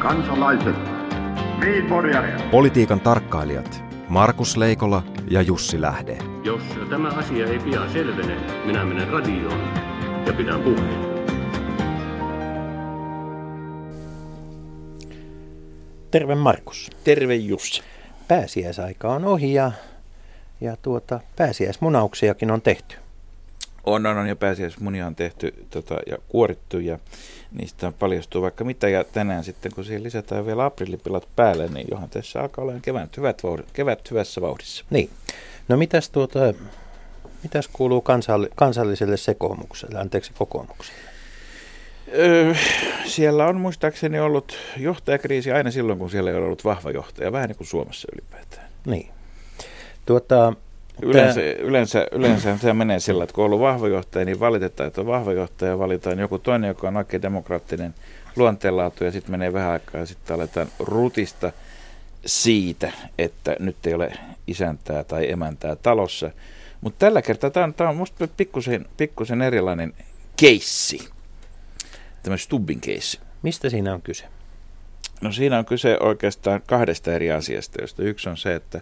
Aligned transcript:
kansalaiset, 0.00 0.76
Politiikan 2.50 3.00
tarkkailijat 3.00 3.84
Markus 4.08 4.56
Leikola 4.56 5.02
ja 5.30 5.42
Jussi 5.42 5.80
Lähde. 5.80 6.18
Jos 6.44 6.62
tämä 6.90 7.08
asia 7.08 7.46
ei 7.46 7.58
pian 7.58 7.90
selvene, 7.92 8.36
minä 8.64 8.84
menen 8.84 9.08
radioon 9.08 9.60
ja 10.26 10.32
pidän 10.32 10.60
puheen. 10.60 11.10
Terve 16.10 16.34
Markus. 16.34 16.90
Terve 17.04 17.34
Jussi. 17.34 17.82
Pääsiäisaika 18.28 19.08
on 19.08 19.24
ohi 19.24 19.54
ja, 19.54 19.72
ja 20.60 20.76
tuota, 20.76 21.20
pääsiäismunauksiakin 21.36 22.50
on 22.50 22.62
tehty. 22.62 22.96
On, 23.84 24.06
on, 24.06 24.18
on 24.18 24.26
ja 24.26 24.36
pääsiäismunia 24.36 25.06
on 25.06 25.16
tehty 25.16 25.54
tota, 25.70 25.96
ja 26.06 26.18
kuorittu 26.28 26.78
ja 26.78 26.98
niistä 27.52 27.92
paljastuu 27.98 28.42
vaikka 28.42 28.64
mitä. 28.64 28.88
Ja 28.88 29.04
tänään 29.04 29.44
sitten, 29.44 29.72
kun 29.74 29.84
siihen 29.84 30.02
lisätään 30.02 30.46
vielä 30.46 30.64
aprillipilat 30.64 31.28
päälle, 31.36 31.68
niin 31.68 31.86
johan 31.90 32.10
tässä 32.10 32.40
alkaa 32.40 32.64
olla 32.64 32.74
kevät, 32.82 33.16
hyvät 33.16 33.42
vauhdit, 33.44 33.70
kevät 33.72 34.10
hyvässä 34.10 34.40
vauhdissa. 34.40 34.84
Niin. 34.90 35.10
No 35.68 35.76
mitäs, 35.76 36.10
tuota, 36.10 36.38
mitäs 37.42 37.68
kuuluu 37.72 38.00
kansalli, 38.00 38.48
kansalliselle 38.54 39.16
sekoomukselle, 39.16 39.98
anteeksi 39.98 40.32
kokoomukselle? 40.38 41.00
Öö, 42.14 42.54
siellä 43.04 43.46
on 43.46 43.60
muistaakseni 43.60 44.20
ollut 44.20 44.58
johtajakriisi 44.76 45.52
aina 45.52 45.70
silloin, 45.70 45.98
kun 45.98 46.10
siellä 46.10 46.30
ei 46.30 46.36
ole 46.36 46.46
ollut 46.46 46.64
vahva 46.64 46.90
johtaja, 46.90 47.32
vähän 47.32 47.48
niin 47.48 47.56
kuin 47.56 47.66
Suomessa 47.66 48.08
ylipäätään. 48.12 48.68
Niin. 48.86 49.10
Tuota, 50.06 50.52
Yleensä, 51.02 51.40
yleensä, 51.40 52.06
yleensä 52.12 52.58
se 52.58 52.72
menee 52.72 53.00
sillä, 53.00 53.24
että 53.24 53.34
kun 53.34 53.44
on 53.44 53.46
ollut 53.46 53.60
vahva 53.60 53.88
johtaja, 53.88 54.24
niin 54.24 54.40
valitetaan, 54.40 54.86
että 54.86 55.00
on 55.00 55.06
vahva 55.06 55.32
johtaja, 55.32 55.78
valitaan 55.78 56.18
joku 56.18 56.38
toinen, 56.38 56.68
joka 56.68 56.88
on 56.88 56.96
oikein 56.96 57.22
demokraattinen 57.22 57.94
luonteenlaatu, 58.36 59.04
ja 59.04 59.10
sitten 59.10 59.30
menee 59.30 59.52
vähän 59.52 59.70
aikaa, 59.70 60.00
ja 60.00 60.06
sitten 60.06 60.36
aletaan 60.36 60.68
rutista 60.78 61.52
siitä, 62.26 62.92
että 63.18 63.56
nyt 63.58 63.86
ei 63.86 63.94
ole 63.94 64.12
isäntää 64.46 65.04
tai 65.04 65.30
emäntää 65.30 65.76
talossa. 65.76 66.30
Mutta 66.80 66.98
tällä 66.98 67.22
kertaa 67.22 67.50
tämä 67.50 67.64
on, 67.80 67.88
on 67.88 67.96
musta 67.96 68.28
pikkusen, 68.36 68.86
pikkusen 68.96 69.42
erilainen 69.42 69.94
keissi, 70.36 71.08
tämä 72.22 72.36
Stubbin 72.36 72.80
keissi. 72.80 73.20
Mistä 73.42 73.70
siinä 73.70 73.94
on 73.94 74.02
kyse? 74.02 74.24
No 75.20 75.32
siinä 75.32 75.58
on 75.58 75.64
kyse 75.64 75.96
oikeastaan 76.00 76.62
kahdesta 76.66 77.12
eri 77.12 77.32
asiasta, 77.32 77.80
josta 77.82 78.02
yksi 78.02 78.28
on 78.28 78.36
se, 78.36 78.54
että 78.54 78.80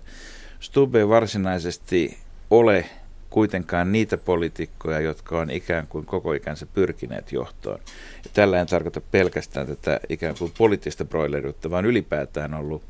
Stubb 0.61 0.95
ei 0.95 1.09
varsinaisesti 1.09 2.19
ole 2.51 2.85
kuitenkaan 3.31 3.93
niitä 3.93 4.19
poliitikkoja, 4.19 5.01
jotka 5.01 5.39
on 5.39 5.51
ikään 5.51 5.87
kuin 5.87 6.07
koko 6.07 6.33
ikänsä 6.33 6.67
pyrkineet 6.67 7.33
johtoon. 7.33 7.81
Ja 8.25 8.31
tällä 8.35 8.61
en 8.61 8.67
tarkoita 8.67 9.01
pelkästään 9.01 9.67
tätä 9.67 10.01
ikään 10.09 10.35
kuin 10.39 10.53
poliittista 10.59 11.05
broileriutta, 11.05 11.71
vaan 11.71 11.87
ylipäätään 11.87 12.55
ollut, 12.55 12.83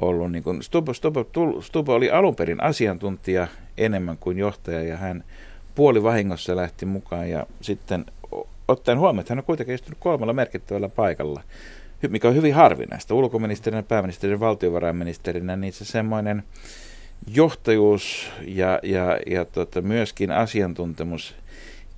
ollut 0.00 0.32
niin 0.32 0.42
kuin 0.42 0.62
Stubb, 0.62 0.88
Stubb, 0.92 1.16
Stubb 1.60 1.88
oli 1.88 2.10
alun 2.10 2.36
perin 2.36 2.62
asiantuntija 2.62 3.48
enemmän 3.78 4.16
kuin 4.18 4.38
johtaja 4.38 4.82
ja 4.82 4.96
hän 4.96 5.24
puoli 5.74 6.02
vahingossa 6.02 6.56
lähti 6.56 6.86
mukaan 6.86 7.30
ja 7.30 7.46
sitten 7.60 8.04
ottaen 8.68 8.98
huomioon, 8.98 9.20
että 9.20 9.32
hän 9.32 9.38
on 9.38 9.44
kuitenkin 9.44 9.74
istunut 9.74 9.98
kolmella 10.00 10.32
merkittävällä 10.32 10.88
paikalla, 10.88 11.42
mikä 12.08 12.28
on 12.28 12.34
hyvin 12.34 12.54
harvinaista. 12.54 13.14
Ulkoministerinä, 13.14 13.82
pääministerinä, 13.82 14.40
valtiovarainministerinä, 14.40 15.56
niin 15.56 15.72
se 15.72 15.84
semmoinen 15.84 16.42
johtajuus 17.26 18.30
ja, 18.46 18.80
ja, 18.82 19.18
ja 19.26 19.44
tota, 19.44 19.82
myöskin 19.82 20.30
asiantuntemus 20.30 21.34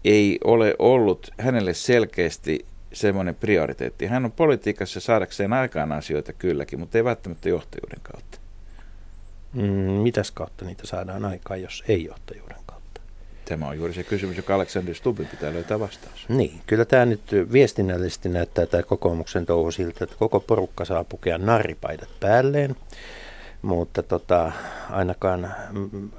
ei 0.04 0.38
ole 0.44 0.74
ollut 0.78 1.30
hänelle 1.38 1.74
selkeästi 1.74 2.66
semmoinen 2.92 3.34
prioriteetti. 3.34 4.06
Hän 4.06 4.24
on 4.24 4.32
politiikassa 4.32 5.00
saadakseen 5.00 5.52
aikaan 5.52 5.92
asioita 5.92 6.32
kylläkin, 6.32 6.80
mutta 6.80 6.98
ei 6.98 7.04
välttämättä 7.04 7.48
johtajuuden 7.48 8.00
kautta. 8.02 8.38
Mm, 9.52 9.62
mitäs 10.02 10.30
kautta 10.30 10.64
niitä 10.64 10.86
saadaan 10.86 11.24
aikaan, 11.24 11.62
jos 11.62 11.84
ei 11.88 12.04
johtajuuden 12.04 12.56
kautta? 12.66 13.00
Tämä 13.44 13.68
on 13.68 13.76
juuri 13.76 13.94
se 13.94 14.04
kysymys, 14.04 14.36
joka 14.36 14.54
Alexander 14.54 14.94
Stubbin 14.94 15.26
pitää 15.26 15.52
löytää 15.52 15.80
vastaus. 15.80 16.28
Niin, 16.28 16.60
kyllä 16.66 16.84
tämä 16.84 17.06
nyt 17.06 17.22
viestinnällisesti 17.52 18.28
näyttää 18.28 18.66
tämä 18.66 18.82
kokoomuksen 18.82 19.46
touhu 19.46 19.70
siltä, 19.70 20.04
että 20.04 20.16
koko 20.18 20.40
porukka 20.40 20.84
saa 20.84 21.04
pukea 21.04 21.38
narripaidat 21.38 22.08
päälleen 22.20 22.76
mutta 23.62 24.02
tota, 24.02 24.52
ainakaan, 24.90 25.54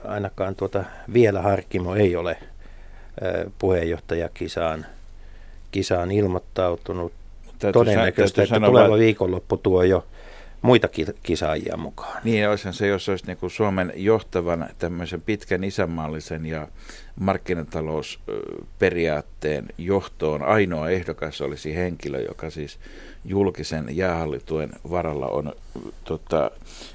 ainakaan 0.05 0.55
tuota, 0.55 0.83
vielä 1.13 1.41
Harkimo 1.41 1.95
ei 1.95 2.15
ole 2.15 2.37
puheenjohtajakisaan 3.59 4.85
kisaan 5.71 6.11
ilmoittautunut. 6.11 7.13
Täytyy 7.59 7.71
Todennäköisesti, 7.71 8.41
että 8.41 8.59
tuleva 8.59 8.89
vai... 8.89 8.99
viikonloppu 8.99 9.57
tuo 9.57 9.83
jo 9.83 10.05
muita 10.61 10.87
kisaajia 11.23 11.77
mukaan. 11.77 12.21
Niin, 12.23 12.49
olisihan 12.49 12.73
se, 12.73 12.87
jos 12.87 13.09
olisi 13.09 13.27
niin 13.27 13.37
kuin 13.37 13.49
Suomen 13.49 13.93
johtavan 13.95 14.69
tämmöisen 14.79 15.21
pitkän 15.21 15.63
isänmaallisen 15.63 16.45
ja 16.45 16.67
markkinatalousperiaatteen 17.19 19.65
johtoon 19.77 20.43
ainoa 20.43 20.89
ehdokas 20.89 21.41
olisi 21.41 21.75
henkilö, 21.75 22.21
joka 22.21 22.49
siis 22.49 22.79
julkisen 23.25 23.97
jäähallituen 23.97 24.71
varalla 24.89 25.27
on 25.27 25.53
tota, 26.03 26.51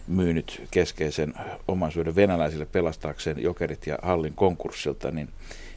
myynyt 0.09 0.63
keskeisen 0.71 1.35
omaisuuden 1.69 2.17
venäläisille 2.17 2.67
pelastaakseen 2.67 3.43
jokerit 3.43 3.87
ja 3.87 3.99
hallin 4.03 4.35
konkurssilta, 4.35 5.11
niin, 5.11 5.29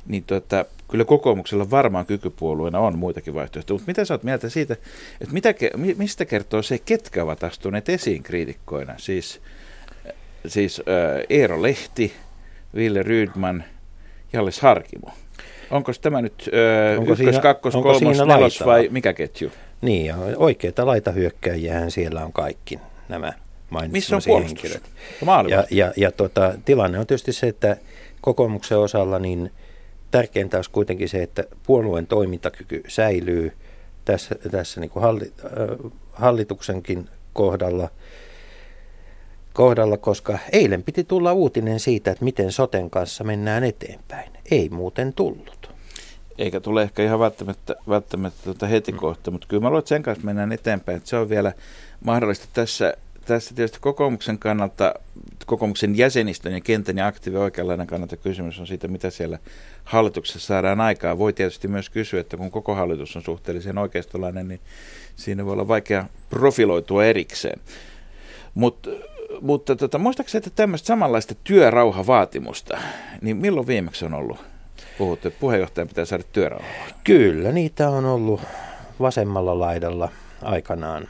niin 0.08 0.24
tota, 0.24 0.66
kyllä 0.92 1.06
kokoomuksella 1.06 1.70
varmaan 1.70 2.06
kykypuolueena 2.06 2.80
on 2.80 2.98
muitakin 2.98 3.34
vaihtoehtoja. 3.34 3.76
Mutta 3.76 3.90
mitä 3.90 4.06
sä 4.06 4.14
oot 4.14 4.24
mieltä 4.24 4.50
siitä, 4.50 4.74
että 5.22 5.34
mitä, 5.34 5.54
mistä 5.98 6.26
kertoo 6.26 6.62
se, 6.62 6.78
ketkä 6.78 7.24
ovat 7.24 7.44
astuneet 7.44 7.90
esiin 7.90 8.24
kriitikkoina? 8.24 8.94
Siis, 8.98 9.42
siis 10.48 10.80
äh, 10.80 10.86
Eero 11.30 11.62
Lehti, 11.62 12.14
Ville 12.76 13.04
Rydman, 13.04 13.64
Jallis 14.34 14.60
Harkimo. 14.60 15.10
Onko 15.72 15.92
tämä 16.02 16.22
nyt 16.22 16.50
äh, 16.94 17.00
onko 17.00 17.12
ykkös, 17.12 17.18
siinä, 17.18 17.42
kakkos, 17.42 17.74
kolmos, 17.74 18.18
nelos 18.26 18.66
vai 18.66 18.88
mikä 18.92 19.14
ketju? 19.14 19.52
Niin, 19.82 20.06
ja 20.06 20.16
oikeita 20.36 20.86
laitahyökkäjiähän 20.86 21.92
siellä 21.92 22.26
on 22.26 22.34
kaikki 22.34 22.80
nämä 23.10 23.34
Missä 23.92 24.16
on 24.16 24.22
puolustus? 24.26 24.64
henkilöt. 24.64 24.84
Ja, 25.50 25.64
ja, 25.72 25.94
ja 25.98 26.12
tota, 26.12 26.54
tilanne 26.66 27.00
on 27.00 27.08
tietysti 27.08 27.34
se, 27.34 27.48
että 27.48 27.78
kokoomuksen 28.22 28.78
osalla 28.78 29.20
niin 29.20 29.52
tärkeintä 30.12 30.58
olisi 30.58 30.72
kuitenkin 30.72 31.10
se, 31.10 31.24
että 31.24 31.44
puolueen 31.66 32.08
toimintakyky 32.08 32.84
säilyy 32.88 33.52
tässä, 34.06 34.36
tässä 34.52 34.82
niin 34.82 34.90
kuin 34.90 35.04
halli, 35.04 35.34
hallituksenkin 36.12 37.10
kohdalla, 37.34 37.90
kohdalla, 39.54 39.98
koska 39.98 40.40
eilen 40.52 40.84
piti 40.84 41.04
tulla 41.04 41.34
uutinen 41.34 41.80
siitä, 41.80 42.12
että 42.12 42.26
miten 42.26 42.52
soten 42.52 42.90
kanssa 42.90 43.24
mennään 43.24 43.64
eteenpäin. 43.64 44.32
Ei 44.52 44.70
muuten 44.70 45.14
tullut 45.14 45.60
eikä 46.40 46.60
tule 46.60 46.82
ehkä 46.82 47.04
ihan 47.04 47.20
välttämättä, 47.20 47.76
välttämättä 47.90 48.40
tuota 48.44 48.68
heti 48.68 48.92
mm. 48.92 48.98
kohta, 48.98 49.32
mutta 49.32 49.48
kyllä 49.48 49.62
mä 49.62 49.70
luulen, 49.70 49.80
että 49.80 49.90
sen 49.90 50.04
kanssa 50.04 50.26
mennään 50.26 50.52
eteenpäin, 50.52 50.98
että 50.98 51.10
se 51.10 51.18
on 51.18 51.30
vielä 51.30 51.54
mahdollista 52.06 52.48
tässä, 52.54 52.94
tässä 53.26 53.56
tietysti 53.56 53.78
kokoomuksen 53.82 54.40
kannalta, 54.40 54.94
kokoomuksen 55.46 55.98
jäsenistön 55.98 56.54
ja 56.54 56.62
kentän 56.62 56.98
ja 56.98 57.08
aktiivi 57.08 57.38
oikeanlainen 57.38 57.88
kannalta 57.88 58.18
kysymys 58.18 58.60
on 58.60 58.68
siitä, 58.68 58.88
mitä 58.88 59.10
siellä 59.10 59.40
hallituksessa 59.84 60.48
saadaan 60.48 60.82
aikaa. 60.82 61.18
Voi 61.18 61.34
tietysti 61.34 61.68
myös 61.68 61.90
kysyä, 61.90 62.22
että 62.22 62.38
kun 62.38 62.52
koko 62.52 62.76
hallitus 62.76 63.16
on 63.16 63.24
suhteellisen 63.24 63.78
oikeistolainen, 63.78 64.48
niin 64.48 64.62
siinä 65.16 65.46
voi 65.46 65.54
olla 65.54 65.68
vaikea 65.68 66.06
profiloitua 66.30 67.06
erikseen. 67.06 67.60
Mut, 68.54 68.88
mutta 69.42 69.76
tota, 69.76 69.98
muistaakseni, 69.98 70.40
että 70.40 70.50
tämmöistä 70.56 70.88
samanlaista 70.88 71.36
työrauhavaatimusta, 71.44 72.78
niin 73.22 73.38
milloin 73.38 73.68
viimeksi 73.68 74.06
on 74.06 74.14
ollut? 74.14 74.40
puhuttu, 75.00 75.28
että 75.28 75.40
puheenjohtajan 75.40 75.88
pitää 75.88 76.06
saada 76.06 76.24
työrauhaa. 76.24 76.70
Kyllä, 77.04 77.52
niitä 77.52 77.90
on 77.90 78.06
ollut 78.06 78.42
vasemmalla 79.00 79.60
laidalla 79.60 80.10
aikanaan. 80.42 81.08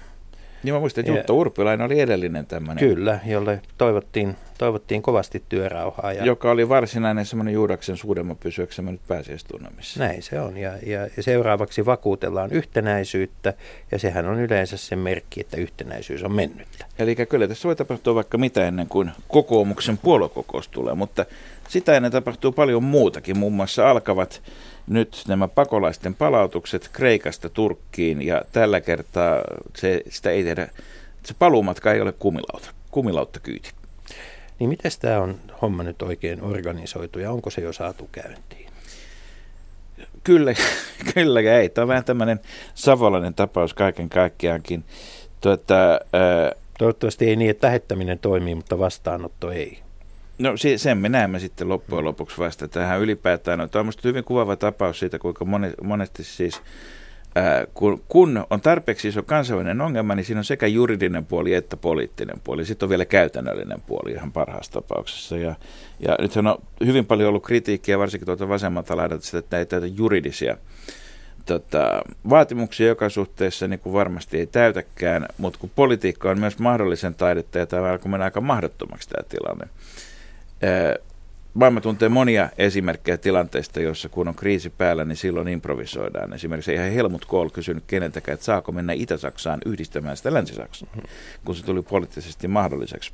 Niin 0.64 0.74
mä 0.74 0.80
muistan, 0.80 1.02
että 1.02 1.12
Jutta 1.12 1.34
Urpilainen 1.34 1.86
oli 1.86 2.00
edellinen 2.00 2.46
tämmöinen. 2.46 2.90
Kyllä, 2.90 3.20
jolle 3.26 3.62
toivottiin, 3.78 4.36
toivottiin 4.58 5.02
kovasti 5.02 5.44
työrauhaa. 5.50 6.14
Ja 6.14 6.26
joka 6.26 6.52
oli 6.52 6.70
varsinainen 6.70 7.26
semmoinen 7.26 7.54
juudaksen 7.54 7.98
suudelma 7.98 8.36
pysyäksemme 8.36 8.92
nyt 8.92 9.02
pääsiäistunnamissa. 9.08 10.00
Näin 10.00 10.24
se 10.24 10.42
on. 10.42 10.58
Ja, 10.58 10.72
ja, 10.86 11.08
ja 11.18 11.24
seuraavaksi 11.24 11.86
vakuutellaan 11.86 12.52
yhtenäisyyttä, 12.52 13.54
ja 13.92 14.00
sehän 14.00 14.26
on 14.26 14.40
yleensä 14.40 14.78
se 14.78 14.96
merkki, 14.96 15.42
että 15.42 15.58
yhtenäisyys 15.58 16.24
on 16.24 16.34
mennyttä. 16.34 16.86
Eli 17.00 17.16
kyllä 17.16 17.48
tässä 17.48 17.68
voi 17.68 17.76
tapahtua 17.76 18.16
vaikka 18.16 18.38
mitä 18.38 18.68
ennen 18.68 18.88
kuin 18.88 19.12
kokoomuksen 19.28 19.98
puoluekokous 19.98 20.68
tulee, 20.68 20.94
mutta 20.94 21.26
sitä 21.70 21.96
ennen 21.96 22.12
tapahtuu 22.12 22.52
paljon 22.52 22.84
muutakin. 22.84 23.38
Muun 23.38 23.54
muassa 23.54 23.92
alkavat 23.92 24.42
nyt 24.88 25.24
nämä 25.28 25.48
pakolaisten 25.48 26.16
palautukset 26.16 26.90
Kreikasta 26.94 27.50
Turkkiin 27.50 28.22
ja 28.22 28.42
tällä 28.52 28.82
kertaa 28.82 29.42
se, 29.76 30.02
sitä 30.10 30.30
ei 30.30 30.44
tehdä, 30.44 30.68
se 31.24 31.34
paluumatka 31.40 31.94
ei 31.94 32.02
ole 32.02 32.12
kumilauta, 32.12 32.70
kumilautta 32.92 33.40
kyyti. 33.40 33.72
Niin 34.60 34.70
miten 34.70 34.92
tämä 35.00 35.20
on 35.20 35.40
homma 35.62 35.84
nyt 35.84 36.02
oikein 36.02 36.44
organisoitu 36.44 37.20
ja 37.20 37.32
onko 37.32 37.50
se 37.50 37.62
jo 37.62 37.74
saatu 37.74 38.10
käyntiin? 38.12 38.70
Kyllä, 40.24 40.54
kyllä 41.14 41.40
ei. 41.40 41.70
Tämä 41.70 41.84
on 41.84 41.88
vähän 41.88 42.06
tämmöinen 42.06 42.40
savolainen 42.76 43.34
tapaus 43.34 43.74
kaiken 43.74 44.10
kaikkiaankin. 44.10 44.84
Tuota, 45.42 45.76
ää, 46.14 46.52
Toivottavasti 46.80 47.30
ei 47.30 47.36
niin, 47.36 47.52
että 47.52 47.68
lähettäminen 47.68 48.20
toimii, 48.20 48.56
mutta 48.56 48.80
vastaanotto 48.80 49.52
ei. 49.52 49.80
No 50.40 50.54
sen 50.78 50.98
me 50.98 51.10
näemme 51.10 51.40
sitten 51.40 51.70
loppujen 51.70 52.06
lopuksi 52.06 52.38
vasta 52.38 52.68
tähän 52.68 53.02
ylipäätään. 53.02 53.60
No, 53.60 53.68
tämä 53.68 53.80
on 53.80 53.86
minusta 53.86 54.08
hyvin 54.08 54.24
kuvaava 54.24 54.56
tapaus 54.56 55.00
siitä, 55.00 55.20
kuinka 55.20 55.46
monesti 55.84 56.24
siis 56.24 56.62
kun, 57.74 58.04
kun 58.08 58.46
on 58.50 58.62
tarpeeksi 58.62 59.08
iso 59.08 59.24
kansainvälinen 59.24 59.82
ongelma, 59.82 60.16
niin 60.16 60.26
siinä 60.26 60.40
on 60.40 60.46
sekä 60.46 60.68
juridinen 60.68 61.26
puoli 61.26 61.54
että 61.54 61.78
poliittinen 61.78 62.40
puoli. 62.44 62.66
Sitten 62.66 62.86
on 62.86 62.90
vielä 62.90 63.06
käytännöllinen 63.06 63.82
puoli 63.82 64.12
ihan 64.12 64.32
parhaassa 64.32 64.72
tapauksessa. 64.72 65.38
Ja, 65.38 65.56
ja 66.00 66.16
nythän 66.22 66.48
on 66.48 66.58
hyvin 66.86 67.06
paljon 67.06 67.30
ollut 67.30 67.46
kritiikkiä, 67.46 68.00
varsinkin 68.00 68.26
tuolta 68.26 68.50
vasemmalta 68.50 68.98
laidalta, 68.98 69.38
että 69.38 69.58
näitä 69.58 69.82
juridisia 69.96 70.58
tota, 71.46 72.02
vaatimuksia 72.30 72.88
joka 72.88 73.10
suhteessa 73.10 73.68
niin 73.68 73.80
kuin 73.80 73.94
varmasti 73.94 74.38
ei 74.38 74.48
täytäkään, 74.48 75.26
mutta 75.38 75.60
kun 75.60 75.72
politiikka 75.76 76.30
on 76.30 76.40
myös 76.40 76.60
mahdollisen 76.60 77.16
taidetta 77.16 77.60
ja 77.60 77.66
tämä 77.66 77.92
alkoi 77.92 78.12
mennä 78.12 78.26
aika 78.26 78.42
mahdottomaksi 78.42 79.10
tämä 79.10 79.24
tilanne. 79.30 79.68
Maailma 81.54 81.82
tuntee 81.82 82.10
monia 82.10 82.50
esimerkkejä 82.58 83.18
tilanteista, 83.18 83.82
joissa 83.82 84.10
kun 84.10 84.28
on 84.28 84.36
kriisi 84.36 84.70
päällä, 84.70 85.06
niin 85.06 85.16
silloin 85.16 85.48
improvisoidaan. 85.48 86.34
Esimerkiksi 86.34 86.74
ihan 86.74 86.92
Helmut 86.92 87.26
Kohl 87.26 87.50
kysynyt 87.50 87.84
keneltäkään, 87.88 88.34
että 88.34 88.46
saako 88.46 88.72
mennä 88.72 88.94
Itä-Saksaan 88.94 89.60
yhdistämään 89.66 90.18
sitä 90.18 90.34
Länsi-Saksaan, 90.34 90.92
kun 91.46 91.56
se 91.56 91.66
tuli 91.66 91.82
poliittisesti 91.82 92.48
mahdolliseksi. 92.48 93.14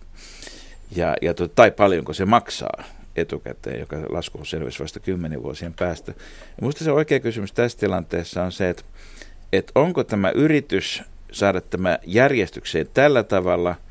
Ja, 0.96 1.16
ja 1.22 1.34
to, 1.34 1.48
tai 1.48 1.72
paljonko 1.72 2.14
se 2.14 2.26
maksaa 2.26 2.84
etukäteen, 3.16 3.80
joka 3.80 3.98
lasku 4.10 4.46
selvisi 4.46 4.80
vasta 4.80 5.00
kymmenen 5.00 5.44
vuosien 5.44 5.74
päästä. 5.74 6.14
Minusta 6.62 6.84
se 6.84 6.92
oikea 6.92 7.20
kysymys 7.20 7.52
tässä 7.52 7.78
tilanteessa 7.78 8.44
on 8.44 8.52
se, 8.52 8.70
että, 8.70 8.84
että 9.54 9.72
onko 9.76 10.04
tämä 10.04 10.30
yritys 10.30 11.04
saada 11.32 11.62
tämä 11.62 12.00
järjestykseen 12.06 12.88
tällä 12.94 13.24
tavalla– 13.24 13.76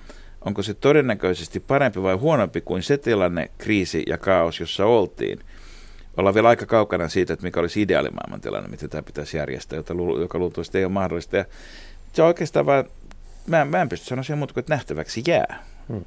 onko 0.44 0.62
se 0.62 0.74
todennäköisesti 0.74 1.60
parempi 1.60 2.02
vai 2.02 2.14
huonompi 2.14 2.60
kuin 2.60 2.82
se 2.82 2.98
tilanne, 2.98 3.50
kriisi 3.58 4.02
ja 4.06 4.18
kaos, 4.18 4.60
jossa 4.60 4.86
oltiin. 4.86 5.40
Ollaan 6.16 6.34
vielä 6.34 6.48
aika 6.48 6.66
kaukana 6.66 7.08
siitä, 7.08 7.32
että 7.32 7.44
mikä 7.44 7.60
olisi 7.60 7.82
ideaalimaailman 7.82 8.40
tilanne, 8.40 8.68
miten 8.68 8.90
tämä 8.90 9.02
pitäisi 9.02 9.36
järjestää, 9.36 9.76
jota, 9.76 9.94
joka 10.20 10.38
luultavasti 10.38 10.78
ei 10.78 10.84
ole 10.84 10.92
mahdollista. 10.92 11.36
Ja 11.36 11.44
se 12.12 12.22
on 12.22 12.28
oikeastaan 12.28 12.66
vaan, 12.66 12.84
mä, 13.46 13.64
mä 13.64 13.82
en 13.82 13.88
pysty 13.88 14.06
sanoa 14.06 14.22
siihen 14.22 14.38
muuta 14.38 14.54
kuin, 14.54 14.62
että 14.62 14.74
nähtäväksi 14.74 15.22
jää. 15.26 15.64
Hmm. 15.88 16.04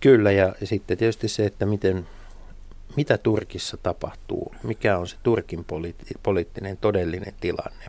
Kyllä, 0.00 0.32
ja 0.32 0.54
sitten 0.64 0.98
tietysti 0.98 1.28
se, 1.28 1.44
että 1.44 1.66
miten, 1.66 2.06
mitä 2.96 3.18
Turkissa 3.18 3.76
tapahtuu, 3.76 4.54
mikä 4.62 4.98
on 4.98 5.08
se 5.08 5.16
Turkin 5.22 5.64
poliitti, 5.64 6.14
poliittinen 6.22 6.76
todellinen 6.76 7.34
tilanne 7.40 7.84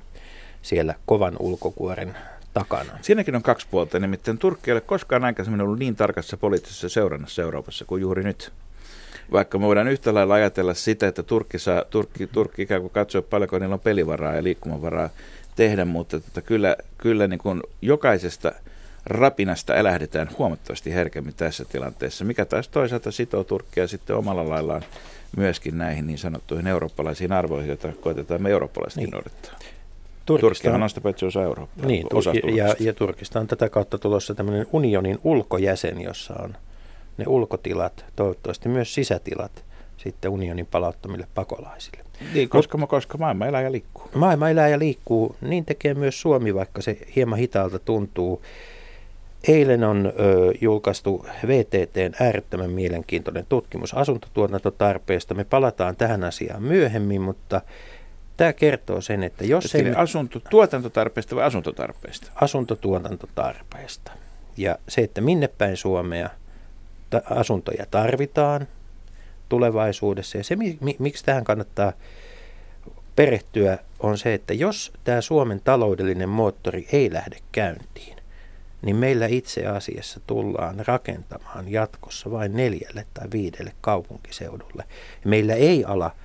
siellä 0.63 0.95
kovan 1.05 1.35
ulkokuoren 1.39 2.17
takana. 2.53 3.00
Siinäkin 3.01 3.35
on 3.35 3.44
kaksi 3.44 3.67
puolta, 3.71 4.00
nimittäin 4.00 4.38
Turkki 4.38 4.71
ei 4.71 4.73
ole 4.73 4.81
koskaan 4.81 5.23
aikaisemmin 5.23 5.61
ollut 5.61 5.79
niin 5.79 5.95
tarkassa 5.95 6.38
poliittisessa 6.38 6.89
seurannassa 6.89 7.41
Euroopassa 7.41 7.85
kuin 7.85 8.01
juuri 8.01 8.23
nyt. 8.23 8.51
Vaikka 9.31 9.57
me 9.57 9.65
voidaan 9.65 9.88
yhtä 9.88 10.13
lailla 10.13 10.33
ajatella 10.33 10.73
sitä, 10.73 11.07
että 11.07 11.23
Turkki, 11.23 11.59
saa, 11.59 11.83
Turkki, 11.89 12.27
Turkki 12.27 12.61
ikään 12.61 12.81
kuin 12.81 12.94
katsoo 12.94 13.21
paljonko 13.21 13.59
niillä 13.59 13.73
on 13.73 13.79
pelivaraa 13.79 14.35
ja 14.35 14.44
liikkumavaraa 14.44 15.09
tehdä, 15.55 15.85
mutta 15.85 16.17
että 16.17 16.41
kyllä, 16.41 16.75
kyllä 16.97 17.27
niin 17.27 17.39
kuin 17.39 17.61
jokaisesta 17.81 18.51
rapinasta 19.06 19.75
elähdetään 19.75 20.29
huomattavasti 20.38 20.94
herkemmin 20.94 21.33
tässä 21.33 21.65
tilanteessa, 21.65 22.25
mikä 22.25 22.45
taas 22.45 22.67
toisaalta 22.67 23.11
sitoo 23.11 23.44
Turkkia 23.44 23.88
sitten 23.88 24.15
omalla 24.15 24.49
laillaan 24.49 24.81
myöskin 25.38 25.77
näihin 25.77 26.07
niin 26.07 26.17
sanottuihin 26.17 26.67
eurooppalaisiin 26.67 27.31
arvoihin, 27.31 27.67
joita 27.67 27.91
koetetaan 28.01 28.41
me 28.41 28.49
eurooppalaiset 28.49 28.97
niin. 28.97 29.09
noudattaa. 29.09 29.53
Turkistahan 30.25 30.83
on 30.83 30.89
sitä 30.89 31.01
paitsi 31.01 31.25
osa 31.25 31.43
Eurooppaa. 31.43 31.85
Niin, 31.85 32.07
osa 32.13 32.31
ja, 32.55 32.75
ja 32.79 32.93
Turkista 32.93 33.39
on 33.39 33.47
tätä 33.47 33.69
kautta 33.69 33.97
tulossa 33.97 34.35
tämmöinen 34.35 34.67
unionin 34.71 35.19
ulkojäsen, 35.23 36.01
jossa 36.01 36.33
on 36.43 36.55
ne 37.17 37.25
ulkotilat, 37.27 38.05
toivottavasti 38.15 38.69
myös 38.69 38.93
sisätilat 38.93 39.63
sitten 39.97 40.31
unionin 40.31 40.65
palauttamille 40.65 41.27
pakolaisille. 41.35 42.03
Niin, 42.33 42.49
koska, 42.49 42.77
Mut, 42.77 42.89
koska 42.89 43.17
maailma 43.17 43.45
elää 43.45 43.61
ja 43.61 43.71
liikkuu. 43.71 44.09
Maailma 44.15 44.49
elää 44.49 44.69
ja 44.69 44.79
liikkuu, 44.79 45.35
niin 45.41 45.65
tekee 45.65 45.93
myös 45.93 46.21
Suomi, 46.21 46.55
vaikka 46.55 46.81
se 46.81 46.97
hieman 47.15 47.39
hitaalta 47.39 47.79
tuntuu. 47.79 48.41
Eilen 49.47 49.83
on 49.83 50.13
ö, 50.19 50.53
julkaistu 50.61 51.25
VTTn 51.47 52.23
äärettömän 52.23 52.69
mielenkiintoinen 52.69 53.45
tutkimus 53.49 53.93
asuntotuotantotarpeesta. 53.93 55.33
Me 55.33 55.43
palataan 55.43 55.95
tähän 55.95 56.23
asiaan 56.23 56.63
myöhemmin, 56.63 57.21
mutta 57.21 57.61
Tämä 58.44 58.54
kertoo 58.54 59.01
sen, 59.01 59.24
että 59.24 59.45
jos 59.45 59.75
ei... 59.75 59.92
Asunto, 59.95 60.40
tuotantotarpeesta 60.50 61.36
vai 61.36 61.44
asuntotarpeesta? 61.44 62.31
Asuntotuotantotarpeesta. 62.36 64.12
Ja 64.57 64.78
se, 64.88 65.01
että 65.01 65.22
minne 65.22 65.48
päin 65.48 65.78
Suomea 65.78 66.30
ta- 67.10 67.22
asuntoja 67.30 67.86
tarvitaan 67.92 68.68
tulevaisuudessa. 69.50 70.38
Ja 70.38 70.44
se, 70.44 70.56
mi- 70.56 70.78
miksi 71.00 71.25
tähän 71.25 71.44
kannattaa 71.44 71.94
perehtyä, 73.16 73.78
on 74.00 74.18
se, 74.18 74.34
että 74.34 74.54
jos 74.54 74.94
tämä 75.04 75.22
Suomen 75.22 75.62
taloudellinen 75.63 76.30
moottori 76.30 76.88
ei 76.92 77.13
lähde 77.13 77.38
käyntiin, 77.51 78.18
niin 78.81 78.95
meillä 78.95 79.25
itse 79.28 79.66
asiassa 79.66 80.19
tullaan 80.28 80.75
rakentamaan 80.88 81.72
jatkossa 81.72 82.31
vain 82.31 82.54
neljälle 82.57 83.06
tai 83.13 83.28
viidelle 83.34 83.72
kaupunkiseudulle. 83.81 84.84
Meillä 85.25 85.54
ei 85.54 85.86
ala 85.86 86.16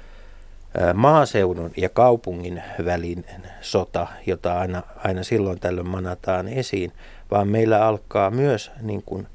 maaseudun 0.95 1.71
ja 1.77 1.89
kaupungin 1.89 2.63
välinen 2.85 3.43
sota, 3.61 4.07
jota 4.27 4.59
aina, 4.59 4.83
aina 5.05 5.23
silloin 5.23 5.61
tällöin 5.61 5.89
manataan 5.89 6.49
esiin, 6.49 6.93
vaan 7.31 7.49
meillä 7.49 7.87
alkaa 7.87 8.31
myös 8.31 8.71
niin 8.83 9.03
kuin, 9.03 9.27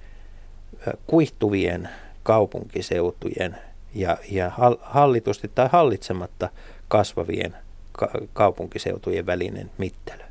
kuihtuvien 1.08 1.90
kaupunkiseutujen 2.24 3.58
ja, 3.96 4.18
ja 4.32 4.52
hallitusti 4.82 5.52
tai 5.56 5.70
hallitsematta 5.72 6.50
kasvavien 6.88 7.56
ka- 7.92 8.12
kaupunkiseutujen 8.34 9.26
välinen 9.26 9.72
mittelö. 9.78 10.24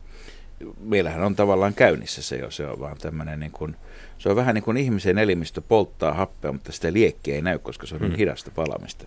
Meillähän 0.80 1.22
on 1.22 1.36
tavallaan 1.36 1.74
käynnissä 1.74 2.22
se 2.22 2.36
jo, 2.36 2.50
se 2.50 2.66
on 2.66 2.80
vaan 2.80 2.96
tämmöinen 2.98 3.40
niin 3.40 3.52
kuin, 3.52 3.76
se 4.18 4.28
on 4.28 4.36
vähän 4.36 4.54
niin 4.54 4.64
kuin 4.64 4.76
ihmisen 4.76 5.18
elimistö 5.18 5.60
polttaa 5.60 6.14
happea, 6.14 6.52
mutta 6.52 6.72
sitä 6.72 6.92
liekkiä 6.92 7.34
ei 7.34 7.42
näy, 7.42 7.58
koska 7.58 7.86
se 7.86 7.94
on 7.94 8.00
hmm. 8.00 8.16
hidasta 8.16 8.50
palamista. 8.54 9.04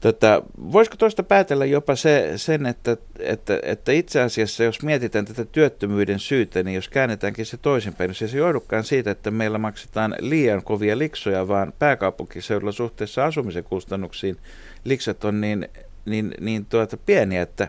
Tota, 0.00 0.42
voisiko 0.72 0.96
tuosta 0.96 1.22
päätellä 1.22 1.64
jopa 1.64 1.96
se, 1.96 2.32
sen, 2.36 2.66
että, 2.66 2.96
että, 3.18 3.58
että 3.62 3.92
itse 3.92 4.20
asiassa 4.20 4.64
jos 4.64 4.82
mietitään 4.82 5.24
tätä 5.24 5.44
työttömyyden 5.44 6.18
syytä, 6.18 6.62
niin 6.62 6.74
jos 6.74 6.88
käännetäänkin 6.88 7.46
se 7.46 7.56
toisinpäin, 7.56 8.10
ei 8.10 8.28
se 8.28 8.38
joudukaan 8.38 8.84
siitä, 8.84 9.10
että 9.10 9.30
meillä 9.30 9.58
maksetaan 9.58 10.14
liian 10.20 10.62
kovia 10.62 10.98
liksoja, 10.98 11.48
vaan 11.48 11.72
pääkaupunkiseudulla 11.78 12.72
suhteessa 12.72 13.24
asumisen 13.24 13.64
kustannuksiin 13.64 14.36
liksat 14.84 15.24
on 15.24 15.40
niin, 15.40 15.68
niin, 16.04 16.34
niin 16.40 16.66
tuota 16.66 16.96
pieniä, 16.96 17.42
että 17.42 17.68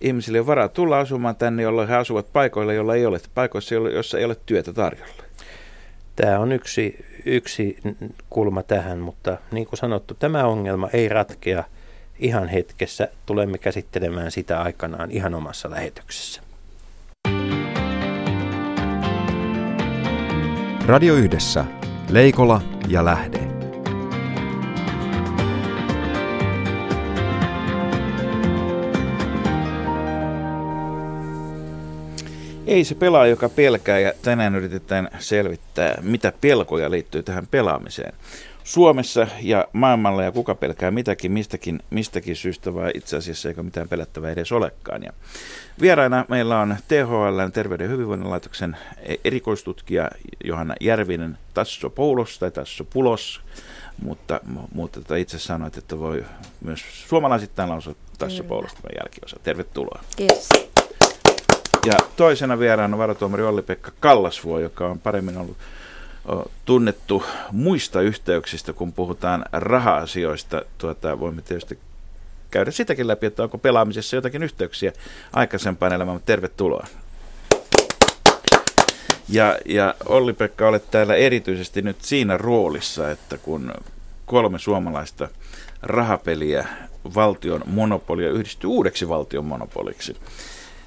ihmisille 0.00 0.40
on 0.40 0.46
varaa 0.46 0.68
tulla 0.68 0.98
asumaan 0.98 1.36
tänne, 1.36 1.62
jolloin 1.62 1.88
he 1.88 1.96
asuvat 1.96 2.32
paikoilla, 2.32 2.72
joilla 2.72 2.94
ei 2.94 3.06
ole, 3.06 3.20
paikoissa, 3.34 3.74
joissa 3.74 4.18
ei 4.18 4.24
ole 4.24 4.36
työtä 4.46 4.72
tarjolla. 4.72 5.25
Tämä 6.16 6.38
on 6.38 6.52
yksi, 6.52 7.04
yksi 7.24 7.78
kulma 8.30 8.62
tähän, 8.62 8.98
mutta 8.98 9.38
niin 9.52 9.66
kuin 9.66 9.78
sanottu, 9.78 10.14
tämä 10.14 10.44
ongelma 10.44 10.88
ei 10.92 11.08
ratkea 11.08 11.64
ihan 12.18 12.48
hetkessä. 12.48 13.08
Tulemme 13.26 13.58
käsittelemään 13.58 14.30
sitä 14.30 14.62
aikanaan 14.62 15.10
ihan 15.10 15.34
omassa 15.34 15.70
lähetyksessä. 15.70 16.42
Radio 20.86 21.14
Yhdessä. 21.14 21.64
Leikola 22.10 22.62
ja 22.88 23.04
Lähde. 23.04 23.55
Ei 32.66 32.84
se 32.84 32.94
pelaa, 32.94 33.26
joka 33.26 33.48
pelkää 33.48 33.98
ja 33.98 34.12
tänään 34.22 34.54
yritetään 34.54 35.08
selvittää, 35.18 35.98
mitä 36.02 36.32
pelkoja 36.40 36.90
liittyy 36.90 37.22
tähän 37.22 37.46
pelaamiseen. 37.46 38.12
Suomessa 38.64 39.26
ja 39.42 39.68
maailmalla 39.72 40.22
ja 40.22 40.32
kuka 40.32 40.54
pelkää 40.54 40.90
mitäkin, 40.90 41.32
mistäkin, 41.32 41.80
mistäkin 41.90 42.36
syystä, 42.36 42.74
vai 42.74 42.90
itse 42.94 43.16
asiassa 43.16 43.48
eikä 43.48 43.62
mitään 43.62 43.88
pelättävää 43.88 44.30
edes 44.30 44.52
olekaan. 44.52 45.02
Ja 45.02 45.12
vieraina 45.80 46.24
meillä 46.28 46.60
on 46.60 46.76
THL, 46.88 47.48
Terveyden 47.52 47.84
ja 47.84 47.90
hyvinvoinnin 47.90 48.30
laitoksen 48.30 48.76
erikoistutkija 49.24 50.10
Johanna 50.44 50.74
Järvinen 50.80 51.38
Tasso 51.54 51.90
Poulos 51.90 52.38
tai 52.38 52.50
Tasso 52.50 52.84
Pulos, 52.84 53.40
mutta, 54.02 54.40
mutta 54.74 55.00
tota 55.00 55.16
itse 55.16 55.38
sanoit, 55.38 55.76
että 55.76 55.98
voi 55.98 56.24
myös 56.60 56.84
suomalaisittain 57.08 57.68
lausua 57.68 57.94
Tasso 58.18 58.44
Poulos 58.44 58.74
tämän 58.74 58.96
jälkiosa. 59.00 59.36
Tervetuloa. 59.42 60.00
Kiitos. 60.16 60.75
Ja 61.86 61.98
toisena 62.16 62.58
vieraana 62.58 62.98
varatuomari 62.98 63.42
Olli-Pekka 63.42 63.90
Kallasvuo, 64.00 64.58
joka 64.58 64.86
on 64.86 64.98
paremmin 64.98 65.38
ollut 65.38 65.56
tunnettu 66.64 67.24
muista 67.52 68.00
yhteyksistä, 68.00 68.72
kun 68.72 68.92
puhutaan 68.92 69.44
raha-asioista. 69.52 70.62
Tuota, 70.78 71.20
voimme 71.20 71.42
tietysti 71.42 71.78
käydä 72.50 72.70
sitäkin 72.70 73.08
läpi, 73.08 73.26
että 73.26 73.42
onko 73.42 73.58
pelaamisessa 73.58 74.16
jotakin 74.16 74.42
yhteyksiä 74.42 74.92
aikaisempaan 75.32 75.92
elämään. 75.92 76.20
Tervetuloa. 76.26 76.86
Ja, 79.28 79.58
ja 79.64 79.94
Olli-Pekka, 80.06 80.68
olet 80.68 80.90
täällä 80.90 81.14
erityisesti 81.14 81.82
nyt 81.82 81.96
siinä 82.00 82.36
roolissa, 82.36 83.10
että 83.10 83.38
kun 83.38 83.74
kolme 84.26 84.58
suomalaista 84.58 85.28
rahapeliä 85.82 86.66
valtion 87.14 87.62
monopolia 87.66 88.30
yhdistyy 88.30 88.70
uudeksi 88.70 89.08
valtion 89.08 89.44
monopoliksi. 89.44 90.16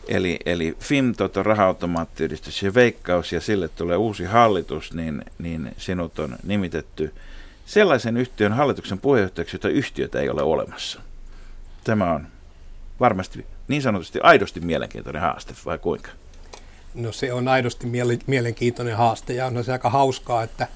Eli, 0.09 0.39
eli 0.45 0.75
Fintoto, 0.79 1.43
raha-automaattiyhdistys 1.43 2.63
ja 2.63 2.73
Veikkaus 2.73 3.31
ja 3.33 3.41
sille 3.41 3.67
tulee 3.67 3.97
uusi 3.97 4.23
hallitus, 4.23 4.93
niin, 4.93 5.23
niin 5.39 5.71
sinut 5.77 6.19
on 6.19 6.35
nimitetty 6.43 7.13
sellaisen 7.65 8.17
yhtiön 8.17 8.53
hallituksen 8.53 8.99
puheenjohtajaksi, 8.99 9.55
jota 9.55 9.69
yhtiötä 9.69 10.19
ei 10.19 10.29
ole 10.29 10.43
olemassa. 10.43 11.01
Tämä 11.83 12.13
on 12.13 12.27
varmasti 12.99 13.45
niin 13.67 13.81
sanotusti 13.81 14.19
aidosti 14.23 14.59
mielenkiintoinen 14.59 15.21
haaste, 15.21 15.53
vai 15.65 15.77
kuinka? 15.77 16.09
No 16.93 17.11
se 17.11 17.33
on 17.33 17.47
aidosti 17.47 17.87
mielenkiintoinen 18.27 18.97
haaste 18.97 19.33
ja 19.33 19.45
on 19.45 19.63
se 19.63 19.71
aika 19.71 19.89
hauskaa, 19.89 20.43
että 20.43 20.67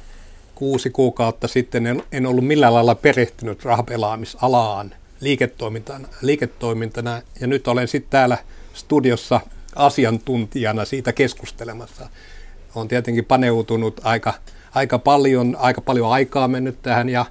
kuusi 0.55 0.89
kuukautta 0.89 1.47
sitten 1.47 1.87
en, 1.87 2.03
en 2.11 2.25
ollut 2.25 2.47
millään 2.47 2.73
lailla 2.73 2.95
perehtynyt 2.95 3.65
rahapelaamisalaan 3.65 4.95
liiketoimintana, 5.19 6.07
liiketoimintana 6.21 7.21
ja 7.41 7.47
nyt 7.47 7.67
olen 7.67 7.87
sitten 7.87 8.11
täällä 8.11 8.37
studiossa 8.73 9.41
asiantuntijana 9.75 10.85
siitä 10.85 11.13
keskustelemassa. 11.13 12.09
Olen 12.75 12.87
tietenkin 12.87 13.25
paneutunut 13.25 14.01
aika, 14.03 14.33
aika 14.73 14.99
paljon, 14.99 15.57
aika 15.59 15.81
paljon 15.81 16.11
aikaa 16.11 16.47
mennyt 16.47 16.81
tähän 16.81 17.09
ja, 17.09 17.25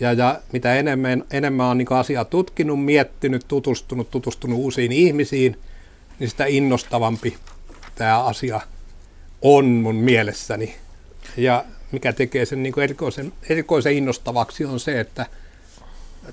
ja, 0.00 0.12
ja 0.12 0.40
mitä 0.52 0.74
enemmän, 0.74 1.24
enemmän 1.30 1.66
olen 1.66 1.78
niin 1.78 1.92
asiaa 1.92 2.24
tutkinut, 2.24 2.84
miettinyt, 2.84 3.44
tutustunut, 3.48 4.10
tutustunut 4.10 4.58
uusiin 4.58 4.92
ihmisiin, 4.92 5.58
niin 6.18 6.30
sitä 6.30 6.46
innostavampi 6.46 7.36
tämä 7.94 8.24
asia 8.24 8.60
on 9.42 9.64
mun 9.64 9.96
mielessäni. 9.96 10.74
Ja 11.36 11.64
mikä 11.92 12.12
tekee 12.12 12.46
sen 12.46 12.62
niin 12.62 12.80
erikoisen, 12.80 13.32
erikoisen 13.48 13.92
innostavaksi 13.92 14.64
on 14.64 14.80
se, 14.80 15.00
että 15.00 15.26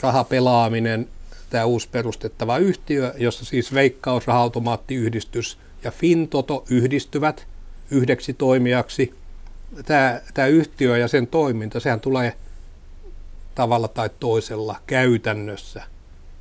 rahapelaaminen, 0.02 1.10
tämä 1.50 1.66
uusi 1.66 1.90
perustettava 1.92 2.58
yhtiö, 2.58 3.14
jossa 3.18 3.46
siis 3.46 3.74
Veikkaus, 3.74 4.28
Raha-automaattiyhdistys 4.28 5.58
ja 5.84 5.92
Fintoto 5.92 6.66
yhdistyvät 6.70 7.48
yhdeksi 7.92 8.34
toimijaksi. 8.34 9.14
Tämä, 9.86 10.22
tämä 10.34 10.48
yhtiö 10.48 10.98
ja 10.98 11.08
sen 11.08 11.28
toiminta, 11.28 11.80
sehän 11.80 12.00
tulee 12.00 12.34
tavalla 13.56 13.88
tai 13.88 14.10
toisella 14.20 14.76
käytännössä 14.88 15.84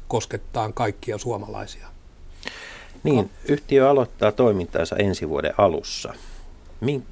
koskettaa 0.08 0.72
kaikkia 0.72 1.18
suomalaisia. 1.18 1.86
Niin, 3.02 3.30
yhtiö 3.48 3.90
aloittaa 3.90 4.32
toimintaansa 4.32 4.96
ensi 4.96 5.28
vuoden 5.28 5.54
alussa. 5.58 6.14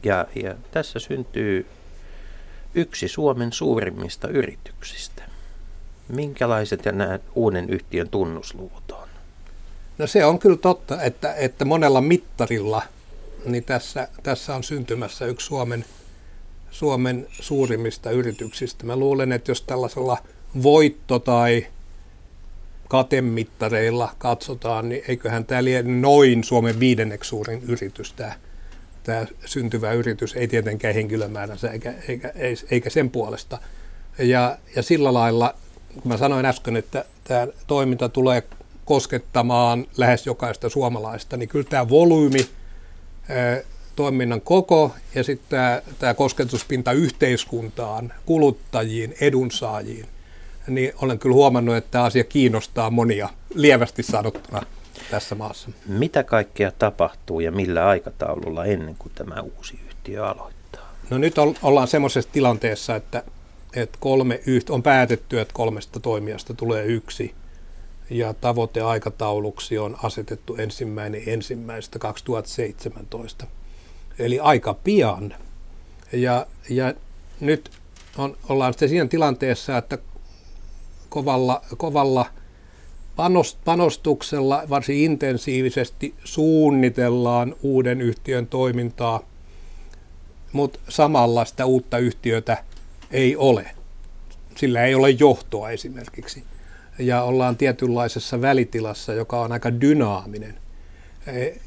Ja, 0.04 0.26
ja 0.42 0.54
tässä 0.70 0.98
syntyy 0.98 1.66
yksi 2.74 3.08
Suomen 3.08 3.52
suurimmista 3.52 4.28
yrityksistä. 4.28 5.13
Minkälaiset 6.08 6.84
nämä 6.84 7.18
uuden 7.34 7.70
yhtiön 7.70 8.08
tunnusluvut 8.08 8.90
on? 8.92 9.08
No 9.98 10.06
se 10.06 10.24
on 10.24 10.38
kyllä 10.38 10.56
totta, 10.56 11.02
että, 11.02 11.34
että 11.34 11.64
monella 11.64 12.00
mittarilla 12.00 12.82
niin 13.44 13.64
tässä, 13.64 14.08
tässä 14.22 14.54
on 14.54 14.64
syntymässä 14.64 15.26
yksi 15.26 15.46
Suomen, 15.46 15.84
Suomen 16.70 17.26
suurimmista 17.30 18.10
yrityksistä. 18.10 18.86
Mä 18.86 18.96
luulen, 18.96 19.32
että 19.32 19.50
jos 19.50 19.62
tällaisella 19.62 20.18
voitto- 20.62 21.18
tai 21.18 21.66
katemittareilla 22.88 24.14
katsotaan, 24.18 24.88
niin 24.88 25.02
eiköhän 25.08 25.44
tämä 25.44 25.64
liene 25.64 26.00
noin 26.00 26.44
Suomen 26.44 26.80
viidenneksi 26.80 27.28
suurin 27.28 27.62
yritys, 27.68 28.12
tämä, 28.12 28.32
tämä 29.02 29.26
syntyvä 29.44 29.92
yritys, 29.92 30.36
ei 30.36 30.48
tietenkään 30.48 30.94
henkilömääränsä 30.94 31.70
eikä, 31.70 31.94
eikä, 32.08 32.32
eikä 32.70 32.90
sen 32.90 33.10
puolesta. 33.10 33.58
Ja, 34.18 34.58
ja 34.76 34.82
sillä 34.82 35.14
lailla, 35.14 35.54
kun 36.02 36.12
mä 36.12 36.16
sanoin 36.16 36.46
äsken, 36.46 36.76
että 36.76 37.04
tämä 37.24 37.46
toiminta 37.66 38.08
tulee 38.08 38.42
koskettamaan 38.84 39.86
lähes 39.96 40.26
jokaista 40.26 40.68
suomalaista, 40.68 41.36
niin 41.36 41.48
kyllä 41.48 41.66
tämä 41.70 41.88
volyymi, 41.88 42.48
toiminnan 43.96 44.40
koko 44.40 44.94
ja 45.14 45.24
sitten 45.24 45.46
tämä, 45.48 45.82
tämä 45.98 46.14
kosketuspinta 46.14 46.92
yhteiskuntaan, 46.92 48.12
kuluttajiin, 48.26 49.14
edunsaajiin, 49.20 50.06
niin 50.68 50.92
olen 51.02 51.18
kyllä 51.18 51.34
huomannut, 51.34 51.76
että 51.76 51.90
tämä 51.90 52.04
asia 52.04 52.24
kiinnostaa 52.24 52.90
monia 52.90 53.28
lievästi 53.54 54.02
sanottuna 54.02 54.62
tässä 55.10 55.34
maassa. 55.34 55.68
Mitä 55.86 56.22
kaikkea 56.22 56.70
tapahtuu 56.70 57.40
ja 57.40 57.52
millä 57.52 57.86
aikataululla 57.86 58.64
ennen 58.64 58.96
kuin 58.98 59.12
tämä 59.14 59.40
uusi 59.40 59.78
yhtiö 59.86 60.26
aloittaa? 60.26 60.94
No 61.10 61.18
nyt 61.18 61.34
ollaan 61.62 61.88
semmoisessa 61.88 62.30
tilanteessa, 62.32 62.96
että, 62.96 63.22
että 63.76 63.98
kolme 64.00 64.40
yht, 64.46 64.70
on 64.70 64.82
päätetty, 64.82 65.40
että 65.40 65.54
kolmesta 65.54 66.00
toimijasta 66.00 66.54
tulee 66.54 66.84
yksi. 66.84 67.34
Ja 68.10 68.34
tavoiteaikatauluksi 68.34 69.78
on 69.78 69.96
asetettu 70.02 70.56
ensimmäinen 70.56 71.22
ensimmäistä 71.26 71.98
2017. 71.98 73.46
Eli 74.18 74.40
aika 74.40 74.74
pian. 74.74 75.34
Ja, 76.12 76.46
ja 76.68 76.94
nyt 77.40 77.70
on, 78.18 78.36
ollaan 78.48 78.72
sitten 78.72 78.88
siinä 78.88 79.06
tilanteessa, 79.06 79.78
että 79.78 79.98
kovalla, 81.08 81.62
kovalla 81.76 82.26
panostuksella 83.64 84.62
varsin 84.70 84.96
intensiivisesti 84.96 86.14
suunnitellaan 86.24 87.54
uuden 87.62 88.00
yhtiön 88.00 88.46
toimintaa, 88.46 89.20
mutta 90.52 90.78
samalla 90.88 91.44
sitä 91.44 91.66
uutta 91.66 91.98
yhtiötä 91.98 92.64
ei 93.10 93.36
ole. 93.36 93.66
Sillä 94.56 94.84
ei 94.84 94.94
ole 94.94 95.10
johtoa 95.10 95.70
esimerkiksi. 95.70 96.44
Ja 96.98 97.22
ollaan 97.22 97.56
tietynlaisessa 97.56 98.40
välitilassa, 98.40 99.14
joka 99.14 99.40
on 99.40 99.52
aika 99.52 99.80
dynaaminen. 99.80 100.54
Ei, 101.26 101.60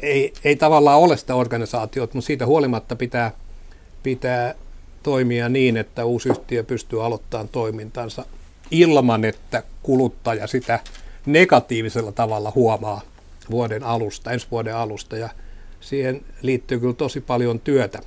ei, 0.00 0.32
ei 0.44 0.56
tavallaan 0.56 1.00
ole 1.00 1.16
sitä 1.16 1.34
organisaatiota, 1.34 2.14
mutta 2.14 2.26
siitä 2.26 2.46
huolimatta 2.46 2.96
pitää, 2.96 3.32
pitää 4.02 4.54
toimia 5.02 5.48
niin, 5.48 5.76
että 5.76 6.04
uusi 6.04 6.28
yhtiö 6.28 6.64
pystyy 6.64 7.04
aloittamaan 7.04 7.48
toimintansa 7.48 8.24
ilman, 8.70 9.24
että 9.24 9.62
kuluttaja 9.82 10.46
sitä 10.46 10.80
negatiivisella 11.26 12.12
tavalla 12.12 12.52
huomaa 12.54 13.00
vuoden 13.50 13.82
alusta, 13.82 14.32
ensi 14.32 14.46
vuoden 14.50 14.76
alusta. 14.76 15.16
Ja 15.16 15.28
siihen 15.80 16.24
liittyy 16.42 16.80
kyllä 16.80 16.94
tosi 16.94 17.20
paljon 17.20 17.60
työtä. 17.60 18.02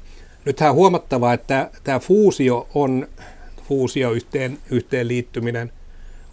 Nythän 0.47 0.73
huomattavaa, 0.73 1.33
että 1.33 1.69
tämä 1.83 1.99
fuusio 1.99 2.67
on, 2.73 3.07
fuusio 3.67 4.11
yhteen, 4.11 4.57
yhteen 4.69 5.07
liittyminen 5.07 5.71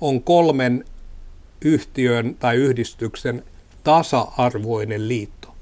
on 0.01 0.23
kolmen 0.23 0.85
yhtiön 1.61 2.37
tai 2.39 2.57
yhdistyksen 2.57 3.45
tasa-arvoinen 3.85 5.09
liitto. 5.09 5.55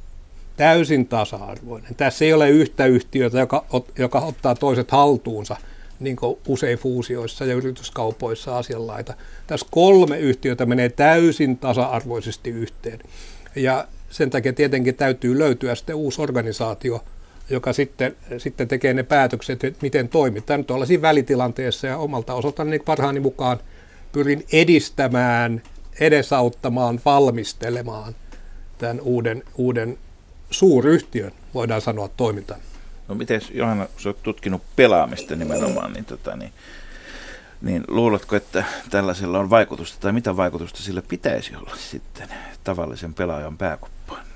Täysin 0.56 1.06
tasa-arvoinen. 1.06 1.94
Tässä 1.94 2.24
ei 2.24 2.32
ole 2.32 2.50
yhtä 2.50 2.86
yhtiötä, 2.86 3.38
joka, 3.38 3.64
joka 3.98 4.20
ottaa 4.20 4.54
toiset 4.54 4.90
haltuunsa– 4.90 5.56
niin 6.02 6.16
kuin 6.16 6.38
usein 6.48 6.78
fuusioissa 6.78 7.44
ja 7.44 7.54
yrityskaupoissa 7.54 8.58
asianlaita. 8.58 9.14
Tässä 9.46 9.66
kolme 9.70 10.18
yhtiötä 10.18 10.66
menee 10.66 10.88
täysin 10.88 11.58
tasa-arvoisesti 11.58 12.50
yhteen. 12.50 12.98
Ja 13.56 13.88
sen 14.10 14.30
takia 14.30 14.52
tietenkin 14.52 14.94
täytyy 14.94 15.38
löytyä 15.38 15.74
sitten 15.74 15.96
uusi 15.96 16.22
organisaatio, 16.22 17.04
joka 17.50 17.72
sitten, 17.72 18.16
sitten 18.38 18.68
tekee 18.68 18.94
ne 18.94 19.02
päätökset, 19.02 19.64
että 19.64 19.78
miten 19.82 20.08
toimitaan. 20.08 20.60
Nyt 20.60 20.70
ollaan 20.70 20.86
siinä 20.86 21.02
välitilanteessa 21.02 21.86
ja 21.86 21.98
omalta 21.98 22.34
osaltani 22.34 22.70
niin 22.70 22.82
parhaani 22.84 23.20
mukaan 23.20 23.58
pyrin 24.12 24.44
edistämään, 24.52 25.62
edesauttamaan, 26.00 27.00
valmistelemaan 27.04 28.14
tämän 28.78 29.00
uuden, 29.00 29.42
uuden 29.56 29.98
suuryhtiön, 30.50 31.32
voidaan 31.54 31.80
sanoa, 31.80 32.08
toimintaan. 32.08 32.60
No 33.08 33.14
miten 33.14 33.40
Johanna, 33.54 33.86
sä 33.98 34.08
oot 34.08 34.22
tutkinut 34.22 34.62
pelaamista 34.76 35.36
nimenomaan, 35.36 35.92
niin, 35.92 36.04
tota, 36.04 36.36
niin, 36.36 36.52
niin 37.62 37.84
luuletko, 37.88 38.36
että 38.36 38.64
tällaisella 38.90 39.38
on 39.38 39.50
vaikutusta, 39.50 39.98
tai 40.00 40.12
mitä 40.12 40.36
vaikutusta 40.36 40.82
sillä 40.82 41.02
pitäisi 41.08 41.56
olla 41.56 41.76
sitten 41.76 42.28
tavallisen 42.64 43.14
pelaajan 43.14 43.58
pääkuppaan? 43.58 44.31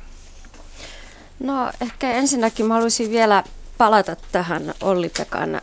No 1.40 1.70
ehkä 1.80 2.12
ensinnäkin 2.12 2.66
mä 2.66 2.74
haluaisin 2.74 3.10
vielä 3.10 3.42
palata 3.78 4.16
tähän 4.32 4.74
Olli-Pekan 4.80 5.54
ö, 5.54 5.58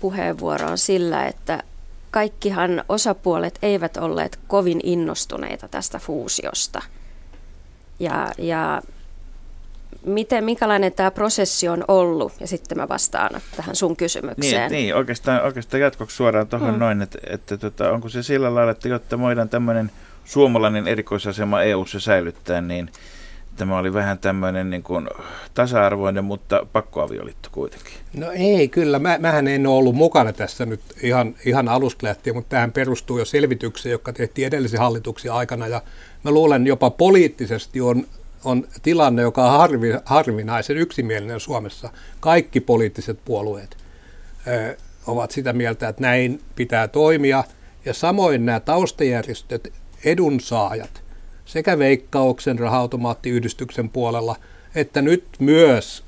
puheenvuoroon 0.00 0.78
sillä, 0.78 1.26
että 1.26 1.62
kaikkihan 2.10 2.84
osapuolet 2.88 3.58
eivät 3.62 3.96
olleet 3.96 4.38
kovin 4.48 4.80
innostuneita 4.82 5.68
tästä 5.68 5.98
fuusiosta. 5.98 6.82
Ja, 7.98 8.28
ja 8.38 8.82
miten, 10.06 10.44
minkälainen 10.44 10.92
tämä 10.92 11.10
prosessi 11.10 11.68
on 11.68 11.84
ollut, 11.88 12.32
ja 12.40 12.46
sitten 12.46 12.78
mä 12.78 12.88
vastaan 12.88 13.40
tähän 13.56 13.76
sun 13.76 13.96
kysymykseen. 13.96 14.70
Niin, 14.70 14.82
niin 14.82 14.94
oikeastaan, 14.94 15.42
oikeastaan 15.42 15.80
jatkoksi 15.80 16.16
suoraan 16.16 16.46
tuohon 16.46 16.74
mm. 16.74 16.78
noin, 16.78 17.02
että, 17.02 17.18
että 17.26 17.56
tota, 17.56 17.92
onko 17.92 18.08
se 18.08 18.22
sillä 18.22 18.54
lailla, 18.54 18.72
että 18.72 18.88
jotta 18.88 19.18
voidaan 19.18 19.48
tämmöinen 19.48 19.90
suomalainen 20.24 20.88
erikoisasema 20.88 21.62
EU-ssa 21.62 22.00
säilyttää, 22.00 22.60
niin, 22.60 22.90
tämä 23.60 23.78
oli 23.78 23.94
vähän 23.94 24.18
tämmöinen 24.18 24.70
niin 24.70 24.82
kuin 24.82 25.08
tasa-arvoinen, 25.54 26.24
mutta 26.24 26.66
pakkoavioliitto 26.72 27.48
kuitenkin. 27.52 27.92
No 28.14 28.30
ei, 28.30 28.68
kyllä. 28.68 28.98
Mä, 28.98 29.18
mähän 29.18 29.48
en 29.48 29.66
ole 29.66 29.76
ollut 29.76 29.94
mukana 29.94 30.32
tässä 30.32 30.66
nyt 30.66 30.80
ihan, 31.02 31.34
ihan 31.44 31.68
alusta 31.68 32.06
lähtien, 32.06 32.36
mutta 32.36 32.48
tähän 32.48 32.72
perustuu 32.72 33.18
jo 33.18 33.24
selvitykseen, 33.24 33.90
joka 33.90 34.12
tehtiin 34.12 34.46
edellisen 34.46 34.80
hallituksen 34.80 35.32
aikana. 35.32 35.66
Ja 35.66 35.82
mä 36.24 36.30
luulen 36.30 36.66
jopa 36.66 36.90
poliittisesti 36.90 37.80
on, 37.80 38.06
on 38.44 38.64
tilanne, 38.82 39.22
joka 39.22 39.44
on 39.44 39.58
harvi, 39.58 39.92
harvinaisen 40.04 40.76
yksimielinen 40.76 41.40
Suomessa. 41.40 41.90
Kaikki 42.20 42.60
poliittiset 42.60 43.18
puolueet 43.24 43.76
ö, 44.46 44.76
ovat 45.06 45.30
sitä 45.30 45.52
mieltä, 45.52 45.88
että 45.88 46.02
näin 46.02 46.40
pitää 46.56 46.88
toimia. 46.88 47.44
Ja 47.84 47.94
samoin 47.94 48.46
nämä 48.46 48.60
taustajärjestöt, 48.60 49.72
edunsaajat– 50.04 51.02
sekä 51.50 51.78
Veikkauksen 51.78 52.58
raha-automaattiyhdistyksen 52.58 53.88
puolella, 53.88 54.36
että 54.74 55.02
nyt 55.02 55.24
myös 55.38 56.04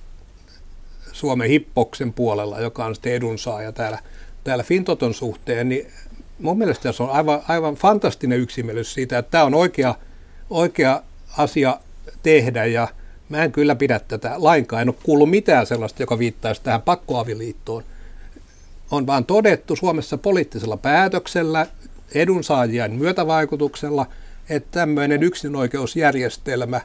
Suomen 1.12 1.48
Hippoksen 1.48 2.12
puolella, 2.12 2.60
joka 2.60 2.84
on 2.84 2.94
sitten 2.94 3.12
edunsaaja 3.12 3.72
täällä, 3.72 3.98
täällä 4.44 4.64
Fintoton 4.64 5.14
suhteen, 5.14 5.68
niin 5.68 5.86
mun 6.38 6.58
mielestä 6.58 6.92
se 6.92 7.02
on 7.02 7.10
aivan, 7.10 7.42
aivan 7.48 7.74
fantastinen 7.74 8.38
yksimielisyys 8.38 8.94
siitä, 8.94 9.18
että 9.18 9.30
tämä 9.30 9.44
on 9.44 9.54
oikea, 9.54 9.94
oikea 10.50 11.02
asia 11.38 11.78
tehdä 12.22 12.64
ja 12.64 12.88
mä 13.28 13.44
en 13.44 13.52
kyllä 13.52 13.74
pidä 13.74 13.98
tätä 13.98 14.34
lainkaan. 14.36 14.82
En 14.82 14.88
ole 14.88 14.96
kuullut 15.02 15.30
mitään 15.30 15.66
sellaista, 15.66 16.02
joka 16.02 16.18
viittaisi 16.18 16.62
tähän 16.62 16.82
pakkoaviliittoon. 16.82 17.84
On 18.90 19.06
vaan 19.06 19.24
todettu 19.24 19.76
Suomessa 19.76 20.18
poliittisella 20.18 20.76
päätöksellä, 20.76 21.66
edunsaajien 22.14 22.92
myötävaikutuksella– 22.92 24.06
että 24.48 24.80
tämmöinen 24.80 25.22
yksinoikeusjärjestelmä 25.22 26.80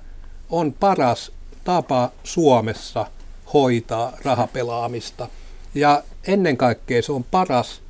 on 0.49 0.73
paras 0.73 1.31
tapa 1.63 2.11
Suomessa 2.23 3.05
hoitaa 3.53 4.11
rahapelaamista. 4.23 5.27
Ja 5.75 6.03
ennen 6.27 6.57
kaikkea 6.57 7.01
se 7.01 7.11
on 7.11 7.23
paras 7.23 7.81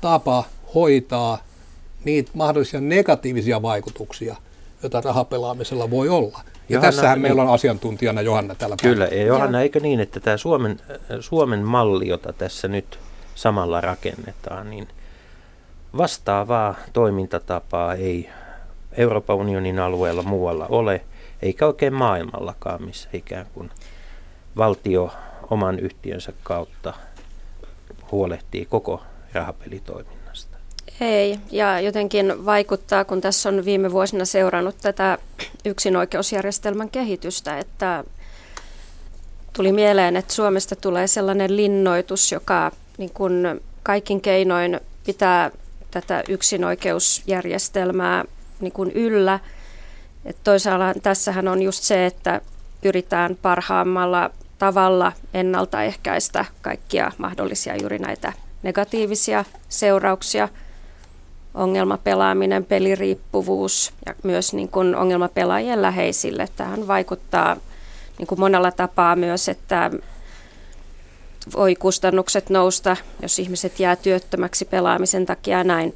tapa 0.00 0.44
hoitaa 0.74 1.38
niitä 2.04 2.30
mahdollisia 2.34 2.80
negatiivisia 2.80 3.62
vaikutuksia, 3.62 4.36
joita 4.82 5.00
rahapelaamisella 5.00 5.90
voi 5.90 6.08
olla. 6.08 6.40
Ja 6.44 6.74
Johanna, 6.74 6.92
tässähän 6.92 7.16
niin, 7.16 7.22
meillä 7.22 7.42
on 7.42 7.54
asiantuntijana 7.54 8.20
Johanna 8.20 8.54
tällä 8.54 8.76
Kyllä, 8.82 9.04
ja 9.04 9.22
Johanna, 9.22 9.62
eikö 9.62 9.80
niin, 9.80 10.00
että 10.00 10.20
tämä 10.20 10.36
Suomen, 10.36 10.80
Suomen 11.20 11.60
malli, 11.60 12.08
jota 12.08 12.32
tässä 12.32 12.68
nyt 12.68 12.98
samalla 13.34 13.80
rakennetaan, 13.80 14.70
niin 14.70 14.88
vastaavaa 15.96 16.74
toimintatapaa 16.92 17.94
ei 17.94 18.30
Euroopan 18.96 19.36
unionin 19.36 19.78
alueella 19.78 20.22
muualla 20.22 20.66
ole, 20.68 21.00
eikä 21.42 21.66
oikein 21.66 21.94
maailmallakaan, 21.94 22.82
missä 22.82 23.08
ikään 23.12 23.46
kuin 23.54 23.70
valtio 24.56 25.10
oman 25.50 25.78
yhtiönsä 25.78 26.32
kautta 26.42 26.94
huolehtii 28.12 28.66
koko 28.66 29.02
rahapelitoiminnasta. 29.32 30.56
Ei, 31.00 31.38
ja 31.50 31.80
jotenkin 31.80 32.46
vaikuttaa, 32.46 33.04
kun 33.04 33.20
tässä 33.20 33.48
on 33.48 33.64
viime 33.64 33.92
vuosina 33.92 34.24
seurannut 34.24 34.76
tätä 34.82 35.18
yksinoikeusjärjestelmän 35.64 36.90
kehitystä, 36.90 37.58
että 37.58 38.04
tuli 39.52 39.72
mieleen, 39.72 40.16
että 40.16 40.34
Suomesta 40.34 40.76
tulee 40.76 41.06
sellainen 41.06 41.56
linnoitus, 41.56 42.32
joka 42.32 42.72
niin 42.98 43.10
kuin 43.10 43.60
kaikin 43.82 44.20
keinoin 44.20 44.80
pitää 45.06 45.50
tätä 45.90 46.22
yksinoikeusjärjestelmää 46.28 48.24
niin 48.60 48.72
kuin 48.72 48.92
yllä. 48.92 49.40
Et 50.24 50.36
toisaalta 50.44 51.00
tässähän 51.00 51.48
on 51.48 51.62
just 51.62 51.82
se, 51.82 52.06
että 52.06 52.40
pyritään 52.80 53.36
parhaammalla 53.42 54.30
tavalla 54.58 55.12
ennaltaehkäistä 55.34 56.44
kaikkia 56.62 57.12
mahdollisia 57.18 57.76
juuri 57.76 57.98
näitä 57.98 58.32
negatiivisia 58.62 59.44
seurauksia. 59.68 60.48
Ongelmapelaaminen, 61.54 62.64
peliriippuvuus 62.64 63.92
ja 64.06 64.14
myös 64.22 64.52
niin 64.52 64.68
kuin 64.68 64.96
ongelmapelaajien 64.96 65.82
läheisille. 65.82 66.48
Tähän 66.56 66.88
vaikuttaa 66.88 67.56
niin 68.18 68.26
kuin 68.26 68.40
monella 68.40 68.70
tapaa 68.70 69.16
myös, 69.16 69.48
että 69.48 69.90
voi 71.56 71.74
kustannukset 71.74 72.50
nousta, 72.50 72.96
jos 73.22 73.38
ihmiset 73.38 73.80
jää 73.80 73.96
työttömäksi 73.96 74.64
pelaamisen 74.64 75.26
takia 75.26 75.64
näin. 75.64 75.94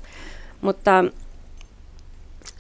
Mutta 0.61 1.05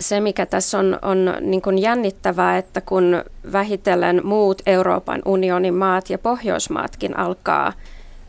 se, 0.00 0.20
mikä 0.20 0.46
tässä 0.46 0.78
on, 0.78 0.98
on 1.02 1.34
niin 1.40 1.62
kuin 1.62 1.78
jännittävää, 1.78 2.58
että 2.58 2.80
kun 2.80 3.24
vähitellen 3.52 4.20
muut 4.24 4.62
Euroopan 4.66 5.22
unionin 5.24 5.74
maat 5.74 6.10
ja 6.10 6.18
Pohjoismaatkin 6.18 7.18
alkaa 7.18 7.72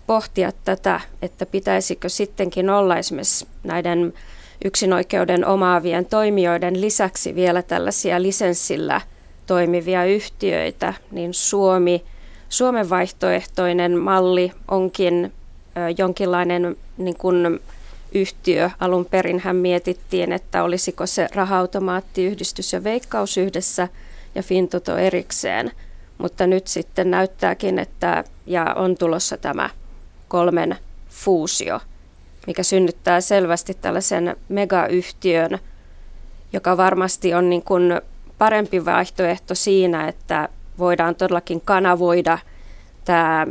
pohtia 0.07 0.51
tätä, 0.65 1.01
että 1.21 1.45
pitäisikö 1.45 2.09
sittenkin 2.09 2.69
olla 2.69 2.97
esimerkiksi 2.97 3.47
näiden 3.63 4.13
yksinoikeuden 4.65 5.45
omaavien 5.45 6.05
toimijoiden 6.05 6.81
lisäksi 6.81 7.35
vielä 7.35 7.61
tällaisia 7.61 8.21
lisenssillä 8.21 9.01
toimivia 9.47 10.05
yhtiöitä, 10.05 10.93
niin 11.11 11.33
Suomi, 11.33 12.03
Suomen 12.49 12.89
vaihtoehtoinen 12.89 13.97
malli 13.97 14.51
onkin 14.67 15.33
jonkinlainen 15.97 16.75
niin 16.97 17.17
kuin 17.17 17.59
yhtiö. 18.11 18.69
Alun 18.79 19.05
perin 19.05 19.39
hän 19.39 19.55
mietittiin, 19.55 20.31
että 20.31 20.63
olisiko 20.63 21.05
se 21.05 21.27
raha-automaattiyhdistys 21.35 22.73
ja 22.73 22.83
veikkaus 22.83 23.37
yhdessä 23.37 23.87
ja 24.35 24.43
Fintoto 24.43 24.97
erikseen. 24.97 25.71
Mutta 26.17 26.47
nyt 26.47 26.67
sitten 26.67 27.11
näyttääkin, 27.11 27.79
että 27.79 28.23
ja 28.45 28.73
on 28.75 28.97
tulossa 28.97 29.37
tämä 29.37 29.69
kolmen 30.27 30.77
fuusio, 31.09 31.79
mikä 32.47 32.63
synnyttää 32.63 33.21
selvästi 33.21 33.73
tällaisen 33.73 34.35
megayhtiön, 34.49 35.59
joka 36.53 36.77
varmasti 36.77 37.33
on 37.33 37.49
niin 37.49 37.63
kuin 37.63 38.01
parempi 38.37 38.85
vaihtoehto 38.85 39.55
siinä, 39.55 40.07
että 40.07 40.49
voidaan 40.79 41.15
todellakin 41.15 41.61
kanavoida 41.61 42.37
tämä, 43.05 43.47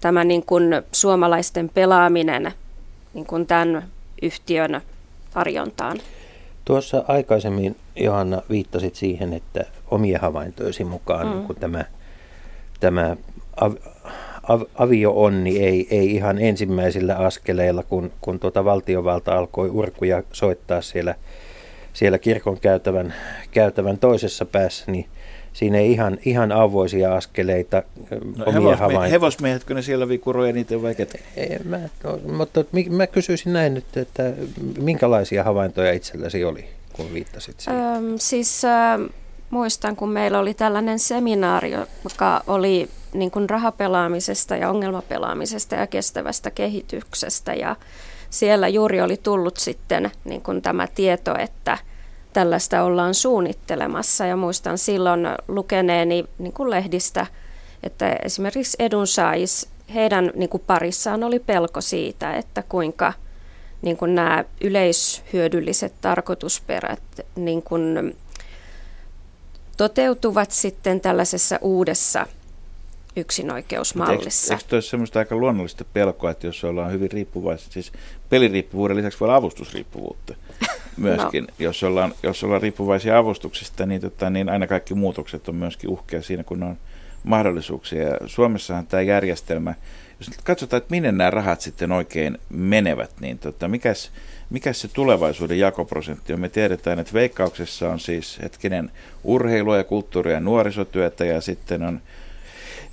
tämä 0.00 0.24
niin 0.24 0.46
kuin 0.46 0.82
suomalaisten 0.92 1.68
pelaaminen 1.68 2.52
niin 3.14 3.26
kuin 3.26 3.46
tämän 3.46 3.88
yhtiön 4.22 4.80
tarjontaan. 5.34 5.98
Tuossa 6.64 7.04
aikaisemmin 7.08 7.76
Johanna 7.96 8.42
viittasit 8.50 8.94
siihen, 8.94 9.32
että 9.32 9.64
omien 9.90 10.20
havaintoisi 10.20 10.84
mukaan 10.84 11.36
mm. 11.36 11.46
kun 11.46 11.56
tämä, 11.56 11.84
tämä 12.80 13.16
av, 13.60 13.74
av, 14.42 14.62
avio-onni 14.74 15.58
ei, 15.58 15.86
ei 15.90 16.14
ihan 16.14 16.38
ensimmäisillä 16.38 17.16
askeleilla, 17.16 17.82
kun, 17.82 18.12
kun 18.20 18.40
tuota 18.40 18.64
valtiovalta 18.64 19.38
alkoi 19.38 19.68
urkuja 19.68 20.22
soittaa 20.32 20.82
siellä, 20.82 21.14
siellä 21.92 22.18
kirkon 22.18 22.60
käytävän, 22.60 23.14
käytävän 23.50 23.98
toisessa 23.98 24.44
päässä, 24.44 24.92
niin– 24.92 25.06
siinä 25.52 25.78
ei 25.78 25.92
ihan, 25.92 26.18
ihan 26.24 26.52
avoisia 26.52 27.14
askeleita 27.14 27.82
no, 28.36 28.44
omia 28.46 28.60
hevosmie- 28.60 28.76
havaintoja. 28.76 29.10
Hevosmiehetkö 29.10 29.74
ne 29.74 29.82
siellä 29.82 30.08
vikuroja 30.08 30.52
niitä 30.52 30.82
vai 30.82 30.94
ketä? 30.94 31.18
Mä, 31.64 31.80
no, 32.04 32.18
mutta 32.36 32.64
mä 32.90 33.06
kysyisin 33.06 33.52
näin 33.52 33.74
nyt, 33.74 33.96
että 33.96 34.32
minkälaisia 34.80 35.44
havaintoja 35.44 35.92
itselläsi 35.92 36.44
oli, 36.44 36.64
kun 36.92 37.12
viittasit 37.12 37.60
siihen? 37.60 37.80
Öm, 37.80 38.14
siis 38.16 38.64
äh, 38.64 39.00
muistan, 39.50 39.96
kun 39.96 40.08
meillä 40.08 40.38
oli 40.38 40.54
tällainen 40.54 40.98
seminaari, 40.98 41.70
joka 42.04 42.42
oli 42.46 42.88
niin 43.12 43.30
kuin 43.30 43.50
rahapelaamisesta 43.50 44.56
ja 44.56 44.70
ongelmapelaamisesta 44.70 45.74
ja 45.74 45.86
kestävästä 45.86 46.50
kehityksestä 46.50 47.54
ja 47.54 47.76
siellä 48.30 48.68
juuri 48.68 49.00
oli 49.00 49.16
tullut 49.16 49.56
sitten 49.56 50.10
niin 50.24 50.42
kuin 50.42 50.62
tämä 50.62 50.86
tieto, 50.86 51.34
että– 51.38 51.78
tällaista 52.32 52.82
ollaan 52.82 53.14
suunnittelemassa. 53.14 54.26
Ja 54.26 54.36
muistan 54.36 54.78
silloin 54.78 55.20
lukeneeni 55.48 56.24
niin 56.38 56.52
kuin 56.52 56.70
lehdistä, 56.70 57.26
että 57.82 58.16
esimerkiksi 58.24 58.76
edunsaajis, 58.80 59.68
heidän 59.94 60.32
niin 60.34 60.48
kuin 60.48 60.62
parissaan 60.66 61.24
oli 61.24 61.38
pelko 61.38 61.80
siitä, 61.80 62.36
että 62.36 62.62
kuinka 62.68 63.12
niin 63.82 63.96
kuin 63.96 64.14
nämä 64.14 64.44
yleishyödylliset 64.60 65.94
tarkoitusperät 66.00 67.02
niin 67.36 67.62
kuin 67.62 68.16
toteutuvat 69.76 70.50
sitten 70.50 71.00
tällaisessa 71.00 71.58
uudessa 71.62 72.26
yksinoikeusmallissa. 73.16 74.54
Eikö, 74.54 74.64
eikö 74.64 74.76
olisi 74.76 74.88
semmoista 74.88 75.18
aika 75.18 75.36
luonnollista 75.36 75.84
pelkoa, 75.92 76.30
että 76.30 76.46
jos 76.46 76.64
ollaan 76.64 76.92
hyvin 76.92 77.10
riippuvaisia, 77.10 77.72
siis 77.72 77.92
peliriippuvuuden 78.28 78.96
lisäksi 78.96 79.20
voi 79.20 79.26
olla 79.26 79.36
avustusriippuvuutta 79.36 80.34
myöskin, 81.00 81.44
no. 81.44 81.54
jos, 81.58 81.82
ollaan, 81.82 82.14
jos 82.22 82.44
ollaan 82.44 82.62
riippuvaisia 82.62 83.18
avustuksista, 83.18 83.86
niin, 83.86 84.00
tota, 84.00 84.30
niin 84.30 84.48
aina 84.48 84.66
kaikki 84.66 84.94
muutokset 84.94 85.48
on 85.48 85.54
myöskin 85.54 85.90
uhkea 85.90 86.22
siinä, 86.22 86.44
kun 86.44 86.62
on 86.62 86.76
mahdollisuuksia. 87.24 88.02
Ja 88.02 88.16
Suomessahan 88.26 88.86
tämä 88.86 89.00
järjestelmä, 89.00 89.74
jos 90.18 90.30
nyt 90.30 90.42
katsotaan, 90.44 90.78
että 90.78 90.90
minne 90.90 91.12
nämä 91.12 91.30
rahat 91.30 91.60
sitten 91.60 91.92
oikein 91.92 92.38
menevät, 92.50 93.10
niin 93.20 93.38
tota, 93.38 93.68
mikäs, 93.68 94.10
mikäs 94.50 94.80
se 94.80 94.88
tulevaisuuden 94.88 95.58
jakoprosentti 95.58 96.32
on? 96.32 96.40
Me 96.40 96.48
tiedetään, 96.48 96.98
että 96.98 97.12
veikkauksessa 97.12 97.88
on 97.88 98.00
siis 98.00 98.38
hetkinen 98.42 98.90
urheilua 99.24 99.76
ja 99.76 99.84
kulttuuria 99.84 100.34
ja 100.34 100.40
nuorisotyötä 100.40 101.24
ja 101.24 101.40
sitten 101.40 101.82
on 101.82 102.00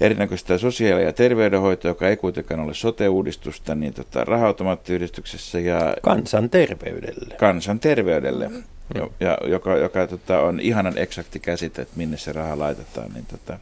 erinäköistä 0.01 0.57
sosiaali- 0.57 1.03
ja 1.03 1.13
terveydenhoitoa, 1.13 1.91
joka 1.91 2.09
ei 2.09 2.17
kuitenkaan 2.17 2.59
ole 2.59 2.73
sote-uudistusta, 2.73 3.75
niin 3.75 3.93
tota, 3.93 4.23
raha-automaattiyhdistyksessä 4.23 5.59
ja... 5.59 5.95
Kansanterveydelle. 6.01 7.35
Kansanterveydelle, 7.35 8.47
mm. 8.47 8.63
jo, 8.95 9.13
ja, 9.19 9.37
joka, 9.45 9.77
joka 9.77 10.07
tota, 10.07 10.39
on 10.39 10.59
ihanan 10.59 10.97
eksakti 10.97 11.39
käsite, 11.39 11.81
että 11.81 11.97
minne 11.97 12.17
se 12.17 12.31
raha 12.33 12.59
laitetaan. 12.59 13.13
Niin, 13.13 13.25
tota, 13.25 13.59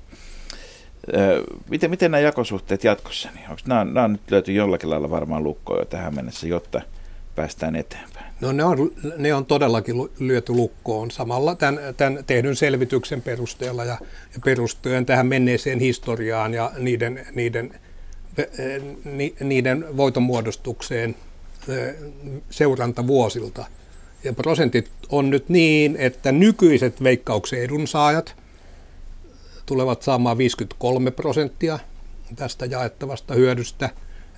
miten, 1.70 1.90
miten 1.90 2.12
nämä 2.12 2.22
jakosuhteet 2.22 2.84
jatkossa? 2.84 3.30
Niin 3.36 3.50
onko 3.50 3.62
nämä, 3.66 3.84
nämä 3.84 4.04
on 4.04 4.12
nyt 4.12 4.32
löyty 4.32 4.54
jollakin 4.54 4.90
lailla 4.90 5.10
varmaan 5.10 5.44
lukkoa 5.44 5.80
jo 5.80 5.86
tähän 5.86 6.16
mennessä, 6.16 6.48
jotta 6.48 6.82
päästään 7.36 7.76
eteenpäin? 7.76 8.26
No 8.42 8.52
ne 8.52 8.64
on, 8.64 8.92
ne 9.18 9.34
on 9.34 9.46
todellakin 9.46 9.96
lyöty 10.20 10.54
lukkoon 10.54 11.12
samalla 11.12 11.56
tämän, 11.56 11.80
tämän 11.98 12.24
tehdyn 12.28 12.56
selvityksen 12.56 13.22
perusteella 13.22 13.86
ja, 13.86 13.98
ja 14.34 14.40
perustuen 14.46 15.06
tähän 15.06 15.28
menneeseen 15.28 15.80
historiaan 15.80 16.54
ja 16.54 16.72
niiden, 16.78 17.28
niiden, 17.36 17.80
ni, 19.04 19.36
niiden 19.40 19.98
voitonmuodostukseen 19.98 21.16
seurantavuosilta. 22.50 23.66
Ja 24.24 24.34
prosentit 24.34 24.92
on 25.10 25.30
nyt 25.30 25.50
niin, 25.50 25.96
että 26.00 26.32
nykyiset 26.32 27.04
veikkauksen 27.04 27.62
edunsaajat 27.62 28.36
tulevat 29.66 30.02
saamaan 30.02 30.38
53 30.38 31.12
prosenttia 31.12 31.80
tästä 32.36 32.66
jaettavasta 32.66 33.34
hyödystä. 33.34 33.90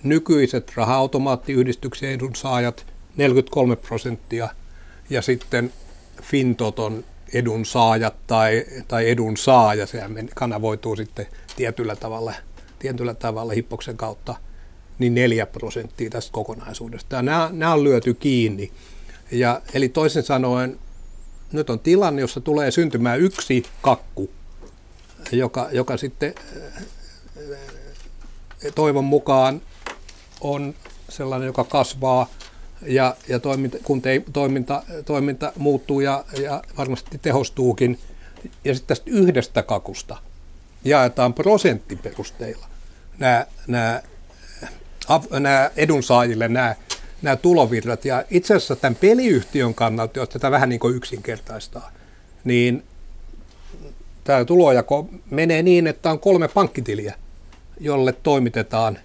Nykyiset 0.04 0.72
raha-automaattiyhdistyksen 0.76 2.10
edunsaajat– 2.10 2.86
43 3.18 3.76
prosenttia 3.76 4.50
ja 5.10 5.22
sitten 5.22 5.74
Fintoton 6.22 7.04
edunsaajat 7.34 8.16
tai, 8.28 8.66
tai 8.88 9.10
edunsaaja, 9.10 9.86
sehän 9.86 10.30
kanavoituu 10.36 10.96
sitten 10.96 11.26
tietyllä 11.56 11.96
tavalla, 11.96 12.34
tietyllä 12.80 13.14
tavalla 13.14 13.54
hippoksen 13.54 13.98
kautta, 13.98 14.36
niin 15.00 15.16
4 15.16 15.46
prosenttia 15.46 16.10
tästä 16.10 16.32
kokonaisuudesta. 16.32 17.16
Ja 17.16 17.22
nämä, 17.22 17.50
nämä 17.54 17.74
on 17.74 17.84
lyöty 17.84 18.14
kiinni. 18.14 18.72
Ja, 19.32 19.62
eli 19.74 19.90
toisin 19.90 20.24
sanoen, 20.24 20.80
nyt 21.52 21.70
on 21.70 21.80
tilanne, 21.80 22.22
jossa 22.22 22.42
tulee 22.42 22.72
syntymään 22.72 23.20
yksi 23.20 23.64
kakku, 23.82 24.30
joka, 25.32 25.70
joka 25.72 25.98
sitten 25.98 26.36
toivon 28.76 29.06
mukaan 29.06 29.62
on 30.42 30.74
sellainen, 31.10 31.48
joka 31.48 31.64
kasvaa 31.64 32.30
ja, 32.86 33.16
ja 33.28 33.40
toiminta, 33.40 33.78
kun 33.84 34.02
te, 34.02 34.24
toiminta, 34.34 34.84
toiminta 35.06 35.54
muuttuu 35.58 36.00
ja, 36.00 36.24
ja 36.42 36.64
varmasti 36.78 37.18
tehostuukin. 37.18 38.00
Ja 38.66 38.74
sitten 38.74 38.88
tästä 38.88 39.12
yhdestä 39.12 39.64
kakusta 39.64 40.18
jaetaan 40.84 41.34
prosenttiperusteilla 41.34 42.68
nämä, 43.20 43.46
nämä, 43.68 44.02
nämä 45.40 45.72
edunsaajille 45.76 46.48
nämä, 46.48 46.76
nämä 47.22 47.36
tulovirrat. 47.36 48.06
Ja 48.06 48.24
itse 48.30 48.56
asiassa 48.56 48.76
tämän 48.76 48.96
peliyhtiön 48.96 49.74
kannalta, 49.74 50.20
jos 50.20 50.30
tätä 50.30 50.52
vähän 50.52 50.70
niin 50.70 50.80
kuin 50.80 50.96
yksinkertaistaa, 50.96 51.92
niin 52.44 52.84
tämä 54.24 54.46
tulojako 54.46 55.10
menee 55.30 55.64
niin, 55.64 55.88
että 55.88 56.12
on 56.12 56.20
kolme 56.20 56.48
pankkitiliä, 56.48 57.16
jolle 57.80 58.12
toimitetaan, 58.12 59.00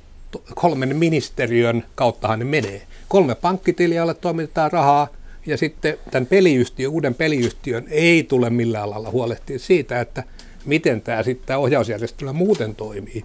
kolmen 0.54 0.96
ministeriön 0.96 1.84
kauttahan 1.94 2.38
ne 2.38 2.44
menee 2.44 2.82
kolme 3.08 3.34
pankkitiliä, 3.34 3.98
jolle 3.98 4.14
toimitetaan 4.14 4.72
rahaa, 4.72 5.08
ja 5.46 5.56
sitten 5.56 5.98
tämän 6.10 6.26
peliyhtiön, 6.26 6.92
uuden 6.92 7.14
peliyhtiön 7.14 7.84
ei 7.88 8.22
tule 8.22 8.50
millään 8.50 8.90
lailla 8.90 9.10
huolehtia 9.10 9.58
siitä, 9.58 10.00
että 10.00 10.24
miten 10.64 11.00
tämä 11.00 11.22
sitten 11.22 11.46
tämä 11.46 11.58
ohjausjärjestelmä 11.58 12.32
muuten 12.32 12.74
toimii. 12.74 13.24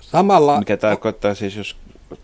Samalla... 0.00 0.58
Mikä 0.58 0.76
tarkoittaa 0.76 1.34
siis, 1.34 1.56
jos 1.56 1.76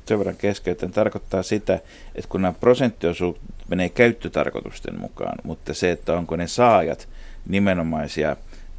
sen 0.07 0.19
verran 0.19 0.37
keskeytän, 0.37 0.90
tarkoittaa 0.90 1.42
sitä, 1.42 1.75
että 2.14 2.29
kun 2.29 2.42
nämä 2.42 2.55
prosenttiosuudet 2.61 3.42
menee 3.69 3.88
käyttötarkoitusten 3.88 5.01
mukaan, 5.01 5.38
mutta 5.45 5.75
se, 5.75 5.90
että 5.90 6.14
onko 6.14 6.37
ne 6.37 6.47
saajat 6.47 7.09
nimenomaisia 7.49 8.37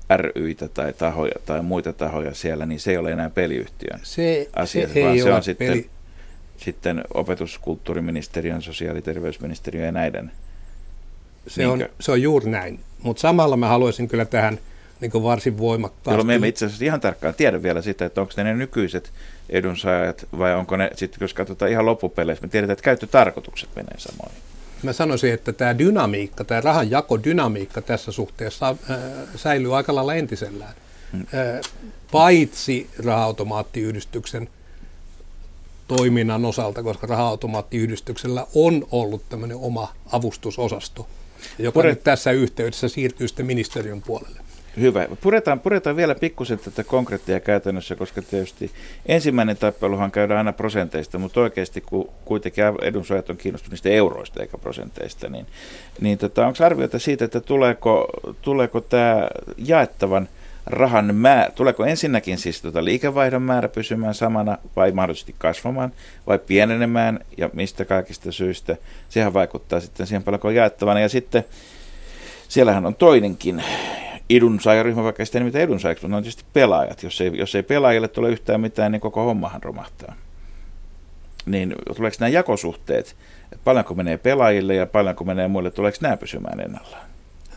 ryitä 0.10 0.68
tai 0.68 0.94
tahoja 0.94 1.36
tai 1.46 1.62
muita 1.62 1.94
tahoja 1.94 2.34
siellä, 2.34 2.66
niin 2.66 2.80
se 2.80 2.92
ei 2.92 2.98
ole 2.98 3.12
enää 3.12 3.30
peliyhtiön 3.30 4.00
se, 4.04 4.50
asia, 4.56 4.88
se 4.88 5.04
vaan 5.04 5.20
se 5.20 5.34
on 5.34 5.44
sitten 5.44 5.68
peli 5.68 5.90
sitten 6.58 7.04
opetuskulttuuriministeriön, 7.14 8.62
sosiaali- 8.62 8.98
ja 8.98 9.02
terveysministeriön 9.02 9.86
ja 9.86 9.92
näiden. 9.92 10.32
Se 11.48 11.68
on, 11.68 11.86
se 12.00 12.12
on 12.12 12.22
juuri 12.22 12.50
näin, 12.50 12.80
mutta 13.02 13.22
samalla 13.22 13.58
mä 13.58 13.68
haluaisin 13.68 14.08
kyllä 14.08 14.26
tähän 14.26 14.60
niin 15.02 15.12
kuin 15.12 15.24
varsin 15.24 15.58
voimakkaasti. 15.58 16.10
Jolloin 16.10 16.28
me 16.28 16.36
emme 16.36 16.48
itse 16.48 16.66
asiassa 16.66 16.86
ihan 16.86 17.02
tarkkaan 17.02 17.34
tiedä 17.36 17.64
vielä 17.64 17.82
sitä, 17.82 18.06
että 18.06 18.22
onko 18.22 18.34
ne 18.38 18.44
ne 18.44 18.54
nykyiset 18.54 19.12
edunsaajat 19.50 20.28
vai 20.38 20.56
onko 20.56 20.78
ne, 20.78 20.90
sitten 20.96 21.18
jos 21.22 21.34
katsotaan 21.34 21.72
ihan 21.72 21.86
loppupeleissä, 21.86 22.46
me 22.46 22.50
tiedetään, 22.50 22.74
että 22.74 22.84
käyttötarkoitukset 22.84 23.70
menee 23.76 23.98
samoin. 23.98 24.36
Mä 24.84 24.94
sanoisin, 24.94 25.34
että 25.34 25.54
tämä 25.54 25.78
dynamiikka, 25.78 26.44
tämä 26.44 26.62
rahan 26.62 26.92
dynamiikka 27.24 27.82
tässä 27.82 28.12
suhteessa 28.12 28.70
äh, 28.70 28.98
säilyy 29.36 29.78
aika 29.78 29.96
lailla 29.96 30.16
entisellään. 30.16 30.74
Hmm. 31.12 31.22
Äh, 31.22 31.62
paitsi 32.12 32.90
raha-automaattiyhdistyksen 33.06 34.50
toiminnan 35.88 36.46
osalta, 36.46 36.84
koska 36.84 37.08
raha-automaattiyhdistyksellä 37.08 38.48
on 38.56 38.88
ollut 38.92 39.30
tämmöinen 39.30 39.58
oma 39.58 39.94
avustusosasto, 40.12 41.08
joka 41.60 41.74
Puret... 41.74 41.92
nyt 41.92 42.04
tässä 42.04 42.32
yhteydessä 42.32 42.88
siirtyy 42.88 43.28
sitten 43.28 43.46
ministeriön 43.46 44.02
puolelle. 44.02 44.47
Hyvä. 44.80 45.08
Puretaan, 45.22 45.60
puretaan 45.60 45.96
vielä 45.96 46.16
pikkusen 46.16 46.60
tätä 46.60 46.84
konkreettia 46.84 47.40
käytännössä, 47.40 47.96
koska 47.96 48.22
tietysti 48.22 48.72
ensimmäinen 49.06 49.58
tappeluhan 49.58 50.12
käydään 50.12 50.38
aina 50.38 50.54
prosenteista, 50.54 51.18
mutta 51.18 51.42
oikeasti 51.42 51.82
kun 51.82 52.10
kuitenkin 52.26 52.64
edunsuojat 52.82 53.30
on 53.30 53.38
kiinnostunut 53.38 53.72
niistä 53.72 53.90
euroista 53.90 54.42
eikä 54.42 54.58
prosenteista, 54.58 55.30
niin, 55.30 55.46
niin 56.02 56.18
tota, 56.18 56.48
onko 56.48 56.66
arvioita 56.66 57.00
siitä, 57.00 57.26
että 57.26 57.40
tuleeko, 57.40 58.08
tuleeko 58.42 58.82
tämä 58.82 59.28
jaettavan 59.58 60.30
rahan 60.66 61.16
määrä, 61.16 61.52
tuleeko 61.52 61.86
ensinnäkin 61.86 62.38
siis 62.38 62.62
tuota 62.62 62.86
liikevaihdon 62.86 63.42
määrä 63.42 63.70
pysymään 63.70 64.14
samana 64.14 64.58
vai 64.76 64.92
mahdollisesti 64.92 65.36
kasvamaan 65.38 65.92
vai 66.28 66.40
pienenemään 66.40 67.20
ja 67.38 67.50
mistä 67.54 67.86
kaikista 67.86 68.32
syistä. 68.32 68.78
Sehän 69.10 69.34
vaikuttaa 69.34 69.80
sitten 69.80 70.08
siihen 70.08 70.24
paljonko 70.24 70.50
jaettavana 70.50 71.00
ja 71.00 71.10
sitten 71.10 71.44
siellähän 72.48 72.86
on 72.86 72.96
toinenkin 72.96 73.64
edunsaajaryhmä, 74.30 75.04
vaikka 75.04 75.26
sitä 75.26 75.40
niitä 75.40 75.60
edunsaajaksi, 75.60 76.06
mutta 76.06 76.18
on 76.18 76.24
tietysti 76.24 76.44
pelaajat. 76.54 77.04
Jos 77.04 77.22
ei, 77.22 77.32
jos 77.34 77.56
ei 77.56 77.64
pelaajille 77.64 78.08
tule 78.08 78.30
yhtään 78.30 78.62
mitään, 78.62 78.92
niin 78.92 79.02
koko 79.02 79.24
hommahan 79.24 79.64
romahtaa. 79.64 80.16
Niin 81.46 81.76
tuleeko 81.96 82.18
nämä 82.20 82.30
jakosuhteet, 82.30 83.16
paljonko 83.64 83.94
menee 83.94 84.18
pelaajille 84.18 84.76
ja 84.76 84.86
paljonko 84.86 85.24
menee 85.24 85.48
muille, 85.48 85.72
tuleeko 85.72 85.98
nämä 86.02 86.18
pysymään 86.18 86.60
ennallaan? 86.60 87.08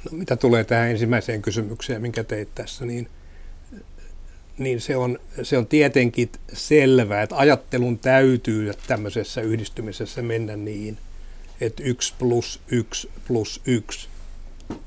No, 0.05 0.19
mitä 0.19 0.37
tulee 0.37 0.65
tähän 0.65 0.91
ensimmäiseen 0.91 1.43
kysymykseen, 1.43 2.03
minkä 2.03 2.25
teit 2.25 2.49
tässä, 2.55 2.85
niin, 2.85 3.09
niin 4.59 4.81
se, 4.81 4.97
on, 4.97 5.19
se 5.43 5.59
on 5.59 5.67
tietenkin 5.67 6.31
selvää, 6.53 7.23
että 7.23 7.37
ajattelun 7.37 7.99
täytyy 7.99 8.73
tämmöisessä 8.87 9.41
yhdistymisessä 9.41 10.23
mennä 10.23 10.57
niin, 10.57 10.99
että 11.61 11.83
1 11.83 12.15
plus 12.19 12.61
1 12.71 13.11
plus 13.27 13.61
1 13.67 14.10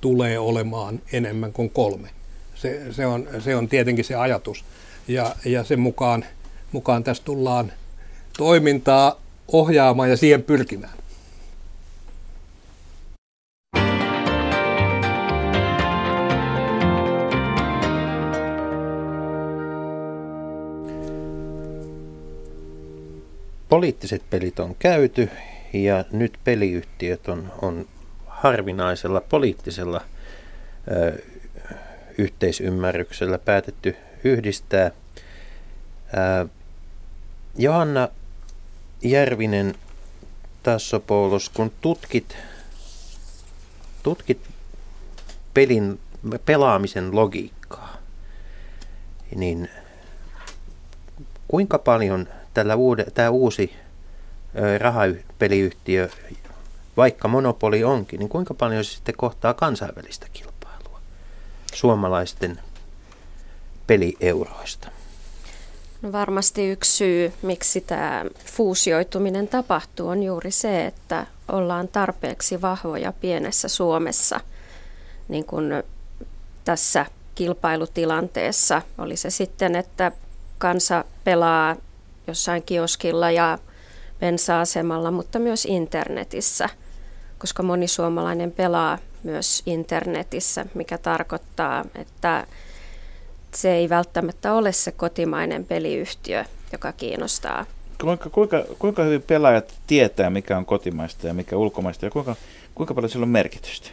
tulee 0.01 0.39
olemaan 0.39 1.01
enemmän 1.13 1.53
kuin 1.53 1.69
kolme. 1.69 2.09
Se, 2.55 2.81
se, 2.91 3.05
on, 3.05 3.27
se 3.39 3.55
on 3.55 3.67
tietenkin 3.67 4.05
se 4.05 4.15
ajatus. 4.15 4.65
Ja, 5.07 5.35
ja 5.45 5.63
sen 5.63 5.79
mukaan, 5.79 6.25
mukaan 6.71 7.03
tässä 7.03 7.23
tullaan 7.23 7.71
toimintaa 8.37 9.21
ohjaamaan 9.47 10.09
ja 10.09 10.17
siihen 10.17 10.43
pyrkimään. 10.43 10.93
poliittiset 23.73 24.21
pelit 24.29 24.59
on 24.59 24.75
käyty 24.79 25.29
ja 25.73 26.05
nyt 26.11 26.37
peliyhtiöt 26.43 27.27
on, 27.27 27.51
on 27.61 27.85
harvinaisella 28.43 29.21
poliittisella 29.21 30.01
ö, 30.91 31.21
yhteisymmärryksellä 32.17 33.37
päätetty 33.37 33.95
yhdistää. 34.23 34.91
Ö, 36.13 36.47
Johanna 37.57 38.07
Järvinen 39.01 39.75
Tassopoulos, 40.63 41.49
kun 41.49 41.71
tutkit, 41.81 42.37
tutkit 44.03 44.41
pelin, 45.53 45.99
pelaamisen 46.45 47.15
logiikkaa, 47.15 47.97
niin 49.35 49.69
kuinka 51.47 51.79
paljon 51.79 52.27
tällä 52.53 52.75
uude, 52.75 53.05
tämä 53.13 53.29
uusi 53.29 53.73
rahapeliyhtiö, 54.79 56.09
vaikka 56.97 57.27
monopoli 57.27 57.83
onkin, 57.83 58.19
niin 58.19 58.29
kuinka 58.29 58.53
paljon 58.53 58.83
se 58.83 58.91
sitten 58.91 59.15
kohtaa 59.17 59.53
kansainvälistä 59.53 60.27
kilpailua 60.33 60.99
suomalaisten 61.73 62.59
pelieuroista? 63.87 64.87
No 66.01 66.11
varmasti 66.11 66.69
yksi 66.69 66.91
syy, 66.91 67.33
miksi 67.41 67.81
tämä 67.81 68.25
fuusioituminen 68.45 69.47
tapahtuu, 69.47 70.07
on 70.07 70.23
juuri 70.23 70.51
se, 70.51 70.85
että 70.85 71.25
ollaan 71.47 71.87
tarpeeksi 71.87 72.61
vahvoja 72.61 73.13
pienessä 73.21 73.67
Suomessa 73.67 74.39
niin 75.27 75.45
kuin 75.45 75.83
tässä 76.65 77.05
kilpailutilanteessa. 77.35 78.81
Oli 78.97 79.17
se 79.17 79.29
sitten, 79.29 79.75
että 79.75 80.11
kansa 80.57 81.05
pelaa 81.23 81.75
jossain 82.27 82.63
kioskilla 82.63 83.31
ja 83.31 83.57
bensa-asemalla, 84.19 85.11
mutta 85.11 85.39
myös 85.39 85.65
internetissä, 85.65 86.69
koska 87.43 87.63
moni 87.63 87.87
suomalainen 87.87 88.51
pelaa 88.51 88.97
myös 89.23 89.63
internetissä, 89.65 90.65
mikä 90.73 90.97
tarkoittaa, 90.97 91.85
että 91.95 92.47
se 93.53 93.73
ei 93.73 93.89
välttämättä 93.89 94.53
ole 94.53 94.71
se 94.71 94.91
kotimainen 94.91 95.65
peliyhtiö, 95.65 96.45
joka 96.71 96.91
kiinnostaa. 96.91 97.65
Kuinka, 98.01 98.29
kuinka, 98.29 98.63
kuinka 98.79 99.03
hyvin 99.03 99.21
pelaajat 99.21 99.73
tietää, 99.87 100.29
mikä 100.29 100.57
on 100.57 100.65
kotimaista 100.65 101.27
ja 101.27 101.33
mikä 101.33 101.57
ulkomaista 101.57 102.05
ja 102.05 102.11
kuinka, 102.11 102.35
kuinka 102.75 102.93
paljon 102.93 103.09
sillä 103.09 103.23
on 103.23 103.29
merkitystä? 103.29 103.89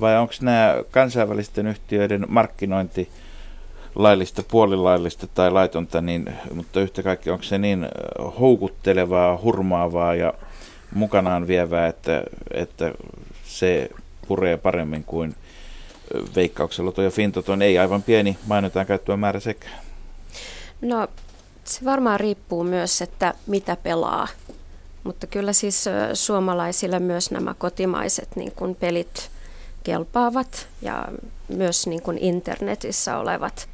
Vai 0.00 0.18
onko 0.18 0.34
nämä 0.40 0.76
kansainvälisten 0.90 1.66
yhtiöiden 1.66 2.26
markkinointi 2.28 3.08
laillista, 3.94 4.42
puolilaillista 4.50 5.26
tai 5.26 5.50
laitonta, 5.50 6.00
niin, 6.00 6.34
mutta 6.54 6.80
yhtä 6.80 7.02
kaikki 7.02 7.30
onko 7.30 7.44
se 7.44 7.58
niin 7.58 7.88
houkuttelevaa, 8.40 9.38
hurmaavaa 9.42 10.14
ja 10.14 10.32
mukanaan 10.94 11.46
vievää, 11.46 11.86
että, 11.86 12.22
että 12.54 12.92
se 13.44 13.90
puree 14.28 14.56
paremmin 14.56 15.04
kuin 15.04 15.34
veikkauksella 16.36 16.92
tuo 16.92 17.10
Fintoton 17.10 17.62
ei 17.62 17.78
aivan 17.78 18.02
pieni 18.02 18.38
mainotaan 18.46 18.86
käyttöä 18.86 19.16
määrä 19.16 19.40
sekä. 19.40 19.68
No 20.80 21.08
se 21.64 21.84
varmaan 21.84 22.20
riippuu 22.20 22.64
myös, 22.64 23.02
että 23.02 23.34
mitä 23.46 23.76
pelaa. 23.76 24.28
Mutta 25.04 25.26
kyllä 25.26 25.52
siis 25.52 25.84
suomalaisille 26.12 26.98
myös 26.98 27.30
nämä 27.30 27.54
kotimaiset 27.54 28.28
niin 28.36 28.52
kuin 28.52 28.74
pelit 28.74 29.30
kelpaavat 29.84 30.68
ja 30.82 31.08
myös 31.48 31.86
niin 31.86 32.02
kuin 32.02 32.18
internetissä 32.18 33.18
olevat 33.18 33.68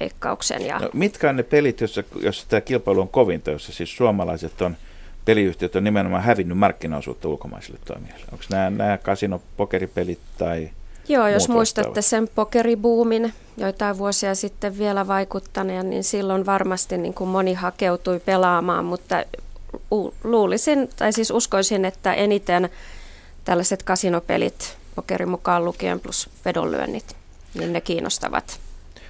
veikkauksen. 0.00 0.66
Ja... 0.66 0.78
No, 0.78 0.90
mitkä 0.92 1.28
on 1.28 1.36
ne 1.36 1.42
pelit, 1.42 1.80
joissa, 1.80 2.04
joissa 2.20 2.46
tämä 2.48 2.60
kilpailu 2.60 3.00
on 3.00 3.08
kovinta, 3.08 3.50
jossa 3.50 3.72
siis 3.72 3.96
suomalaiset 3.96 4.62
on, 4.62 4.76
peliyhtiöt 5.24 5.76
on 5.76 5.84
nimenomaan 5.84 6.22
hävinnyt 6.22 6.58
markkinaosuutta 6.58 7.28
ulkomaisille 7.28 7.78
toimijoille? 7.84 8.26
Onko 8.32 8.44
nämä, 8.50 8.70
nämä 8.70 8.98
kasino-pokeripelit 8.98 10.18
tai 10.38 10.70
Joo, 11.08 11.28
jos 11.28 11.48
muistatte 11.48 12.02
sen 12.02 12.28
pokeribuumin 12.34 13.32
joitain 13.56 13.98
vuosia 13.98 14.34
sitten 14.34 14.78
vielä 14.78 15.06
vaikuttaneen, 15.06 15.90
niin 15.90 16.04
silloin 16.04 16.46
varmasti 16.46 16.98
niin 16.98 17.14
kuin 17.14 17.30
moni 17.30 17.54
hakeutui 17.54 18.20
pelaamaan, 18.20 18.84
mutta 18.84 19.24
luulisin, 20.24 20.88
tai 20.96 21.12
siis 21.12 21.30
uskoisin, 21.30 21.84
että 21.84 22.14
eniten 22.14 22.68
tällaiset 23.44 23.82
kasinopelit, 23.82 24.76
pokeri 24.94 25.26
mukaan 25.26 25.64
lukien 25.64 26.00
plus 26.00 26.30
vedonlyönnit, 26.44 27.16
niin 27.54 27.72
ne 27.72 27.80
kiinnostavat. 27.80 28.60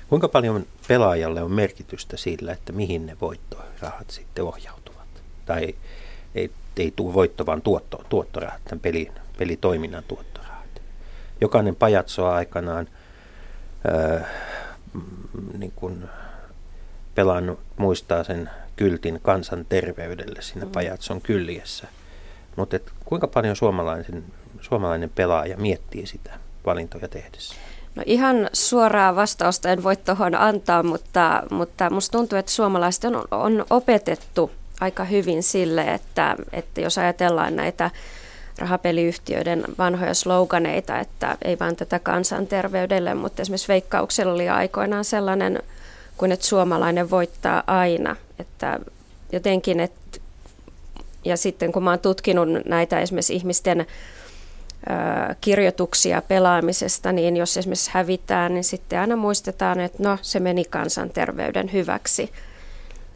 Kuinka 0.08 0.28
paljon 0.28 0.66
pelaajalle 0.88 1.42
on 1.42 1.52
merkitystä 1.52 2.16
sillä, 2.16 2.52
että 2.52 2.72
mihin 2.72 3.06
ne 3.06 3.16
voittorahat 3.20 4.10
sitten 4.10 4.44
ohjautuvat? 4.44 5.08
Tai 5.46 5.74
ei, 6.34 6.50
ei 6.76 6.92
tule 6.96 7.14
voitto, 7.14 7.46
vaan 7.46 7.62
tuotto, 7.62 8.04
tuottorahat, 8.08 8.64
tämän 8.64 8.80
peli, 8.80 9.12
pelitoiminnan 9.38 10.04
tuottorahat. 10.08 10.82
Jokainen 11.40 11.76
pajatsoa 11.76 12.34
aikanaan 12.34 12.88
ää, 13.92 14.28
niin 15.58 15.72
kuin 15.76 16.04
pelannut, 17.14 17.60
muistaa 17.76 18.24
sen 18.24 18.50
kyltin 18.76 19.20
kansan 19.22 19.66
terveydelle 19.68 20.42
siinä 20.42 20.66
mm. 20.66 20.72
pajatson 20.72 21.20
kyljessä. 21.20 21.88
Mutta 22.56 22.78
kuinka 23.04 23.26
paljon 23.26 23.56
suomalainen, 23.56 24.24
suomalainen 24.60 25.10
pelaaja 25.14 25.56
miettii 25.56 26.06
sitä 26.06 26.30
valintoja 26.66 27.08
tehdessä? 27.08 27.54
No 27.94 28.02
ihan 28.06 28.50
suoraa 28.52 29.16
vastausta 29.16 29.68
en 29.68 29.82
voi 29.82 29.96
tuohon 29.96 30.34
antaa, 30.34 30.82
mutta, 30.82 31.42
mutta 31.50 31.90
musta 31.90 32.18
tuntuu, 32.18 32.38
että 32.38 32.52
suomalaiset 32.52 33.04
on, 33.04 33.24
on 33.30 33.64
opetettu 33.70 34.50
aika 34.80 35.04
hyvin 35.04 35.42
sille, 35.42 35.82
että, 35.94 36.36
että 36.52 36.80
jos 36.80 36.98
ajatellaan 36.98 37.56
näitä 37.56 37.90
rahapeliyhtiöiden 38.58 39.64
vanhoja 39.78 40.14
sloganeita, 40.14 40.98
että 40.98 41.36
ei 41.42 41.58
vain 41.58 41.76
tätä 41.76 41.98
kansanterveydelle, 41.98 43.14
mutta 43.14 43.42
esimerkiksi 43.42 43.68
Veikkauksella 43.68 44.32
oli 44.32 44.48
aikoinaan 44.48 45.04
sellainen 45.04 45.62
kuin, 46.16 46.32
että 46.32 46.46
suomalainen 46.46 47.10
voittaa 47.10 47.62
aina, 47.66 48.16
että 48.38 48.80
jotenkin, 49.32 49.80
että 49.80 50.00
ja 51.24 51.36
sitten 51.36 51.72
kun 51.72 51.88
oon 51.88 51.98
tutkinut 51.98 52.48
näitä 52.64 53.00
esimerkiksi 53.00 53.34
ihmisten 53.34 53.86
kirjoituksia 55.40 56.22
pelaamisesta, 56.22 57.12
niin 57.12 57.36
jos 57.36 57.56
esimerkiksi 57.56 57.90
hävitään, 57.94 58.54
niin 58.54 58.64
sitten 58.64 59.00
aina 59.00 59.16
muistetaan, 59.16 59.80
että 59.80 60.02
no 60.02 60.18
se 60.22 60.40
meni 60.40 60.64
kansanterveyden 60.64 61.72
hyväksi. 61.72 62.32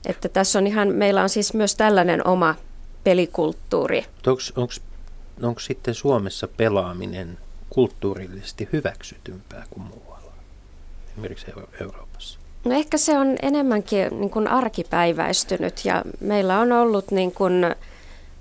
Että 0.06 0.28
tässä 0.28 0.58
on 0.58 0.66
ihan, 0.66 0.88
meillä 0.88 1.22
on 1.22 1.28
siis 1.28 1.54
myös 1.54 1.74
tällainen 1.74 2.26
oma 2.26 2.54
pelikulttuuri. 3.04 4.04
Onko 5.42 5.60
sitten 5.60 5.94
Suomessa 5.94 6.48
pelaaminen 6.48 7.38
kulttuurillisesti 7.70 8.68
hyväksytympää 8.72 9.64
kuin 9.70 9.86
muualla, 9.86 10.32
esimerkiksi 11.12 11.46
Euroopassa? 11.80 12.38
No 12.64 12.72
ehkä 12.74 12.98
se 12.98 13.18
on 13.18 13.36
enemmänkin 13.42 14.20
niin 14.20 14.30
kuin 14.30 14.48
arkipäiväistynyt 14.48 15.84
ja 15.84 16.02
meillä 16.20 16.60
on 16.60 16.72
ollut 16.72 17.10
niin 17.10 17.32
kuin 17.32 17.74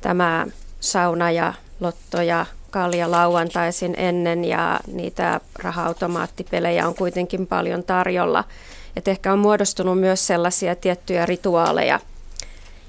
tämä 0.01 0.47
sauna 0.79 1.31
ja 1.31 1.53
lotto 1.79 2.21
ja 2.21 2.45
kalja 2.71 3.11
lauantaisin 3.11 3.95
ennen 3.97 4.45
ja 4.45 4.79
niitä 4.87 5.41
raha-automaattipelejä 5.59 6.87
on 6.87 6.95
kuitenkin 6.95 7.47
paljon 7.47 7.83
tarjolla. 7.83 8.43
Et 8.95 9.07
ehkä 9.07 9.33
on 9.33 9.39
muodostunut 9.39 9.99
myös 9.99 10.27
sellaisia 10.27 10.75
tiettyjä 10.75 11.25
rituaaleja, 11.25 11.99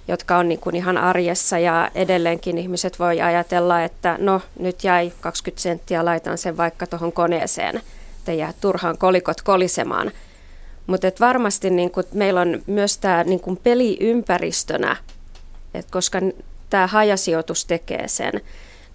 jotka 0.09 0.37
on 0.37 0.49
niin 0.49 0.61
kuin 0.61 0.77
ihan 0.77 0.99
arjessa 0.99 1.59
ja 1.59 1.91
edelleenkin 1.95 2.59
ihmiset 2.59 2.99
voi 2.99 3.21
ajatella, 3.21 3.83
että 3.85 4.17
no 4.21 4.41
nyt 4.59 4.85
jäi 4.85 5.13
20 5.21 5.63
senttiä, 5.63 6.05
laitan 6.05 6.39
sen 6.39 6.57
vaikka 6.57 6.87
tuohon 6.87 7.13
koneeseen, 7.13 7.81
ettei 8.19 8.39
jää 8.39 8.53
turhaan 8.61 8.99
kolikot 8.99 9.43
kolisemaan. 9.43 10.13
Mutta 10.87 11.09
varmasti 11.21 11.71
niin 11.71 11.91
kuin, 11.91 12.07
meillä 12.15 12.41
on 12.41 12.63
myös 12.67 12.99
tämä 12.99 13.25
niin 13.25 13.41
kuin 13.41 13.57
peliympäristönä, 13.57 14.97
et 15.75 15.87
koska 15.91 16.19
tämä 16.71 16.87
hajasijoitus 16.87 17.65
tekee 17.65 18.09
sen, 18.09 18.33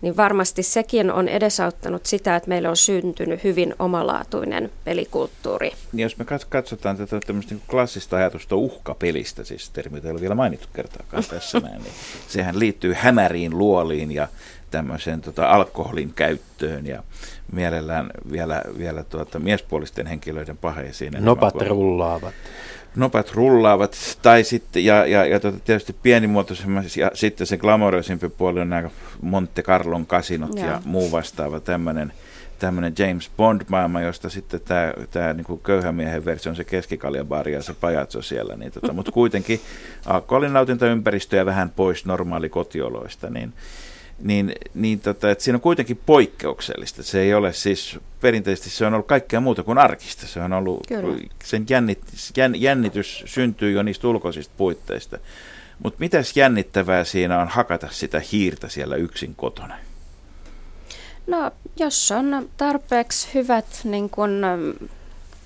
niin 0.02 0.18
varmasti 0.18 0.64
sekin 0.64 1.12
on 1.12 1.28
edesauttanut 1.28 2.06
sitä, 2.06 2.36
että 2.36 2.50
meillä 2.50 2.70
on 2.70 2.78
syntynyt 2.78 3.44
hyvin 3.44 3.76
omalaatuinen 3.80 4.72
pelikulttuuri. 4.84 5.72
Niin 5.94 6.04
jos 6.04 6.18
me 6.18 6.26
katsotaan 6.50 6.98
tätä 6.98 7.20
tämmöistä 7.28 7.56
niin 7.56 7.64
klassista 7.70 8.18
ajatusta 8.18 8.56
uhkapelistä, 8.56 9.44
siis 9.44 9.70
termi 9.70 10.02
ei 10.04 10.12
ole 10.12 10.22
vielä 10.22 10.36
mainittu 10.36 10.68
kertaakaan 10.74 11.24
tässä 11.30 11.60
näin, 11.60 11.84
niin 11.84 11.94
sehän 12.28 12.60
liittyy 12.60 12.94
hämäriin 12.94 13.58
luoliin 13.58 14.12
ja 14.12 14.28
tämmöiseen 14.72 15.22
tota, 15.22 15.50
alkoholin 15.50 16.14
käyttöön 16.14 16.86
ja 16.86 17.04
mielellään 17.52 18.10
vielä, 18.32 18.62
vielä 18.78 19.04
tuota, 19.04 19.40
miespuolisten 19.40 20.08
henkilöiden 20.08 20.58
paheisiin. 20.58 21.14
Nopat 21.20 21.56
rullaavat 21.56 22.34
nopat 22.95 23.32
rullaavat, 23.32 23.95
tai 24.21 24.43
sitten, 24.43 24.86
ja, 24.86 25.06
ja, 25.06 25.25
ja 25.25 25.39
tota, 25.39 25.60
tietysti 25.60 25.95
pienimuotoisemmat, 26.04 26.97
ja 26.97 27.12
sitten 27.13 27.47
se 27.47 27.58
glamouroisempi 27.58 28.30
puoli 28.30 28.60
on 28.60 28.69
nämä 28.69 28.89
Monte 29.21 29.62
Carlon 29.62 30.06
kasinot 30.06 30.56
ja, 30.56 30.65
ja 30.65 30.82
muu 30.86 31.12
vastaava 31.12 31.60
tämmöinen 31.60 32.13
tämmöinen 32.60 32.93
James 32.97 33.32
Bond-maailma, 33.38 34.02
josta 34.02 34.30
sitten 34.30 34.62
tämä, 34.65 34.93
tämä 35.12 35.34
niin 35.34 35.60
köyhän 35.63 35.95
miehen 35.95 36.25
versio 36.25 36.49
on 36.49 36.56
se 36.56 36.63
keskikaljabaari 36.63 37.54
ja 37.54 37.62
se 37.62 37.73
pajatso 37.73 38.21
siellä, 38.21 38.56
niin 38.56 38.71
tota, 38.71 38.93
mutta 38.93 39.12
kuitenkin 39.12 39.60
alkoholin 40.06 40.54
nautintaympäristöjä 40.54 41.45
vähän 41.45 41.69
pois 41.69 42.06
normaali 42.06 42.49
kotioloista, 42.49 43.30
niin 43.30 43.54
niin, 44.21 44.55
niin 44.73 44.99
tota, 44.99 45.32
että 45.32 45.43
siinä 45.43 45.58
on 45.58 45.62
kuitenkin 45.62 45.99
poikkeuksellista. 46.05 47.03
Se 47.03 47.21
ei 47.21 47.34
ole 47.34 47.53
siis, 47.53 47.99
perinteisesti 48.21 48.69
se 48.69 48.86
on 48.86 48.93
ollut 48.93 49.08
kaikkea 49.08 49.39
muuta 49.39 49.63
kuin 49.63 49.77
arkista. 49.77 50.27
Se 50.27 50.41
on 50.41 50.53
ollut, 50.53 50.88
Kyllä. 50.88 51.17
sen 51.43 51.65
jännit, 51.69 52.01
jän, 52.38 52.62
jännitys 52.62 53.23
syntyy 53.25 53.71
jo 53.71 53.84
niistä 53.84 54.08
ulkoisista 54.08 54.53
puitteista. 54.58 55.17
Mutta 55.84 55.99
mitäs 55.99 56.38
jännittävää 56.38 57.03
siinä 57.03 57.41
on 57.41 57.47
hakata 57.47 57.88
sitä 57.91 58.21
hiirtä 58.32 58.69
siellä 58.69 58.95
yksin 58.95 59.36
kotona? 59.36 59.77
No, 61.27 61.51
jos 61.77 62.12
on 62.12 62.49
tarpeeksi 62.58 63.27
hyvät 63.34 63.65
niin 63.84 64.10
kun, 64.10 64.41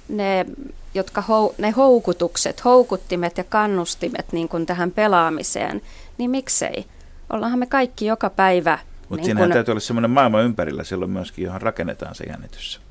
ne, 0.09 0.45
jotka 0.93 1.21
hou, 1.21 1.55
ne 1.57 1.71
houkutukset, 1.71 2.65
houkuttimet 2.65 3.37
ja 3.37 3.43
kannustimet 3.43 4.25
niin 4.31 4.49
kuin 4.49 4.65
tähän 4.65 4.91
pelaamiseen, 4.91 5.81
niin 6.17 6.31
miksei? 6.31 6.85
Ollaanhan 7.33 7.59
me 7.59 7.65
kaikki 7.65 8.05
joka 8.05 8.29
päivä. 8.29 8.79
Mutta 9.09 9.15
niin 9.15 9.25
siinähän 9.25 9.49
kun, 9.49 9.53
täytyy 9.53 9.71
olla 9.71 9.79
semmoinen 9.79 10.11
maailma 10.11 10.41
ympärillä 10.41 10.83
silloin 10.83 11.11
myöskin, 11.11 11.45
johon 11.45 11.61
rakennetaan 11.61 12.15
se 12.15 12.23
jännitys. 12.23 12.81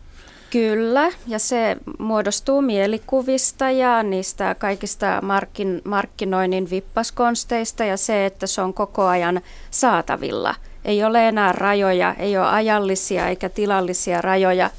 Kyllä, 0.51 1.13
ja 1.27 1.39
se 1.39 1.77
muodostuu 1.99 2.63
mielikuvista 2.63 3.71
ja 3.71 4.03
niistä 4.03 4.55
kaikista 4.59 5.21
markkin, 5.23 5.83
markkinoinnin 5.85 6.71
vippaskonsteista 6.71 7.85
ja 7.85 7.97
se, 7.97 8.27
että 8.27 8.47
se 8.47 8.61
on 8.61 8.75
koko 8.75 9.07
ajan 9.07 9.41
saatavilla. 9.71 10.55
Ei 10.85 11.05
ole 11.05 11.29
enää 11.29 11.53
rajoja, 11.53 12.15
ei 12.15 12.39
ole 12.39 12.47
ajallisia 12.47 13.29
eikä 13.29 13.49
tilallisia 13.49 14.23
rajoja, 14.23 14.71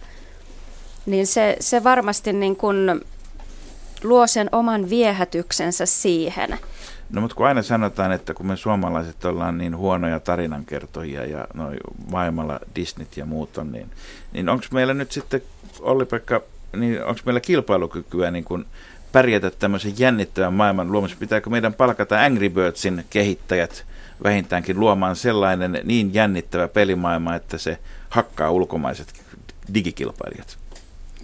niin 1.06 1.28
se, 1.28 1.58
se 1.60 1.84
varmasti 1.84 2.34
niin 2.34 2.56
kuin 2.56 3.02
luo 4.04 4.28
sen 4.28 4.50
oman 4.52 4.90
viehätyksensä 4.90 5.86
siihen. 5.86 6.58
No 7.10 7.22
mutta 7.22 7.36
kun 7.36 7.48
aina 7.48 7.62
sanotaan, 7.62 8.12
että 8.12 8.34
kun 8.34 8.48
me 8.48 8.58
suomalaiset 8.58 9.26
ollaan 9.26 9.58
niin 9.58 9.78
huonoja 9.78 10.20
tarinankertojia 10.20 11.26
ja 11.26 11.48
noin 11.54 11.78
maailmalla 12.12 12.60
Disneyt 12.76 13.18
ja 13.18 13.26
muut 13.26 13.58
on, 13.58 13.72
niin, 13.72 13.90
niin 14.34 14.50
onko 14.50 14.66
meillä 14.72 14.94
nyt 14.94 15.12
sitten, 15.12 15.42
Olli-Pekka, 15.80 16.42
niin 16.78 17.04
onko 17.04 17.22
meillä 17.26 17.40
kilpailukykyä 17.40 18.32
niin 18.32 18.44
kuin 18.44 18.66
pärjätä 19.12 19.52
tämmöisen 19.52 19.94
jännittävän 19.98 20.54
maailman 20.54 20.92
luomassa? 20.92 21.18
Pitääkö 21.20 21.50
meidän 21.50 21.74
palkata 21.74 22.24
Angry 22.24 22.50
Birdsin 22.50 23.06
kehittäjät 23.10 23.86
vähintäänkin 24.24 24.80
luomaan 24.80 25.16
sellainen 25.16 25.80
niin 25.84 26.14
jännittävä 26.14 26.68
pelimaailma, 26.68 27.36
että 27.36 27.58
se 27.58 27.78
hakkaa 28.10 28.52
ulkomaiset 28.52 29.14
digikilpailijat? 29.74 30.58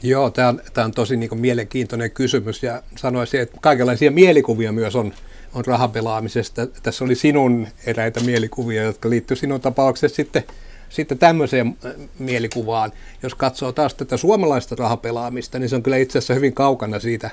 Joo, 0.03 0.29
tämä 0.29 0.47
on, 0.47 0.61
on 0.85 0.91
tosi 0.91 1.17
niin 1.17 1.29
kuin 1.29 1.41
mielenkiintoinen 1.41 2.11
kysymys 2.11 2.63
ja 2.63 2.83
sanoisin, 2.95 3.41
että 3.41 3.57
kaikenlaisia 3.61 4.11
mielikuvia 4.11 4.71
myös 4.71 4.95
on, 4.95 5.13
on 5.53 5.65
rahapelaamisesta. 5.65 6.67
Tässä 6.67 7.05
oli 7.05 7.15
sinun 7.15 7.67
eräitä 7.85 8.19
mielikuvia, 8.19 8.83
jotka 8.83 9.09
liittyy 9.09 9.38
sinun 9.38 9.62
tapauksessa 9.62 10.15
sitten, 10.15 10.43
sitten 10.89 11.17
tämmöiseen 11.17 11.77
äh, 11.85 11.91
mielikuvaan. 12.19 12.91
Jos 13.23 13.35
katsoo 13.35 13.71
taas 13.71 13.93
tätä 13.93 14.17
suomalaista 14.17 14.75
rahapelaamista, 14.75 15.59
niin 15.59 15.69
se 15.69 15.75
on 15.75 15.83
kyllä 15.83 15.97
itse 15.97 16.17
asiassa 16.17 16.33
hyvin 16.33 16.53
kaukana 16.53 16.99
siitä, 16.99 17.29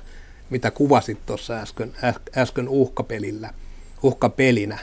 mitä 0.50 0.70
kuvasit 0.70 1.26
tuossa 1.26 1.54
äsken, 1.54 1.92
äsken 2.36 2.68
uhkapelillä, 2.68 3.54
uhkapelinä. 4.02 4.78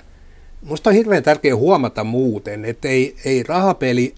Minusta 0.62 0.89
on 0.89 0.96
hirveän 0.96 1.24
tärkeää 1.24 1.56
huomata 1.56 2.04
muuten, 2.04 2.65
että 2.65 2.88
ei, 2.88 3.15
ei 3.26 3.43
rahapeli, 3.43 4.15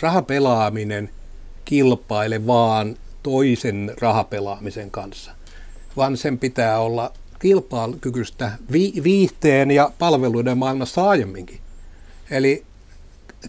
rahapelaaminen 0.00 1.10
kilpaile 1.64 2.46
vaan 2.46 2.96
toisen 3.22 3.92
rahapelaamisen 4.00 4.90
kanssa, 4.90 5.32
vaan 5.96 6.16
sen 6.16 6.38
pitää 6.38 6.78
olla 6.80 7.12
kilpailukykyistä 7.38 8.52
vi- 8.72 9.00
viihteen 9.04 9.70
ja 9.70 9.90
palveluiden 9.98 10.58
maailmassa 10.58 11.08
aiemminkin. 11.08 11.60
Eli 12.30 12.64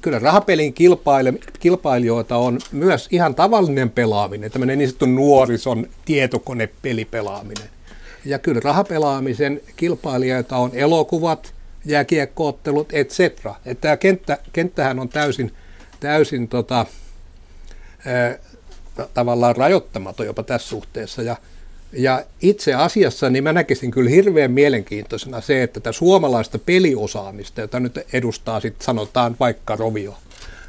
kyllä 0.01 0.19
rahapelin 0.19 0.73
kilpaile, 0.73 1.33
kilpailijoita 1.59 2.37
on 2.37 2.59
myös 2.71 3.07
ihan 3.11 3.35
tavallinen 3.35 3.89
pelaaminen, 3.89 4.51
tämmöinen 4.51 4.77
niin 4.77 4.89
sanottu 4.89 5.05
nuorison 5.05 5.87
tietokonepelipelaaminen. 6.05 7.69
Ja 8.25 8.39
kyllä 8.39 8.61
rahapelaamisen 8.63 9.61
kilpailijoita 9.75 10.57
on 10.57 10.71
elokuvat, 10.73 11.53
jääkiekkoottelut, 11.85 12.93
etc. 12.93 13.19
Että 13.65 13.81
tämä 13.81 13.97
kenttä, 13.97 14.37
kenttähän 14.53 14.99
on 14.99 15.09
täysin, 15.09 15.51
täysin 15.99 16.47
tota, 16.47 16.85
ää, 18.05 18.37
tavallaan 19.13 19.55
rajoittamaton 19.55 20.25
jopa 20.25 20.43
tässä 20.43 20.67
suhteessa. 20.67 21.21
Ja, 21.21 21.35
ja 21.93 22.23
itse 22.41 22.73
asiassa 22.73 23.29
niin 23.29 23.43
mä 23.43 23.53
näkisin 23.53 23.91
kyllä 23.91 24.09
hirveän 24.09 24.51
mielenkiintoisena 24.51 25.41
se, 25.41 25.63
että 25.63 25.79
tätä 25.79 25.91
suomalaista 25.91 26.59
peliosaamista, 26.59 27.61
jota 27.61 27.79
nyt 27.79 27.99
edustaa 28.13 28.59
sitten 28.59 28.85
sanotaan 28.85 29.35
vaikka 29.39 29.75
Rovio, 29.75 30.17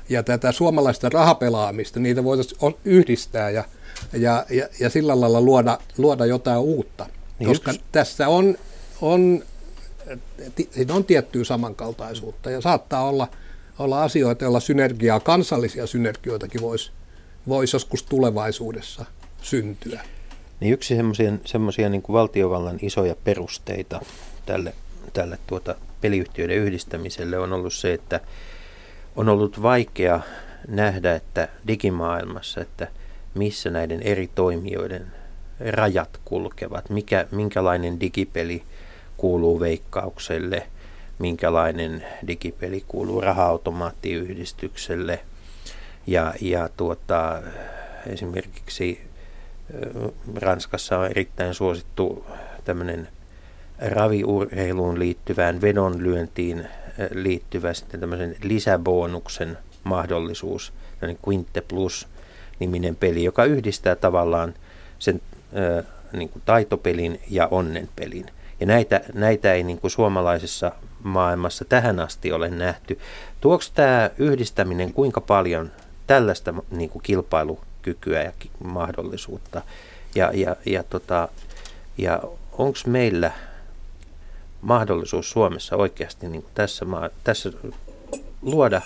ja 0.09 0.23
tätä 0.23 0.53
suomalaista 0.53 1.09
rahapelaamista, 1.09 2.01
niitä 2.01 2.25
voitaisiin 2.25 2.75
yhdistää 2.85 3.51
ja, 3.51 3.65
ja, 4.13 4.47
ja, 4.51 4.69
ja 4.81 4.91
sillä 4.91 5.21
lailla 5.21 5.41
luoda, 5.41 5.79
luoda 5.99 6.27
jotain 6.27 6.61
uutta. 6.61 7.07
Niin 7.39 7.49
Koska 7.49 7.71
yksi. 7.71 7.83
tässä 7.93 8.29
on, 8.29 8.59
on, 9.01 9.43
siinä 10.71 10.95
on 10.95 11.05
tiettyä 11.05 11.45
samankaltaisuutta 11.45 12.51
ja 12.51 12.61
saattaa 12.61 13.09
olla, 13.09 13.29
olla 13.79 14.03
asioita, 14.03 14.45
joilla 14.45 14.61
synergiaa, 14.61 15.21
kansallisia 15.21 15.87
synergioitakin 15.87 16.61
voisi 16.61 16.91
vois 17.49 17.73
joskus 17.73 18.03
tulevaisuudessa 18.03 19.05
syntyä. 19.43 20.01
Niin 20.61 20.73
yksi 20.73 20.97
semmoisia 21.45 21.89
niin 21.89 22.03
valtiovallan 22.13 22.79
isoja 22.83 23.17
perusteita 23.25 24.01
tälle, 24.47 24.75
tälle 25.13 25.39
tuota 25.47 25.75
peliyhtiöiden 26.01 26.57
yhdistämiselle 26.57 27.39
on 27.39 27.53
ollut 27.53 27.75
se, 27.75 27.93
että 27.93 28.21
on 29.17 29.29
ollut 29.29 29.63
vaikea 29.63 30.21
nähdä, 30.69 31.15
että 31.15 31.49
digimaailmassa, 31.67 32.61
että 32.61 32.89
missä 33.35 33.71
näiden 33.71 34.03
eri 34.03 34.31
toimijoiden 34.35 35.07
rajat 35.71 36.21
kulkevat, 36.25 36.91
mikä, 36.91 37.27
minkälainen 37.31 38.01
digipeli 38.01 38.63
kuuluu 39.17 39.61
veikkaukselle, 39.61 40.67
minkälainen 41.19 42.05
digipeli 42.27 42.85
kuuluu 42.89 43.21
raha-automaattiyhdistykselle. 43.21 45.21
Ja, 46.07 46.35
ja 46.41 46.69
tuota, 46.77 47.43
esimerkiksi 48.07 49.08
Ranskassa 50.35 50.99
on 50.99 51.07
erittäin 51.07 51.55
suosittu 51.55 52.27
tämmöinen 52.65 53.09
raviurheiluun 53.79 54.99
liittyvään 54.99 55.61
vedonlyöntiin 55.61 56.69
liittyvä 57.11 57.75
sitten 57.75 58.01
tämmöisen 58.01 58.37
lisäbonuksen 58.43 59.59
mahdollisuus, 59.85 60.73
Quinte 61.29 61.61
Plus-niminen 61.61 62.97
peli, 62.97 63.25
joka 63.25 63.45
yhdistää 63.45 63.97
tavallaan 63.97 64.55
sen 64.99 65.21
äh, 65.79 65.85
niin 66.13 66.29
kuin 66.29 66.43
taitopelin 66.45 67.21
ja 67.31 67.49
onnenpelin. 67.51 68.27
Ja 68.61 68.67
näitä, 68.67 69.01
näitä 69.15 69.53
ei 69.53 69.63
niin 69.63 69.81
kuin 69.81 69.91
suomalaisessa 69.91 70.73
maailmassa 71.03 71.65
tähän 71.65 72.01
asti 72.01 72.33
ole 72.33 72.51
nähty. 72.51 72.99
Tuoks 73.41 73.71
tämä 73.71 74.11
yhdistäminen 74.19 74.93
kuinka 74.93 75.21
paljon 75.21 75.71
tällaista 76.07 76.55
niin 76.71 76.91
kuin 76.91 77.03
kilpailukykyä 77.95 78.23
ja 78.23 78.33
mahdollisuutta? 78.65 79.63
Ja, 80.15 80.31
ja, 80.35 80.57
ja, 80.67 80.83
tota, 80.83 81.29
ja 81.99 82.23
onko 82.53 82.79
meillä 82.87 83.31
mahdollisuus 84.63 85.31
Suomessa 85.31 85.77
oikeasti 85.77 86.29
niin 86.29 86.43
kuin 86.43 86.53
tässä, 86.55 86.85
maa, 86.85 87.11
tässä 87.25 87.53
luoda 88.43 88.83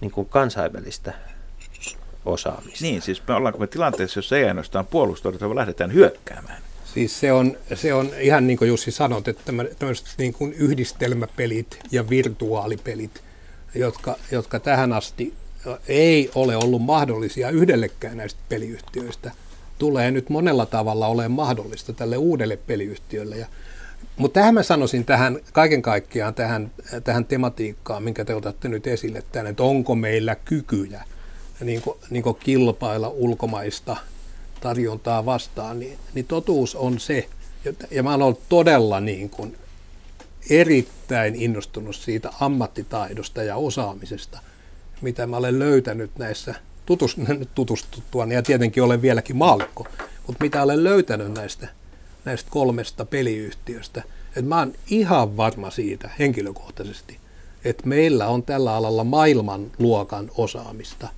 niin 0.00 0.10
kuin 0.10 0.28
kansainvälistä 0.28 1.14
osaamista? 2.24 2.84
Niin, 2.84 3.02
siis 3.02 3.22
me 3.28 3.34
ollaanko 3.34 3.58
me 3.58 3.66
tilanteessa, 3.66 4.18
jossa 4.18 4.36
ei 4.36 4.44
ainoastaan 4.44 4.86
puolustauduta, 4.86 5.46
vaan 5.46 5.56
lähdetään 5.56 5.92
hyökkäämään? 5.92 6.62
Siis 6.94 7.20
se 7.20 7.32
on, 7.32 7.56
se 7.74 7.94
on 7.94 8.10
ihan 8.20 8.46
niin 8.46 8.58
kuin 8.58 8.68
Jussi 8.68 8.90
sanot, 8.90 9.28
että 9.28 9.52
tämmöiset 9.78 10.14
niin 10.18 10.32
kuin 10.32 10.52
yhdistelmäpelit 10.52 11.78
ja 11.90 12.08
virtuaalipelit, 12.08 13.22
jotka, 13.74 14.16
jotka 14.30 14.60
tähän 14.60 14.92
asti 14.92 15.34
ei 15.88 16.30
ole 16.34 16.56
ollut 16.56 16.82
mahdollisia 16.82 17.50
yhdellekään 17.50 18.16
näistä 18.16 18.40
peliyhtiöistä, 18.48 19.30
tulee 19.78 20.10
nyt 20.10 20.30
monella 20.30 20.66
tavalla 20.66 21.06
olemaan 21.06 21.30
mahdollista 21.30 21.92
tälle 21.92 22.16
uudelle 22.16 22.56
peliyhtiölle. 22.56 23.36
Ja, 23.36 23.46
mutta 24.16 24.40
tähän 24.40 24.54
mä 24.54 24.62
sanoisin 24.62 25.04
tähän 25.04 25.38
kaiken 25.52 25.82
kaikkiaan 25.82 26.34
tähän, 26.34 26.70
tähän 27.04 27.24
tematiikkaan, 27.24 28.02
minkä 28.02 28.24
te 28.24 28.34
otatte 28.34 28.68
nyt 28.68 28.86
esille 28.86 29.22
tänne, 29.32 29.50
että 29.50 29.62
onko 29.62 29.94
meillä 29.94 30.34
kykyjä 30.34 31.04
niin 31.60 31.82
kuin, 31.82 31.98
niin 32.10 32.22
kuin 32.22 32.36
kilpailla 32.36 33.08
ulkomaista 33.08 33.96
tarjontaa 34.60 35.24
vastaan, 35.24 35.78
niin, 35.80 35.98
niin 36.14 36.26
totuus 36.26 36.74
on 36.74 37.00
se, 37.00 37.28
ja 37.90 38.02
mä 38.02 38.14
olen 38.14 38.36
todella 38.48 39.00
niin 39.00 39.30
kuin 39.30 39.56
erittäin 40.50 41.34
innostunut 41.34 41.96
siitä 41.96 42.30
ammattitaidosta 42.40 43.42
ja 43.42 43.56
osaamisesta, 43.56 44.38
mitä 45.02 45.26
mä 45.26 45.36
olen 45.36 45.58
löytänyt 45.58 46.10
näissä 46.18 46.54
tutustuttua, 47.54 48.26
ja 48.26 48.42
tietenkin 48.42 48.82
olen 48.82 49.02
vieläkin 49.02 49.36
maallikko, 49.36 49.86
mutta 50.26 50.44
mitä 50.44 50.62
olen 50.62 50.84
löytänyt 50.84 51.34
näistä, 51.34 51.68
näistä 52.24 52.50
kolmesta 52.50 53.04
peliyhtiöstä, 53.04 54.02
että 54.28 54.48
mä 54.48 54.58
oon 54.58 54.72
ihan 54.90 55.36
varma 55.36 55.70
siitä 55.70 56.10
henkilökohtaisesti, 56.18 57.18
että 57.64 57.88
meillä 57.88 58.28
on 58.28 58.42
tällä 58.42 58.74
alalla 58.74 59.04
maailmanluokan 59.04 60.30
osaamista. 60.36 61.08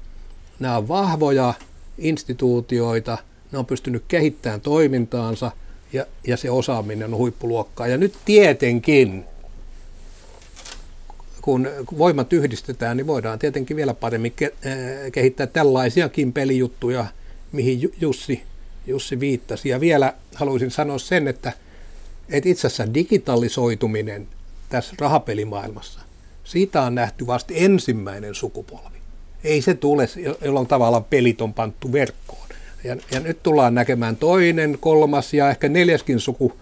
Nämä 0.59 0.77
on 0.77 0.89
vahvoja 0.89 1.55
instituutioita, 1.99 3.19
ne 3.53 3.59
on 3.59 3.67
pystynyt 3.67 4.05
kehittämään 4.09 4.61
toimintaansa 4.61 5.53
ja, 5.93 6.07
ja 6.27 6.37
se 6.37 6.51
osaaminen 6.51 7.15
on 7.15 7.19
huippuluokkaa. 7.19 7.87
Ja 7.87 7.97
nyt 7.97 8.15
tietenkin, 8.25 9.25
kun 11.43 11.69
voimat 11.99 12.33
yhdistetään, 12.33 12.97
niin 12.97 13.07
voidaan 13.07 13.39
tietenkin 13.39 13.77
vielä 13.77 13.95
paremmin 13.95 14.35
ke- 14.43 14.71
kehittää 15.13 15.47
tällaisiakin 15.47 16.33
pelijuttuja, 16.33 17.07
mihin 17.53 17.93
Jussi, 18.01 18.43
Jussi 18.87 19.21
viittasi. 19.21 19.69
Ja 19.69 19.81
vielä 19.81 20.15
haluaisin 20.35 20.71
sanoa 20.71 20.99
sen, 20.99 21.29
että, 21.29 21.53
että 22.29 22.49
itse 22.49 22.67
asiassa 22.67 22.95
digitalisoituminen 22.95 24.29
tässä 24.69 24.95
rahapelimaailmassa, 24.99 26.01
siitä 26.45 26.83
on 26.83 26.95
nähty 26.95 27.27
vasta 27.27 27.55
ensimmäinen 27.57 28.35
sukupolvi. 28.35 28.99
Ei 29.45 29.63
se 29.63 29.75
tule, 29.75 30.09
jolloin 30.45 30.67
tavallaan 30.67 31.05
pelit 31.05 31.41
on 31.41 31.55
panttu 31.55 31.93
verkkoon. 31.93 32.49
Ja, 32.85 32.97
ja 33.11 33.21
nyt 33.21 33.43
tullaan 33.43 33.75
näkemään 33.75 34.17
toinen, 34.17 34.79
kolmas 34.81 35.35
ja 35.35 35.51
ehkä 35.51 35.69
neljäskin 35.69 36.21
suku, 36.21 36.53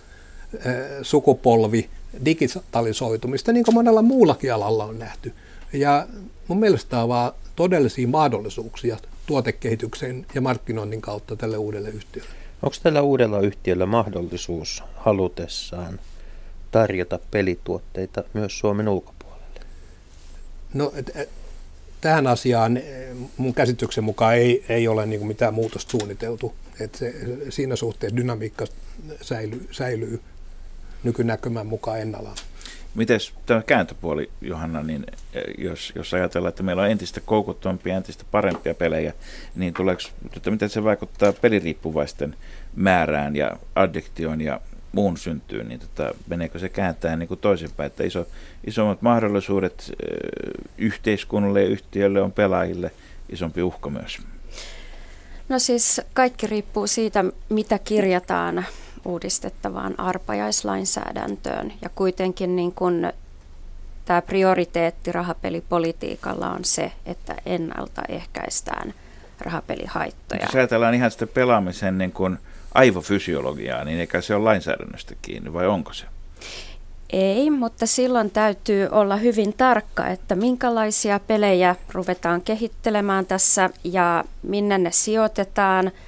äh, 0.67 0.75
sukupolvi 1.03 1.89
digitalisoitumista, 2.25 3.53
niin 3.53 3.65
kuin 3.65 3.75
monella 3.75 4.03
muullakin 4.03 4.55
alalla 4.55 4.85
on 4.85 4.99
nähty. 4.99 5.33
Ja 5.73 6.07
mun 6.49 6.61
mielestä 6.61 7.03
on 7.03 7.09
vaan 7.09 7.33
todellisia 7.57 8.09
mahdollisuuksia 8.09 8.99
tuotekehityksen 9.27 10.27
ja 10.35 10.41
markkinoinnin 10.41 11.01
kautta 11.01 11.37
tälle 11.37 11.57
uudelle 11.57 11.89
yhtiölle. 11.89 12.31
Onko 12.63 12.77
tällä 12.83 13.03
uudella 13.03 13.41
yhtiöllä 13.41 13.87
mahdollisuus 13.87 14.83
halutessaan 14.97 16.01
tarjota 16.71 17.19
pelituotteita 17.31 18.25
myös 18.35 18.59
Suomen 18.59 18.89
ulkopuolelle? 18.89 19.61
No, 20.75 20.93
et, 20.95 21.11
et, 21.15 21.29
tähän 22.01 22.27
asiaan 22.27 22.81
mun 23.37 23.55
käsityksen 23.55 24.05
mukaan 24.05 24.35
ei, 24.35 24.65
ei 24.69 24.89
ole 24.89 25.07
niin 25.07 25.27
mitään 25.27 25.55
muutosta 25.55 25.91
suunniteltu. 25.91 26.55
Et 26.81 26.95
se, 26.95 27.15
siinä 27.49 27.77
suhteessa 27.77 28.17
dynamiikka 28.17 28.67
säilyy, 29.23 29.69
säilyy 29.71 30.21
nykynäkymän 31.05 31.67
mukaan 31.67 32.01
ennallaan. 32.01 32.37
Miten 32.95 33.21
tämä 33.47 33.63
kääntöpuoli, 33.63 34.31
Johanna, 34.41 34.83
niin 34.83 35.07
eh, 35.35 35.43
jos, 35.59 35.93
jos 35.95 36.15
ajatellaan, 36.15 36.49
että 36.49 36.63
meillä 36.63 36.83
on 36.83 36.91
entistä 36.91 37.21
koukuttompia, 37.21 37.97
entistä 37.97 38.25
parempia 38.31 38.75
pelejä, 38.75 39.13
niin 39.55 39.75
tuleeko, 39.75 40.03
että 40.37 40.51
miten 40.51 40.69
se 40.69 40.85
vaikuttaa 40.85 41.33
peliriippuvaisten 41.33 42.37
määrään 42.77 43.37
ja 43.37 43.51
addiktioon 43.75 44.41
ja 44.41 44.61
muun 44.93 45.17
syntyyn, 45.17 45.69
niin 45.69 45.81
tota, 45.81 46.15
meneekö 46.27 46.59
se 46.59 46.69
kääntää 46.69 47.17
niin 47.17 47.29
kuin 47.29 47.41
toisinpäin, 47.41 47.87
että 47.87 48.05
iso, 48.05 48.27
isommat 48.67 49.03
mahdollisuudet 49.03 49.93
e, 50.03 50.07
yhteiskunnalle 50.79 51.63
ja 51.63 51.69
yhtiölle 51.69 52.23
on 52.23 52.33
pelaajille 52.33 52.91
isompi 53.29 53.63
uhka 53.63 53.91
myös? 53.91 54.19
No 55.49 55.59
siis 55.59 56.01
kaikki 56.13 56.47
riippuu 56.47 56.87
siitä, 56.87 57.25
mitä 57.49 57.79
kirjataan 57.79 58.67
uudistettavaan 59.05 60.01
arpajaislainsäädäntöön. 60.01 61.73
Ja 61.83 61.89
kuitenkin 61.95 62.57
niin 62.57 62.73
kun 62.73 63.13
tämä 64.05 64.23
prioriteetti 64.23 65.13
rahapelipolitiikalla 65.13 66.51
on 66.51 66.65
se, 66.65 66.93
että 67.07 67.35
ennaltaehkäistään 67.47 68.95
rahapelihaittoja. 69.41 70.43
Jos 70.43 70.55
ajatellaan 70.55 70.95
ihan 70.95 71.11
sitä 71.11 71.27
pelaamisen 71.27 71.99
niin 71.99 72.13
kun 72.13 72.39
aivofysiologiaa, 72.75 73.85
niin 73.85 74.01
eikä 74.01 74.21
se 74.21 74.35
ole 74.35 74.45
lainsäädännöstä 74.45 75.15
kiinni, 75.23 75.53
vai 75.53 75.67
onko 75.67 75.93
se? 75.93 76.05
Ei, 77.11 77.51
mutta 77.51 77.87
silloin 77.87 78.31
täytyy 78.31 78.89
olla 78.91 79.17
hyvin 79.17 79.53
tarkka, 79.53 80.07
että 80.07 80.35
minkälaisia 80.35 81.21
pelejä 81.21 81.77
ruvetaan 81.93 82.43
kehittelemään 82.43 83.27
tässä 83.27 83.71
ja 83.85 84.25
minne 84.43 84.79
ne 84.79 84.91
sijoitetaan– 84.93 85.91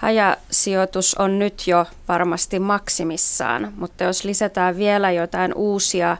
hajasijoitus 0.00 1.14
on 1.14 1.38
nyt 1.38 1.66
jo 1.66 1.86
varmasti 2.08 2.58
maksimissaan, 2.58 3.72
mutta 3.76 4.04
jos 4.04 4.24
lisätään 4.24 4.76
vielä 4.76 5.10
jotain 5.10 5.54
uusia 5.54 6.16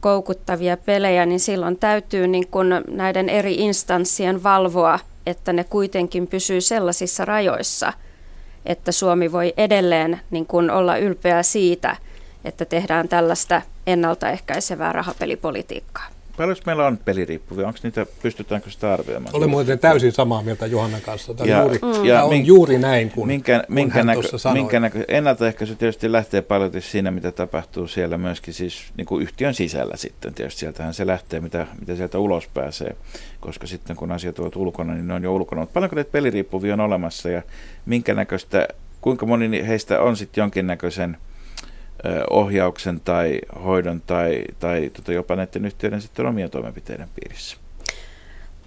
koukuttavia 0.00 0.76
pelejä, 0.76 1.26
niin 1.26 1.40
silloin 1.40 1.78
täytyy 1.78 2.26
niin 2.26 2.48
kun 2.48 2.68
näiden 2.88 3.28
eri 3.28 3.54
instanssien 3.54 4.42
valvoa, 4.42 4.98
että 5.26 5.52
ne 5.52 5.64
kuitenkin 5.64 6.26
pysyy 6.26 6.60
sellaisissa 6.60 7.24
rajoissa, 7.24 7.92
että 8.66 8.92
Suomi 8.92 9.32
voi 9.32 9.54
edelleen 9.56 10.20
niin 10.30 10.46
kun 10.46 10.70
olla 10.70 10.96
ylpeä 10.96 11.42
siitä, 11.42 11.96
että 12.44 12.64
tehdään 12.64 13.08
tällaista 13.08 13.62
ennaltaehkäisevää 13.86 14.92
rahapelipolitiikkaa. 14.92 16.17
Paljon 16.38 16.56
meillä 16.66 16.86
on 16.86 16.98
peliriippuvia? 17.04 17.66
Onko 17.66 17.78
niitä, 17.82 18.06
pystytäänkö 18.22 18.70
sitä 18.70 18.92
arvioimaan? 18.92 19.36
Olen 19.36 19.50
muuten 19.50 19.78
täysin 19.78 20.12
samaa 20.12 20.42
mieltä 20.42 20.66
Johanna 20.66 21.00
kanssa. 21.00 21.34
Tämä 21.34 21.50
ja, 21.50 21.60
juuri, 21.60 21.78
mm. 21.82 22.04
ja 22.04 22.24
on 22.24 22.30
min, 22.30 22.46
juuri 22.46 22.78
näin 22.78 23.10
kuin, 23.10 23.26
minkä, 23.26 23.62
kun 23.66 23.74
minkä 23.74 23.94
hän 23.94 24.06
näkö. 24.06 24.20
Minkä 24.52 24.80
näkö, 24.80 25.04
ennaltaehkäisy 25.08 25.76
tietysti 25.76 26.12
lähtee 26.12 26.42
paljon 26.42 26.70
siinä, 26.78 27.10
mitä 27.10 27.32
tapahtuu 27.32 27.88
siellä 27.88 28.18
myöskin 28.18 28.54
siis 28.54 28.84
niin 28.96 29.06
kuin 29.06 29.22
yhtiön 29.22 29.54
sisällä 29.54 29.96
sitten. 29.96 30.34
Tietysti 30.34 30.60
sieltähän 30.60 30.94
se 30.94 31.06
lähtee, 31.06 31.40
mitä, 31.40 31.66
mitä 31.80 31.96
sieltä 31.96 32.18
ulos 32.18 32.48
pääsee, 32.54 32.96
koska 33.40 33.66
sitten 33.66 33.96
kun 33.96 34.12
asiat 34.12 34.38
ovat 34.38 34.56
ulkona, 34.56 34.94
niin 34.94 35.08
ne 35.08 35.14
on 35.14 35.22
jo 35.22 35.34
ulkona. 35.34 35.60
Mutta 35.60 35.72
paljonko 35.72 35.96
näitä 35.96 36.12
peliriippuvia 36.12 36.74
on 36.74 36.80
olemassa 36.80 37.30
ja 37.30 37.42
minkä 37.86 38.14
näköistä, 38.14 38.68
kuinka 39.00 39.26
moni 39.26 39.66
heistä 39.66 40.00
on 40.00 40.16
sitten 40.16 40.42
jonkinnäköisen– 40.42 41.16
ohjauksen 42.30 43.00
tai 43.00 43.40
hoidon 43.64 44.02
tai, 44.06 44.44
tai 44.60 44.90
tota 44.90 45.12
jopa 45.12 45.36
näiden 45.36 45.64
yhtiöiden 45.64 46.02
sitten 46.02 46.26
omien 46.26 46.50
toimenpiteiden 46.50 47.08
piirissä? 47.14 47.56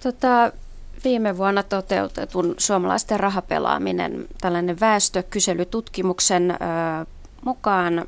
Tota, 0.02 0.52
viime 1.04 1.36
vuonna 1.36 1.62
toteutetun 1.62 2.54
suomalaisten 2.58 3.20
rahapelaaminen, 3.20 4.28
tällainen 4.40 4.80
väestökyselytutkimuksen 4.80 6.50
ö, 6.50 6.54
mukaan 7.44 8.06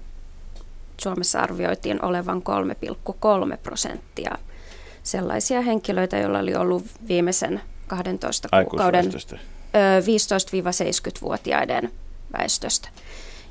Suomessa 1.01 1.41
arvioitiin 1.41 2.05
olevan 2.05 2.43
3,3 3.51 3.57
prosenttia 3.62 4.39
sellaisia 5.03 5.61
henkilöitä, 5.61 6.18
joilla 6.18 6.39
oli 6.39 6.55
ollut 6.55 6.85
viimeisen 7.09 7.61
12 7.87 8.49
kuukauden 8.49 9.05
15-70-vuotiaiden 9.05 11.91
väestöstä. 12.39 12.89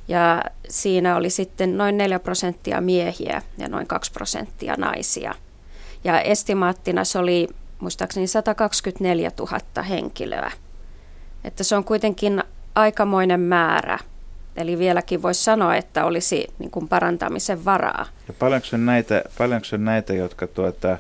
Ja 0.08 0.43
siinä 0.70 1.16
oli 1.16 1.30
sitten 1.30 1.78
noin 1.78 1.97
4 1.97 2.20
prosenttia 2.20 2.82
miehiä 2.82 3.41
ja 3.58 3.68
noin 3.68 3.88
2 3.88 4.12
prosenttia 4.12 4.76
naisia. 4.78 5.34
Ja 6.04 6.22
estimaattina 6.22 7.04
se 7.04 7.20
oli 7.20 7.47
muistaakseni 7.80 8.28
124 8.28 9.32
000 9.39 9.84
henkilöä. 9.84 10.51
Että 11.43 11.64
se 11.64 11.76
on 11.76 11.84
kuitenkin 11.84 12.43
aikamoinen 12.76 13.39
määrä. 13.39 13.99
Eli 14.56 14.78
vieläkin 14.78 15.22
voisi 15.22 15.43
sanoa, 15.43 15.76
että 15.76 16.06
olisi 16.06 16.47
niin 16.60 16.72
kuin 16.72 16.88
parantamisen 16.88 17.66
varaa. 17.66 18.06
Ja 18.28 18.34
paljonko 18.34 18.68
on 18.74 18.86
näitä, 18.86 19.24
paljonko 19.38 19.68
on 19.74 19.86
näitä 19.86 20.14
jotka 20.14 20.47
tuota, 20.47 20.97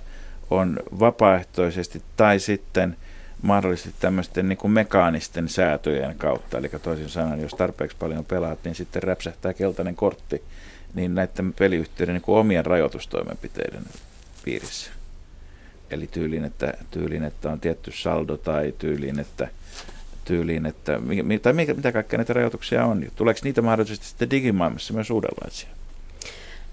on 0.49 0.79
vapaaehtoisesti 0.99 2.01
tai 2.17 2.39
sitten– 2.39 2.97
mahdollisesti 3.43 3.95
tämmöisten 3.99 4.49
niin 4.49 4.57
kuin 4.57 4.71
mekaanisten 4.71 5.49
säätöjen 5.49 6.15
kautta. 6.17 6.57
Eli 6.57 6.69
toisin 6.69 7.09
sanoen, 7.09 7.41
jos 7.41 7.53
tarpeeksi 7.53 7.97
paljon 7.99 8.25
pelaat, 8.25 8.59
niin 8.63 8.75
sitten 8.75 9.03
räpsähtää 9.03 9.53
keltainen 9.53 9.95
kortti 9.95 10.43
niin 10.93 11.15
näiden 11.15 11.53
peliyhtiöiden 11.53 12.13
niin 12.13 12.21
kuin 12.21 12.39
omien 12.39 12.65
rajoitustoimenpiteiden 12.65 13.83
piirissä. 14.45 14.91
Eli 15.89 16.07
tyyliin 16.07 16.45
että, 16.45 16.73
tyyliin, 16.91 17.23
että 17.23 17.49
on 17.49 17.59
tietty 17.59 17.91
saldo 17.91 18.37
tai 18.37 18.73
tyyliin, 18.77 19.19
että, 19.19 19.47
tyyliin, 20.25 20.65
että 20.65 20.99
tai 21.41 21.53
mitä 21.53 21.91
kaikkea 21.91 22.17
näitä 22.17 22.33
rajoituksia 22.33 22.85
on. 22.85 23.05
Tuleeko 23.15 23.39
niitä 23.43 23.61
mahdollisesti 23.61 24.05
sitten 24.05 24.31
digimaailmassa 24.31 24.93
myös 24.93 25.09
uudenlaisia? 25.09 25.69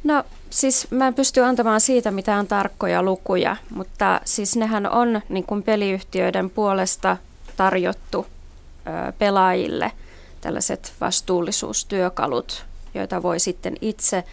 No 0.05 0.25
siis 0.51 0.91
mä 0.91 1.07
en 1.07 1.15
pysty 1.15 1.41
antamaan 1.41 1.81
siitä 1.81 2.11
mitään 2.11 2.47
tarkkoja 2.47 3.03
lukuja, 3.03 3.57
mutta 3.71 4.21
siis 4.25 4.57
nehän 4.57 4.91
on 4.91 5.21
niin 5.29 5.45
kuin 5.45 5.63
peliyhtiöiden 5.63 6.51
puolesta 6.51 7.17
tarjottu 7.57 8.27
ö, 8.27 9.13
pelaajille 9.19 9.93
tällaiset 10.41 10.93
vastuullisuustyökalut, 11.01 12.65
joita 12.95 13.23
voi 13.23 13.41
sitten 13.41 13.77
itse 13.81 14.25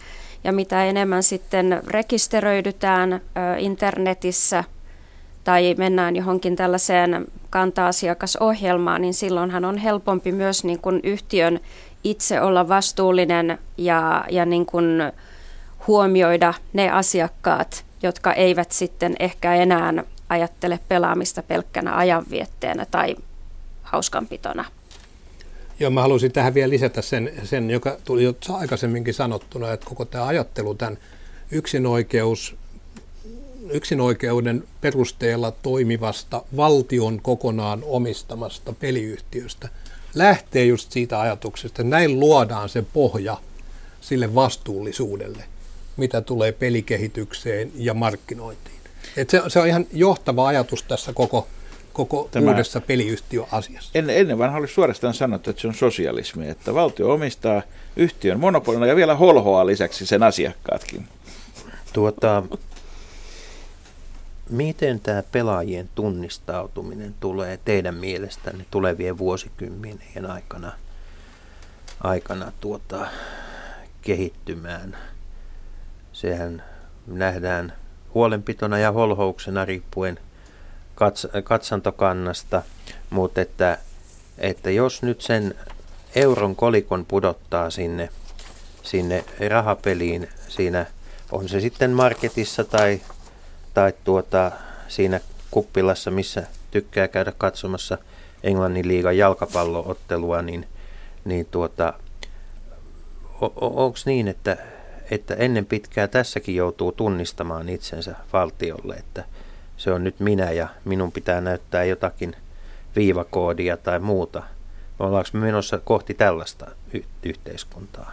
ja 0.43 0.53
mitä 0.53 0.85
enemmän 0.85 1.23
sitten 1.23 1.81
rekisteröidytään 1.87 3.13
ö, 3.13 3.19
internetissä 3.57 4.63
tai 5.43 5.75
mennään 5.77 6.15
johonkin 6.15 6.55
tällaiseen 6.55 7.27
kanta-asiakasohjelmaan, 7.49 9.01
niin 9.01 9.13
silloinhan 9.13 9.65
on 9.65 9.77
helpompi 9.77 10.31
myös 10.31 10.63
niin 10.63 10.79
kuin 10.79 10.99
yhtiön 11.03 11.59
itse 12.03 12.41
olla 12.41 12.67
vastuullinen 12.67 13.57
ja, 13.77 14.25
ja 14.29 14.45
niin 14.45 14.65
kuin, 14.65 15.01
huomioida 15.87 16.53
ne 16.73 16.89
asiakkaat, 16.89 17.85
jotka 18.03 18.33
eivät 18.33 18.71
sitten 18.71 19.15
ehkä 19.19 19.55
enää 19.55 20.03
ajattele 20.29 20.79
pelaamista 20.87 21.43
pelkkänä 21.43 21.97
ajanvietteenä 21.97 22.85
tai 22.85 23.15
hauskanpitona. 23.83 24.65
Joo, 25.79 25.91
mä 25.91 26.01
haluaisin 26.01 26.31
tähän 26.31 26.53
vielä 26.53 26.69
lisätä 26.69 27.01
sen, 27.01 27.31
sen 27.43 27.69
joka 27.69 27.97
tuli 28.03 28.23
jo 28.23 28.33
aikaisemminkin 28.49 29.13
sanottuna, 29.13 29.73
että 29.73 29.85
koko 29.85 30.05
tämä 30.05 30.25
ajattelu 30.27 30.75
tämän 30.75 30.97
yksinoikeus, 31.51 32.55
yksinoikeuden 33.69 34.63
perusteella 34.81 35.51
toimivasta 35.51 36.43
valtion 36.57 37.21
kokonaan 37.21 37.83
omistamasta 37.85 38.73
peliyhtiöstä 38.73 39.69
lähtee 40.15 40.65
just 40.65 40.91
siitä 40.91 41.21
ajatuksesta, 41.21 41.81
että 41.81 41.83
näin 41.83 42.19
luodaan 42.19 42.69
se 42.69 42.83
pohja 42.93 43.37
sille 44.01 44.35
vastuullisuudelle– 44.35 45.43
mitä 45.97 46.21
tulee 46.21 46.51
pelikehitykseen 46.51 47.71
ja 47.75 47.93
markkinointiin. 47.93 48.77
Et 49.17 49.29
se, 49.29 49.41
se 49.47 49.59
on 49.59 49.67
ihan 49.67 49.85
johtava 49.93 50.47
ajatus 50.47 50.83
tässä 50.83 51.13
koko, 51.13 51.47
koko 51.93 52.27
Tämä- 52.31 52.51
uudessa 52.51 52.81
peliyhtiöasiassa. 52.81 53.91
Ennen, 53.95 54.17
ennen 54.17 54.37
vanha 54.37 54.57
oli 54.57 54.67
suorastaan 54.67 55.13
sanottu, 55.13 55.49
että 55.49 55.61
se 55.61 55.67
on 55.67 55.73
sosialismi, 55.73 56.49
että 56.49 56.73
valtio 56.73 57.13
omistaa 57.13 57.61
yhtiön 57.95 58.39
monopolina 58.39 58.85
ja 58.85 58.95
vielä 58.95 59.15
holhoaa 59.15 59.65
lisäksi 59.65 60.05
sen 60.05 60.23
asiakkaatkin. 60.23 61.07
Tuota, 61.93 62.43
miten 64.49 64.99
tämä 64.99 65.23
pelaajien 65.31 65.89
tunnistautuminen 65.95 67.15
tulee 67.19 67.59
teidän 67.65 67.95
mielestänne 67.95 68.65
tulevien 68.71 69.17
vuosikymmenien 69.17 70.25
aikana, 70.31 70.71
aikana 72.03 72.51
tuota, 72.61 73.07
kehittymään? 74.01 74.97
Sehän 76.17 76.63
nähdään 77.07 77.73
huolenpitona 78.13 78.77
ja 78.77 78.91
holhouksena 78.91 79.65
riippuen 79.65 80.19
kats, 80.95 81.27
katsantokannasta, 81.43 82.63
mutta 83.09 83.41
että, 83.41 83.77
että 84.37 84.71
jos 84.71 85.01
nyt 85.01 85.21
sen 85.21 85.55
euron 86.15 86.55
kolikon 86.55 87.05
pudottaa 87.05 87.69
sinne, 87.69 88.09
sinne 88.83 89.25
rahapeliin 89.49 90.29
siinä 90.47 90.85
on 91.31 91.49
se 91.49 91.59
sitten 91.59 91.91
marketissa 91.91 92.63
tai, 92.63 93.01
tai 93.73 93.93
tuota, 94.03 94.51
siinä 94.87 95.19
kuppilassa, 95.51 96.11
missä 96.11 96.43
tykkää 96.71 97.07
käydä 97.07 97.33
katsomassa 97.37 97.97
Englannin 98.43 98.87
liigan 98.87 99.17
jalkapalloottelua, 99.17 100.41
niin, 100.41 100.67
niin 101.25 101.45
tuota, 101.45 101.93
onko 103.61 103.97
niin, 104.05 104.27
että, 104.27 104.57
että 105.11 105.33
ennen 105.33 105.65
pitkää 105.65 106.07
tässäkin 106.07 106.55
joutuu 106.55 106.91
tunnistamaan 106.91 107.69
itsensä 107.69 108.15
valtiolle, 108.33 108.95
että 108.95 109.25
se 109.77 109.91
on 109.91 110.03
nyt 110.03 110.19
minä 110.19 110.51
ja 110.51 110.67
minun 110.85 111.11
pitää 111.11 111.41
näyttää 111.41 111.83
jotakin 111.83 112.35
viivakoodia 112.95 113.77
tai 113.77 113.99
muuta. 113.99 114.43
Ollaanko 114.99 115.29
me 115.33 115.39
menossa 115.39 115.77
kohti 115.77 116.13
tällaista 116.13 116.71
y- 116.93 117.03
yhteiskuntaa? 117.23 118.11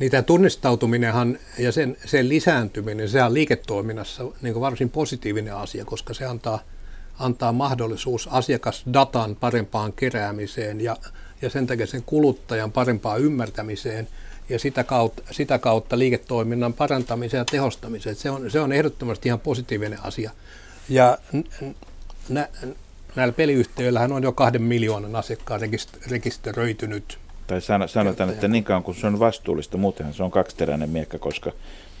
Niin 0.00 0.10
tämä 0.10 0.22
tunnistautuminenhan 0.22 1.38
ja 1.58 1.72
sen, 1.72 1.96
sen 2.04 2.28
lisääntyminen, 2.28 3.08
se 3.08 3.22
on 3.22 3.34
liiketoiminnassa 3.34 4.24
niin 4.42 4.60
varsin 4.60 4.90
positiivinen 4.90 5.54
asia, 5.54 5.84
koska 5.84 6.14
se 6.14 6.24
antaa, 6.24 6.58
antaa 7.18 7.52
mahdollisuus 7.52 8.28
asiakasdatan 8.32 9.36
parempaan 9.36 9.92
keräämiseen 9.92 10.80
ja, 10.80 10.96
ja 11.42 11.50
sen 11.50 11.66
takia 11.66 11.86
sen 11.86 12.02
kuluttajan 12.02 12.72
parempaan 12.72 13.20
ymmärtämiseen 13.20 14.08
ja 14.48 14.58
sitä 14.58 14.84
kautta, 14.84 15.22
sitä 15.30 15.58
kautta 15.58 15.98
liiketoiminnan 15.98 16.72
parantamiseen 16.72 17.38
ja 17.40 17.44
tehostamiseen. 17.44 18.16
Se 18.16 18.30
on, 18.30 18.50
se 18.50 18.60
on 18.60 18.72
ehdottomasti 18.72 19.28
ihan 19.28 19.40
positiivinen 19.40 19.98
asia. 20.04 20.30
Ja 20.88 21.18
nä, 22.28 22.48
näillä 23.16 23.32
peliyhtiöillähän 23.32 24.12
on 24.12 24.22
jo 24.22 24.32
kahden 24.32 24.62
miljoonan 24.62 25.16
asiakkaan 25.16 25.60
rekist- 25.60 26.10
rekisteröitynyt 26.10 27.18
Tai 27.46 27.60
san- 27.60 27.88
sanotaan, 27.88 28.30
että 28.30 28.48
niin 28.48 28.64
kauan 28.64 28.82
kuin 28.82 28.96
se 28.96 29.06
on 29.06 29.18
vastuullista, 29.18 29.76
muutenhan 29.76 30.14
se 30.14 30.22
on 30.22 30.30
kaksiteräinen 30.30 30.90
miekka, 30.90 31.18
koska 31.18 31.52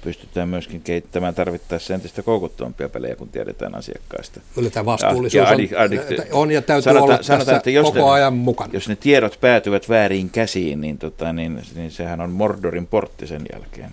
pystytään 0.02 0.48
myöskin 0.48 0.80
kehittämään 0.80 1.34
tarvittaessa 1.34 1.94
entistä 1.94 2.22
koukuttavampia 2.22 2.88
pelejä, 2.88 3.16
kun 3.16 3.28
tiedetään 3.28 3.74
asiakkaista. 3.74 4.40
Kyllä 4.54 4.70
tämä 4.70 4.84
vastuullisuus 4.86 5.34
Ja- 5.34 5.42
ja 5.42 5.48
on, 5.50 5.60
addi- 5.60 5.76
addikti- 5.76 6.28
on 6.32 6.50
ja 6.50 6.62
täytyy 6.62 6.82
Sanotaan- 6.82 7.04
olla 7.04 7.22
sanotaan, 7.22 7.38
tässä 7.46 7.56
että 7.56 7.70
jos 7.70 7.86
koko 7.86 7.98
ne- 7.98 8.10
ajan 8.10 8.32
mukana. 8.34 8.70
Jos 8.72 8.88
ne 8.88 8.96
tiedot 8.96 9.38
päätyvät 9.40 9.88
väärin 9.88 10.30
käsiin, 10.30 10.80
niin, 10.80 10.98
tota, 10.98 11.32
niin, 11.32 11.62
niin 11.74 11.90
sehän 11.90 12.20
on 12.20 12.30
Mordorin 12.30 12.86
portti 12.86 13.26
sen 13.26 13.42
jälkeen. 13.52 13.90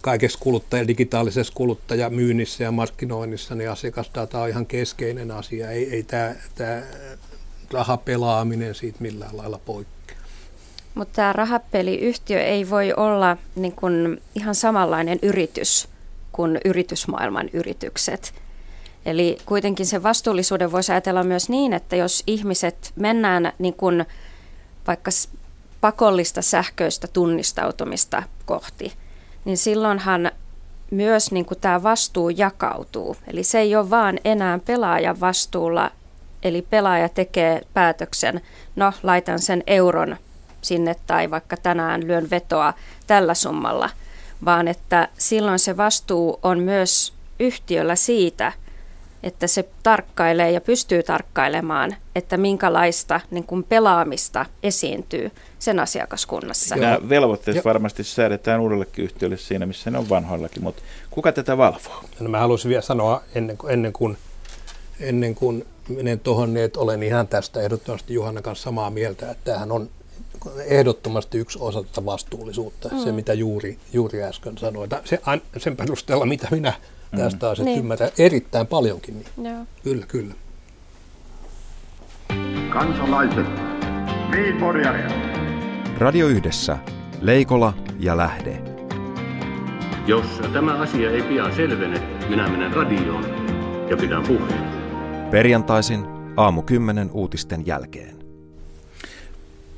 Kaikessa 0.00 0.38
kuluttaja, 0.38 0.88
digitaalisessa 0.88 1.52
kuluttajamyynnissä 1.56 2.64
ja 2.64 2.72
markkinoinnissa, 2.72 3.54
niin 3.54 3.70
asiakasdata 3.70 4.40
on 4.42 4.48
ihan 4.48 4.66
keskeinen 4.66 5.30
asia. 5.30 5.70
Ei, 5.70 5.90
ei 5.94 6.02
tämä, 6.02 6.34
tämä 6.54 6.82
rahapelaaminen 7.72 8.74
siitä 8.74 8.98
millään 9.00 9.36
lailla 9.36 9.60
poikkea. 9.64 10.01
Mutta 10.94 11.14
tämä 11.14 11.32
rahapeliyhtiö 11.32 12.42
ei 12.42 12.70
voi 12.70 12.92
olla 12.96 13.36
niin 13.54 13.72
kun 13.72 14.20
ihan 14.34 14.54
samanlainen 14.54 15.18
yritys 15.22 15.88
kuin 16.32 16.60
yritysmaailman 16.64 17.48
yritykset. 17.52 18.34
Eli 19.06 19.38
kuitenkin 19.46 19.86
se 19.86 20.02
vastuullisuuden 20.02 20.72
voisi 20.72 20.92
ajatella 20.92 21.24
myös 21.24 21.48
niin, 21.48 21.72
että 21.72 21.96
jos 21.96 22.22
ihmiset 22.26 22.92
mennään 22.96 23.52
niin 23.58 23.74
kun 23.74 24.04
vaikka 24.86 25.10
pakollista 25.80 26.42
sähköistä 26.42 27.08
tunnistautumista 27.08 28.22
kohti, 28.46 28.92
niin 29.44 29.56
silloinhan 29.56 30.30
myös 30.90 31.32
niin 31.32 31.44
kuin 31.44 31.60
tämä 31.60 31.82
vastuu 31.82 32.28
jakautuu. 32.28 33.16
Eli 33.26 33.44
se 33.44 33.58
ei 33.58 33.76
ole 33.76 33.90
vaan 33.90 34.18
enää 34.24 34.58
pelaajan 34.58 35.20
vastuulla, 35.20 35.90
eli 36.42 36.62
pelaaja 36.62 37.08
tekee 37.08 37.60
päätöksen, 37.74 38.40
no 38.76 38.92
laitan 39.02 39.38
sen 39.38 39.62
euron 39.66 40.16
sinne 40.62 40.96
tai 41.06 41.30
vaikka 41.30 41.56
tänään 41.56 42.06
lyön 42.06 42.30
vetoa 42.30 42.74
tällä 43.06 43.34
summalla, 43.34 43.90
vaan 44.44 44.68
että 44.68 45.08
silloin 45.18 45.58
se 45.58 45.76
vastuu 45.76 46.38
on 46.42 46.58
myös 46.58 47.12
yhtiöllä 47.38 47.96
siitä, 47.96 48.52
että 49.22 49.46
se 49.46 49.68
tarkkailee 49.82 50.50
ja 50.50 50.60
pystyy 50.60 51.02
tarkkailemaan, 51.02 51.96
että 52.14 52.36
minkälaista 52.36 53.20
niin 53.30 53.44
kuin 53.44 53.64
pelaamista 53.64 54.46
esiintyy 54.62 55.30
sen 55.58 55.78
asiakaskunnassa. 55.78 56.76
Nämä 56.76 56.98
velvoitteet 57.08 57.54
Joo. 57.54 57.64
varmasti 57.64 58.04
säädetään 58.04 58.60
uudellekin 58.60 59.04
yhtiölle 59.04 59.36
siinä, 59.36 59.66
missä 59.66 59.90
ne 59.90 59.98
on 59.98 60.08
vanhoillakin, 60.08 60.62
mutta 60.62 60.82
kuka 61.10 61.32
tätä 61.32 61.58
valvoo? 61.58 62.04
No 62.20 62.28
mä 62.28 62.38
haluaisin 62.38 62.68
vielä 62.68 62.82
sanoa 62.82 63.22
ennen 63.34 63.56
kuin, 63.56 63.72
ennen 63.72 63.92
kuin, 63.92 64.16
ennen 65.00 65.34
kuin 65.34 65.66
menen 65.88 66.20
tuohon, 66.20 66.54
niin 66.54 66.64
että 66.64 66.80
olen 66.80 67.02
ihan 67.02 67.28
tästä 67.28 67.60
ehdottomasti 67.60 68.14
Juhanna 68.14 68.42
kanssa 68.42 68.64
samaa 68.64 68.90
mieltä, 68.90 69.30
että 69.30 69.44
tämähän 69.44 69.72
on 69.72 69.90
ehdottomasti 70.66 71.38
yksi 71.38 71.58
osa 71.60 71.82
tätä 71.82 72.04
vastuullisuutta, 72.04 72.88
mm. 72.88 72.98
se 72.98 73.12
mitä 73.12 73.34
juuri, 73.34 73.78
juuri 73.92 74.22
äsken 74.22 74.58
sanoin. 74.58 74.90
Se, 75.04 75.20
sen 75.56 75.76
perusteella, 75.76 76.26
mitä 76.26 76.48
minä 76.50 76.72
tästä 77.16 77.50
asiasta 77.50 77.64
Niin. 77.64 77.78
ymmärrän, 77.78 78.10
erittäin 78.18 78.66
paljonkin. 78.66 79.24
Niin. 79.36 79.54
Joo. 79.54 79.64
Kyllä, 79.82 80.06
kyllä. 80.06 80.34
Kansalaiset, 82.72 83.46
Radio 85.98 86.26
Yhdessä. 86.26 86.78
Leikola 87.20 87.74
ja 87.98 88.16
Lähde. 88.16 88.62
Jos 90.06 90.26
tämä 90.52 90.74
asia 90.74 91.10
ei 91.10 91.22
pian 91.22 91.54
selvene, 91.56 92.02
minä 92.28 92.48
menen 92.48 92.72
radioon 92.72 93.24
ja 93.90 93.96
pidän 93.96 94.22
puheen. 94.22 94.64
Perjantaisin 95.30 96.04
aamu 96.36 96.62
10 96.62 97.10
uutisten 97.12 97.66
jälkeen. 97.66 98.11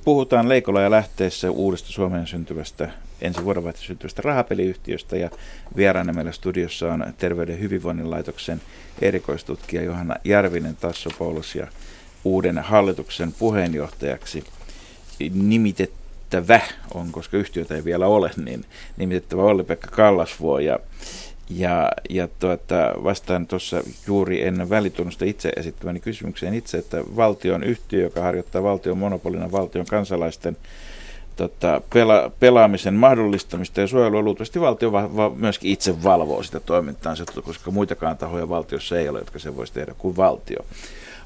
Puhutaan 0.05 0.48
Leikola 0.48 0.80
ja 0.80 0.90
lähteessä 0.90 1.50
uudesta 1.50 1.92
Suomeen 1.92 2.26
syntyvästä, 2.26 2.90
ensi 3.20 3.44
vuodenvaihteessa 3.44 3.86
syntyvästä 3.86 4.22
rahapeliyhtiöstä 4.24 5.16
ja 5.16 5.30
vieraana 5.76 6.12
meillä 6.12 6.32
studiossa 6.32 6.92
on 6.92 7.14
Terveyden 7.18 7.61
hyvinvoinnin 7.61 8.11
laitoksen 8.11 8.61
erikoistutkija 9.02 9.82
Johanna 9.82 10.16
Järvinen 10.24 10.76
Tassopoulos 10.76 11.55
ja 11.55 11.66
uuden 12.24 12.59
hallituksen 12.59 13.32
puheenjohtajaksi. 13.32 14.44
Nimitettävä 15.34 16.61
on, 16.94 17.12
koska 17.12 17.36
yhtiötä 17.36 17.74
ei 17.74 17.84
vielä 17.84 18.07
ole, 18.07 18.30
niin 18.44 18.64
nimitettävä 18.96 19.42
Olli-Pekka 19.42 19.88
Kallasvuo 19.90 20.59
ja 20.59 20.78
ja, 21.51 21.88
ja 22.11 22.28
tuota, 22.38 22.92
vastaan 23.05 23.47
tuossa 23.47 23.82
juuri 24.07 24.47
ennen 24.47 24.70
välitunnusta 24.70 25.24
itse 25.24 25.53
esittämäni 25.57 26.01
kysymykseen 26.01 26.55
itse, 26.55 26.78
että 26.78 27.03
valtion 27.16 27.62
yhtiö, 27.64 28.03
joka 28.03 28.20
harjoittaa 28.20 28.62
valtion 28.62 28.99
monopolina 28.99 29.53
valtion 29.53 29.86
kansalaisten 29.86 30.57
tota, 31.36 31.80
pela, 31.92 32.32
pelaamisen 32.40 32.95
mahdollistamista 32.95 33.80
ja 33.80 33.86
suojelua, 33.86 34.22
luultavasti 34.22 34.61
valtio 34.61 34.92
va, 34.92 35.16
va, 35.16 35.30
myöskin 35.30 35.70
itse 35.70 36.03
valvoo 36.03 36.42
sitä 36.42 36.61
toimintaansa, 36.61 37.24
koska 37.45 37.70
muitakaan 37.70 38.16
tahoja 38.16 38.49
valtiossa 38.49 38.99
ei 38.99 39.09
ole, 39.09 39.18
jotka 39.18 39.38
se 39.38 39.57
voisi 39.57 39.72
tehdä 39.72 39.95
kuin 39.99 40.16
valtio. 40.16 40.64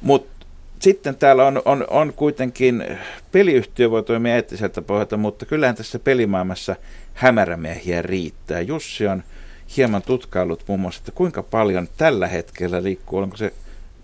Mutta 0.03 0.47
sitten 0.81 1.17
täällä 1.17 1.47
on, 1.47 1.63
on, 1.65 1.85
on 1.91 2.13
kuitenkin, 2.13 2.85
peliyhtiö 3.33 3.91
voi 3.91 4.03
toimia 4.03 4.35
eettiseltä 4.35 4.83
pohjalta, 4.83 5.17
mutta 5.17 5.47
kyllähän 5.47 5.77
tässä 5.77 5.99
pelimaailmassa 5.99 6.77
hämärämiehiä 7.15 8.03
riittää. 8.03 8.61
Jussi 8.61 9.07
on 9.07 9.23
hieman 9.77 10.03
tutkailut 10.03 10.65
muun 10.67 10.81
muassa, 10.81 11.01
että 11.01 11.13
kuinka 11.13 11.43
paljon 11.43 11.89
tällä 11.97 12.27
hetkellä 12.27 12.83
liikkuu, 12.83 13.19
onko 13.19 13.37
se 13.37 13.53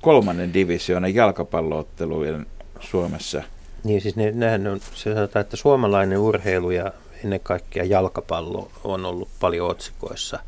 kolmannen 0.01 0.55
divisioonan 0.55 1.15
jalkapalloottelujen 1.15 2.47
Suomessa. 2.81 3.43
Niin 3.85 4.01
siis 4.01 4.17
ne, 4.17 4.31
nehän 4.31 4.67
on, 4.67 4.81
se 4.95 5.15
sanotaan, 5.15 5.41
että 5.41 5.57
suomalainen 5.57 6.19
urheilu 6.19 6.71
ja 6.71 6.93
ennen 7.25 7.41
kaikkea 7.41 7.85
jalkapallo 7.85 8.71
on 8.85 9.05
ollut 9.05 9.29
paljon 9.41 9.71
otsikoissa. 9.71 10.39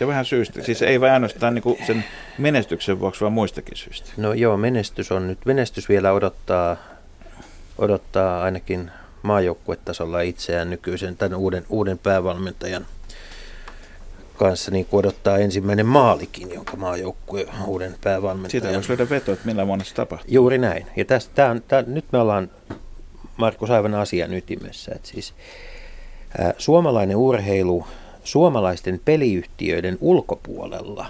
Ja 0.00 0.06
vähän 0.06 0.24
syystä. 0.24 0.62
Siis 0.62 0.82
ei 0.82 1.00
vain 1.00 1.12
ainoastaan 1.12 1.54
niin 1.54 1.86
sen 1.86 2.04
menestyksen 2.38 3.00
vuoksi, 3.00 3.20
vaan 3.20 3.32
muistakin 3.32 3.76
syistä. 3.76 4.10
No 4.16 4.32
joo, 4.32 4.56
menestys 4.56 5.12
on 5.12 5.28
nyt, 5.28 5.38
menestys 5.44 5.88
vielä 5.88 6.12
odottaa, 6.12 6.76
odottaa 7.78 8.42
ainakin 8.42 8.90
maajoukkuetasolla 9.22 10.20
itseään 10.20 10.70
nykyisen, 10.70 11.16
tämän 11.16 11.38
uuden, 11.38 11.64
uuden 11.68 11.98
päävalmentajan 11.98 12.86
kanssa 14.36 14.70
niin 14.70 14.86
odottaa 14.92 15.38
ensimmäinen 15.38 15.86
maalikin, 15.86 16.54
jonka 16.54 16.76
maajoukkue 16.76 17.46
uuden 17.66 17.90
Siitä 17.90 18.04
päävalmentajan. 18.04 18.74
voisi 18.74 18.88
löydä 18.88 19.10
veto, 19.10 19.32
että 19.32 19.46
millä 19.46 19.66
vuonna 19.66 19.84
se 19.84 19.94
tapahtuu. 19.94 20.34
Juuri 20.34 20.58
näin. 20.58 20.86
Ja 20.96 21.04
tästä, 21.04 21.34
tää 21.34 21.50
on, 21.50 21.62
tää, 21.68 21.84
nyt 21.86 22.04
me 22.12 22.18
ollaan, 22.18 22.50
Markus, 23.36 23.70
aivan 23.70 23.94
asian 23.94 24.34
ytimessä. 24.34 24.92
Että 24.94 25.08
siis, 25.08 25.34
ää, 26.38 26.54
suomalainen 26.58 27.16
urheilu 27.16 27.86
suomalaisten 28.24 29.00
peliyhtiöiden 29.04 29.98
ulkopuolella 30.00 31.06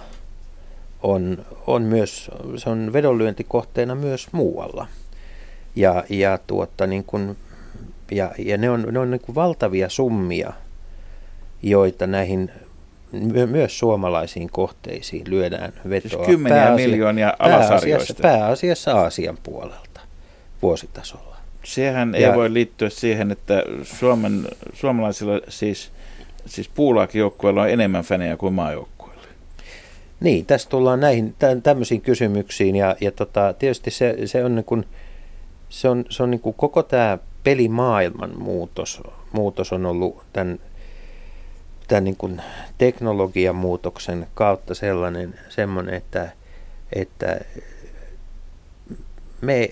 on, 1.03 1.47
on 1.67 1.83
myös, 1.83 2.31
se 2.57 2.71
on 2.71 2.93
vedonlyöntikohteena 2.93 3.95
myös 3.95 4.29
muualla. 4.33 4.87
Ja, 5.77 6.05
ja, 6.09 6.39
tuota, 6.47 6.87
niin 6.87 7.05
kun, 7.05 7.37
ja, 8.11 8.31
ja 8.39 8.59
ne 8.59 8.71
on, 8.71 8.87
ne 8.91 8.99
on 8.99 9.11
niin 9.11 9.21
kuin 9.21 9.35
valtavia 9.35 9.89
summia, 9.89 10.53
joita 11.63 12.07
näihin 12.07 12.51
my, 13.15 13.47
myös 13.47 13.79
suomalaisiin 13.79 14.51
kohteisiin 14.51 15.31
lyödään 15.31 15.73
vetoa. 15.89 16.11
Siis 16.11 16.27
kymmeniä 16.27 16.75
miljoonia 16.75 17.35
pääasiassa, 17.39 17.73
alasarjoista. 17.75 18.23
pääasiassa 18.23 18.93
Aasian 18.93 19.39
puolelta 19.43 20.01
vuositasolla. 20.63 21.37
Sehän 21.65 22.15
ei 22.15 22.23
Ja- 22.23 22.35
voi 22.35 22.53
liittyä 22.53 22.91
siihen, 22.91 23.33
että 23.33 23.63
Suomen, 23.83 24.45
suomalaisilla 24.73 25.41
siis, 25.49 25.93
siis 26.47 26.69
puulaakijoukkueilla 26.69 27.63
on 27.63 27.71
enemmän 27.71 28.05
fänejä 28.05 28.37
kuin 28.37 28.55
maajoukkueilla. 28.55 29.23
Niin, 30.21 30.47
tässä 30.47 30.69
tullaan 30.69 31.01
näihin 31.01 31.35
tä- 31.39 31.57
tämmöisiin 31.63 32.01
kysymyksiin 32.01 32.77
ja, 32.77 32.97
ja 33.01 33.11
tota, 33.13 33.55
tietysti 33.59 33.91
se, 33.91 34.17
se 34.25 34.45
on, 34.45 34.55
niin 34.55 34.65
kuin, 34.65 34.85
se 35.69 35.89
on, 35.89 36.05
se 36.11 36.23
on 36.23 36.31
niin 36.31 36.41
kuin 36.41 36.55
koko 36.59 36.83
tämä 36.83 37.19
pelimaailman 37.45 38.39
muutos, 38.39 39.03
muutos 39.33 39.73
on 39.73 39.87
ollut 39.87 40.23
tämän, 40.33 40.61
tämän 41.89 42.05
niin 42.05 42.17
kuin 42.17 42.43
teknologian 42.79 43.57
muutoksen 43.57 44.27
kautta 44.35 44.75
sellainen, 44.75 45.35
semmoinen, 45.49 45.95
että, 45.95 46.33
että 46.93 47.41
me 49.41 49.71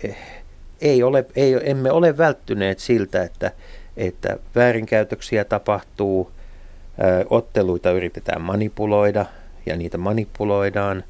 ei 0.81 1.03
ole, 1.03 1.25
ei, 1.37 1.71
emme 1.71 1.91
ole 1.91 2.19
välttyneet 2.19 2.79
siltä, 2.79 3.23
että, 3.23 3.53
että 3.97 4.37
väärinkäytöksiä 4.55 5.45
tapahtuu, 5.45 6.31
ö, 6.99 7.27
otteluita 7.31 7.91
yritetään 7.91 8.41
manipuloida 8.41 9.27
ja 9.67 9.77
niitä 9.77 9.99
manipuloidaan. 9.99 11.05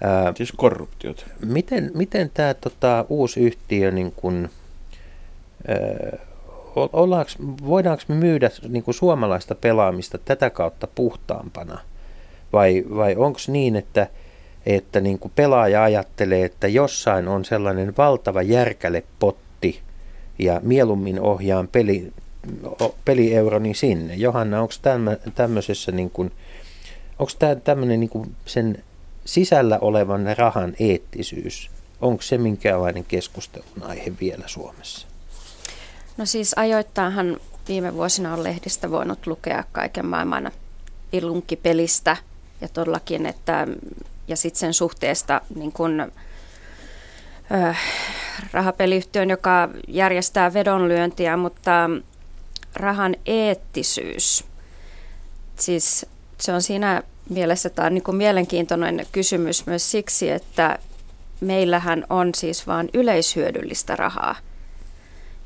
Ää, 0.00 0.32
Siis 0.36 0.52
korruptiot. 0.52 1.26
Miten, 1.46 1.90
miten 1.94 2.30
tämä 2.34 2.54
tota, 2.54 3.04
uusi 3.08 3.40
yhtiö, 3.40 3.90
niin 3.90 4.12
kun, 4.12 4.48
ö, 5.68 6.18
ollaanko, 6.76 7.30
voidaanko 7.66 8.02
me 8.08 8.14
myydä 8.14 8.50
niin 8.68 8.82
kun 8.82 8.94
suomalaista 8.94 9.54
pelaamista 9.54 10.18
tätä 10.18 10.50
kautta 10.50 10.86
puhtaampana? 10.86 11.78
Vai, 12.52 12.84
vai 12.96 13.16
onko 13.16 13.38
niin, 13.48 13.76
että, 13.76 14.06
että 14.66 15.00
niin 15.00 15.18
kuin 15.18 15.32
pelaaja 15.36 15.82
ajattelee, 15.82 16.44
että 16.44 16.68
jossain 16.68 17.28
on 17.28 17.44
sellainen 17.44 17.94
valtava 17.98 18.42
järkälepotti 18.42 19.80
ja 20.38 20.60
mieluummin 20.64 21.20
ohjaan 21.20 21.68
peli, 21.68 22.12
pelieuroni 23.04 23.74
sinne. 23.74 24.14
Johanna, 24.14 24.60
onko 24.60 24.74
tämmöisessä 25.34 25.92
niin 25.92 26.10
kuin, 26.10 26.32
onko 27.18 27.32
tämä 27.38 27.54
tämmöinen 27.54 28.00
niin 28.00 28.10
kuin 28.10 28.34
sen 28.46 28.84
sisällä 29.24 29.78
olevan 29.80 30.26
rahan 30.38 30.74
eettisyys, 30.80 31.70
onko 32.00 32.22
se 32.22 32.38
minkäänlainen 32.38 33.04
keskustelun 33.04 33.82
aihe 33.82 34.12
vielä 34.20 34.44
Suomessa? 34.46 35.13
No 36.16 36.26
siis 36.26 36.52
ajoittainhan 36.56 37.36
viime 37.68 37.94
vuosina 37.94 38.32
on 38.32 38.44
lehdistä 38.44 38.90
voinut 38.90 39.26
lukea 39.26 39.64
kaiken 39.72 40.06
maailman 40.06 40.50
ilunkipelistä 41.12 42.16
ja 42.60 42.68
todellakin, 42.68 43.26
että 43.26 43.66
ja 44.28 44.36
sitten 44.36 44.60
sen 44.60 44.74
suhteesta 44.74 45.40
niin 45.54 45.72
kun, 45.72 46.12
äh, 47.52 47.80
rahapeliyhtiön, 48.52 49.30
joka 49.30 49.68
järjestää 49.88 50.54
vedonlyöntiä, 50.54 51.36
mutta 51.36 51.90
rahan 52.74 53.16
eettisyys, 53.26 54.44
siis 55.56 56.06
se 56.40 56.52
on 56.52 56.62
siinä 56.62 57.02
mielessä 57.28 57.70
tämä 57.70 57.86
on 57.86 57.94
niin 57.94 58.04
kuin 58.04 58.16
mielenkiintoinen 58.16 59.06
kysymys 59.12 59.66
myös 59.66 59.90
siksi, 59.90 60.30
että 60.30 60.78
meillähän 61.40 62.04
on 62.10 62.30
siis 62.34 62.66
vain 62.66 62.90
yleishyödyllistä 62.94 63.96
rahaa, 63.96 64.36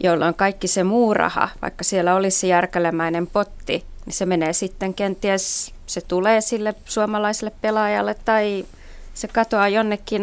jolloin 0.01 0.35
kaikki 0.35 0.69
se 0.69 0.85
muu 0.85 1.15
raha, 1.15 1.49
vaikka 1.63 1.85
siellä 1.85 2.15
olisi 2.15 2.49
järkälemäinen 2.49 3.27
potti, 3.27 3.85
niin 4.07 4.15
se 4.15 4.27
menee 4.27 4.53
sitten 4.53 4.95
kenties, 4.95 5.75
se 5.87 6.01
tulee 6.01 6.41
sille 6.41 6.75
suomalaiselle 6.85 7.53
pelaajalle 7.61 8.17
tai 8.25 8.65
se 9.15 9.29
katoaa 9.29 9.69
jonnekin 9.69 10.23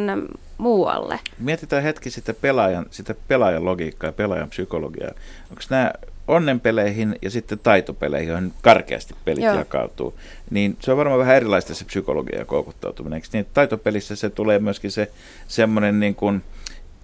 muualle. 0.57 1.19
Mietitään 1.39 1.83
hetki 1.83 2.09
sitä 2.09 2.33
pelaajan, 2.33 2.85
sitä 2.91 3.15
pelaajan 3.27 3.65
logiikkaa 3.65 4.07
ja 4.07 4.13
pelaajan 4.13 4.49
psykologiaa. 4.49 5.11
Onko 5.49 5.61
nämä 5.69 5.91
onnenpeleihin 6.27 7.15
ja 7.21 7.29
sitten 7.29 7.59
taitopeleihin, 7.59 8.29
joihin 8.29 8.53
karkeasti 8.61 9.15
pelit 9.25 9.43
Joo. 9.43 9.53
Joo. 9.53 9.59
jakautuu, 9.59 10.19
niin 10.49 10.77
se 10.79 10.91
on 10.91 10.97
varmaan 10.97 11.19
vähän 11.19 11.35
erilaista 11.35 11.73
se 11.73 11.85
psykologia 11.85 12.39
ja 12.39 12.45
koukuttautuminen. 12.45 13.17
Eikö 13.17 13.27
niin, 13.33 13.47
taitopelissä 13.53 14.15
se 14.15 14.29
tulee 14.29 14.59
myöskin 14.59 14.91
se 14.91 15.11
semmoinen 15.47 15.99
niin 15.99 16.15
kuin 16.15 16.43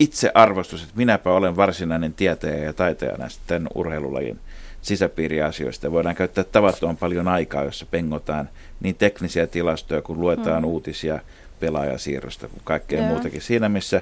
itsearvostus, 0.02 0.82
että 0.82 0.97
minäpä 0.97 1.32
olen 1.32 1.56
varsinainen 1.56 2.14
tietäjä 2.14 2.64
ja 2.64 2.74
taitaja 2.74 3.18
näistä 3.18 3.41
tämän 3.47 3.68
urheilulajin 3.76 4.39
sisäpiiriasioista. 4.82 5.91
Voidaan 5.91 6.16
käyttää 6.16 6.43
tavattoman 6.43 6.97
paljon 6.97 7.28
aikaa, 7.28 7.64
jossa 7.64 7.86
pengotaan 7.91 8.49
niin 8.80 8.95
teknisiä 8.95 9.47
tilastoja, 9.47 10.02
kun 10.02 10.22
luetaan 10.22 10.64
mm. 10.64 10.68
uutisia 10.68 11.20
pelaajasiirrosta 11.60 12.47
kuin 12.47 12.62
kaikkea 12.64 12.99
Joo. 12.99 13.08
muutakin. 13.08 13.41
Siinä, 13.41 13.70
missä 13.70 14.02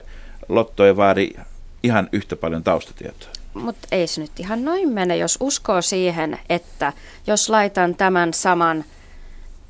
Lotto 0.49 0.85
ei 0.85 0.97
vaadi 0.97 1.29
ihan 1.83 2.09
yhtä 2.11 2.35
paljon 2.35 2.63
taustatietoa. 2.63 3.29
Mutta 3.53 3.87
ei 3.91 4.07
se 4.07 4.21
nyt 4.21 4.39
ihan 4.39 4.65
noin 4.65 4.89
mene, 4.89 5.17
jos 5.17 5.37
uskoo 5.41 5.81
siihen, 5.81 6.39
että 6.49 6.93
jos 7.27 7.49
laitan 7.49 7.95
tämän 7.95 8.33
saman 8.33 8.85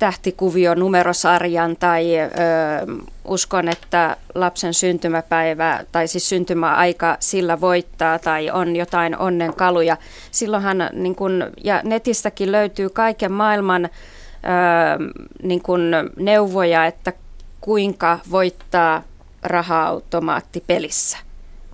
tähtikuvio 0.00 0.74
numerosarjan 0.74 1.76
tai 1.76 2.18
ö, 2.18 2.26
uskon, 3.24 3.68
että 3.68 4.16
lapsen 4.34 4.74
syntymäpäivä 4.74 5.84
tai 5.92 6.08
siis 6.08 6.28
syntymäaika 6.28 7.16
sillä 7.20 7.60
voittaa 7.60 8.18
tai 8.18 8.50
on 8.50 8.76
jotain 8.76 9.18
onnenkaluja. 9.18 9.96
Silloinhan 10.30 10.90
niin 10.92 11.14
kun, 11.14 11.50
ja 11.64 11.80
netistäkin 11.84 12.52
löytyy 12.52 12.88
kaiken 12.88 13.32
maailman 13.32 13.84
ö, 13.84 13.88
niin 15.42 15.62
kun 15.62 15.92
neuvoja, 16.16 16.86
että 16.86 17.12
kuinka 17.60 18.18
voittaa 18.30 19.02
raha-automaatti 19.42 20.64
pelissä. 20.66 21.18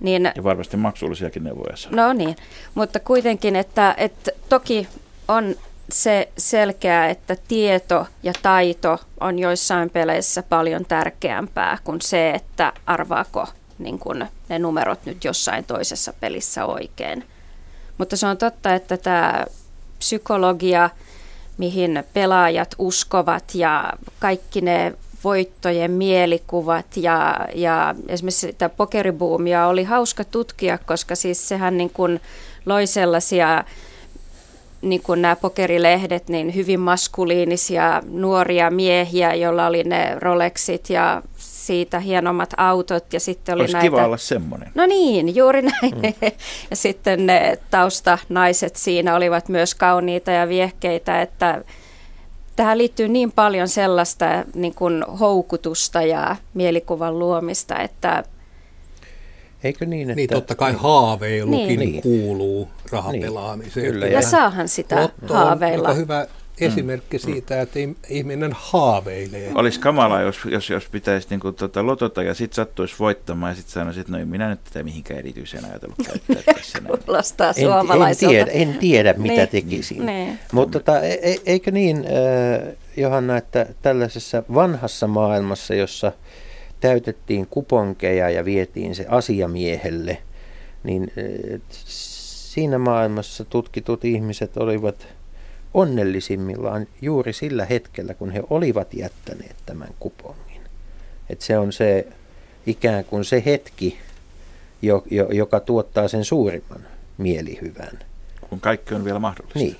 Niin 0.01 0.31
Ja 0.35 0.43
varmasti 0.43 0.77
maksullisiakin 0.77 1.43
neuvoja 1.43 1.75
saa. 1.75 1.91
No 1.91 2.13
niin, 2.13 2.35
mutta 2.75 2.99
kuitenkin, 2.99 3.55
että, 3.55 3.95
että 3.97 4.31
toki 4.49 4.87
on 5.27 5.55
se 5.91 6.29
selkeää, 6.37 7.09
että 7.09 7.35
tieto 7.47 8.07
ja 8.23 8.33
taito 8.41 8.99
on 9.19 9.39
joissain 9.39 9.89
peleissä 9.89 10.43
paljon 10.43 10.85
tärkeämpää 10.85 11.77
kuin 11.83 12.01
se, 12.01 12.29
että 12.29 12.73
arvaako 12.85 13.47
niin 13.79 13.99
kun 13.99 14.25
ne 14.49 14.59
numerot 14.59 15.05
nyt 15.05 15.23
jossain 15.23 15.65
toisessa 15.65 16.13
pelissä 16.13 16.65
oikein. 16.65 17.23
Mutta 17.97 18.17
se 18.17 18.27
on 18.27 18.37
totta, 18.37 18.75
että 18.75 18.97
tämä 18.97 19.45
psykologia, 19.99 20.89
mihin 21.57 22.03
pelaajat 22.13 22.75
uskovat 22.77 23.55
ja 23.55 23.93
kaikki 24.19 24.61
ne 24.61 24.93
voittojen 25.23 25.91
mielikuvat 25.91 26.97
ja, 26.97 27.39
ja 27.55 27.95
esimerkiksi 28.07 28.47
sitä 28.47 28.69
pokeribuumia 28.69 29.67
oli 29.67 29.83
hauska 29.83 30.23
tutkia, 30.23 30.77
koska 30.77 31.15
siis 31.15 31.47
sehän 31.47 31.77
niin 31.77 31.89
kuin 31.89 32.21
loi 32.65 32.87
sellaisia 32.87 33.63
niin 34.81 35.01
kuin 35.01 35.21
nämä 35.21 35.35
pokerilehdet, 35.35 36.29
niin 36.29 36.55
hyvin 36.55 36.79
maskuliinisia 36.79 38.03
nuoria 38.09 38.71
miehiä, 38.71 39.33
joilla 39.33 39.67
oli 39.67 39.83
ne 39.83 40.15
Rolexit 40.19 40.89
ja 40.89 41.21
siitä 41.37 41.99
hienommat 41.99 42.53
autot 42.57 43.13
ja 43.13 43.19
sitten 43.19 43.55
oli 43.55 43.61
Olisi 43.61 43.73
näitä... 43.73 43.85
kiva 43.85 44.05
olla 44.05 44.17
semmoinen. 44.17 44.71
No 44.75 44.85
niin, 44.85 45.35
juuri 45.35 45.61
näin. 45.61 45.95
Mm. 45.95 46.13
Ja 46.69 46.75
sitten 46.75 47.25
ne 47.25 47.59
taustanaiset 47.71 48.75
siinä 48.75 49.15
olivat 49.15 49.49
myös 49.49 49.75
kauniita 49.75 50.31
ja 50.31 50.49
viehkeitä, 50.49 51.21
että 51.21 51.63
tähän 52.55 52.77
liittyy 52.77 53.07
niin 53.07 53.31
paljon 53.31 53.67
sellaista 53.67 54.25
niin 54.55 54.75
kuin 54.75 55.03
houkutusta 55.19 56.01
ja 56.01 56.35
mielikuvan 56.53 57.19
luomista, 57.19 57.79
että 57.79 58.23
Eikö 59.63 59.85
niin, 59.85 60.09
että... 60.09 60.15
Niin 60.15 60.29
totta 60.29 60.55
kai 60.55 60.73
haaveilukin 60.77 61.79
Niin. 61.79 62.01
kuuluu 62.01 62.67
rahapelaamiseen. 62.91 63.83
Niin, 63.83 63.93
kyllä, 63.93 64.05
ja 64.07 64.11
Ja- 64.13 64.21
saahan 64.21 64.67
sitä 64.67 65.01
Lotto 65.01 65.33
on 65.33 65.39
haaveilla. 65.39 65.87
aika 65.87 65.99
hyvä 65.99 66.27
esimerkki 66.61 67.19
siitä, 67.19 67.61
että 67.61 67.79
ihminen 68.09 68.51
haaveilee. 68.55 69.51
Olisi 69.55 69.79
kamala, 69.79 70.21
jos, 70.21 70.39
jos, 70.51 70.69
jos 70.69 70.85
pitäisi 70.91 71.27
niin 71.29 71.39
kuin, 71.39 71.55
tota, 71.55 71.85
lotota 71.85 72.23
ja 72.23 72.33
sitten 72.33 72.55
sattuisi 72.55 72.95
voittamaan 72.99 73.51
ja 73.51 73.55
sitten 73.55 73.73
sanoisi, 73.73 73.99
että 73.99 74.11
no 74.17 74.25
minä 74.25 74.49
nyt 74.49 74.63
tätä 74.63 74.83
mihinkään 74.83 75.19
erityisen 75.19 75.65
ajatellut 75.65 75.97
käyttää 76.05 76.53
tässä. 76.55 76.79
Kuulostaa 77.05 77.53
en, 77.57 78.01
en, 78.09 78.17
tiedä, 78.17 78.51
en 78.51 78.77
tiedä, 78.79 79.13
mitä 79.13 79.33
niin, 79.33 79.47
tekisin. 79.47 80.05
Niin. 80.05 80.39
Mutta 80.51 80.79
tota, 80.79 81.01
e, 81.01 81.13
e, 81.21 81.35
eikö 81.45 81.71
niin, 81.71 81.97
äh, 81.97 82.73
Johanna, 82.97 83.37
että 83.37 83.65
tällaisessa 83.81 84.43
vanhassa 84.53 85.07
maailmassa, 85.07 85.75
jossa 85.75 86.11
täytettiin 86.79 87.47
kuponkeja 87.49 88.29
ja 88.29 88.45
vietiin 88.45 88.95
se 88.95 89.05
asiamiehelle, 89.09 90.17
niin 90.83 91.11
siinä 91.69 92.77
maailmassa 92.77 93.45
tutkitut 93.45 94.05
ihmiset 94.05 94.57
olivat 94.57 95.07
onnellisimmillaan 95.73 96.87
juuri 97.01 97.33
sillä 97.33 97.65
hetkellä, 97.65 98.13
kun 98.13 98.31
he 98.31 98.43
olivat 98.49 98.93
jättäneet 98.93 99.55
tämän 99.65 99.89
kupongin. 99.99 100.61
Et 101.29 101.41
se 101.41 101.57
on 101.57 101.73
se 101.73 102.07
ikään 102.65 103.05
kuin 103.05 103.25
se 103.25 103.43
hetki, 103.45 103.97
jo, 104.81 105.03
jo, 105.11 105.27
joka 105.31 105.59
tuottaa 105.59 106.07
sen 106.07 106.25
suurimman 106.25 106.87
mielihyvän. 107.17 107.99
Kun 108.49 108.59
kaikki 108.59 108.93
on 108.93 109.05
vielä 109.05 109.19
mahdollista. 109.19 109.59
Niin. 109.59 109.75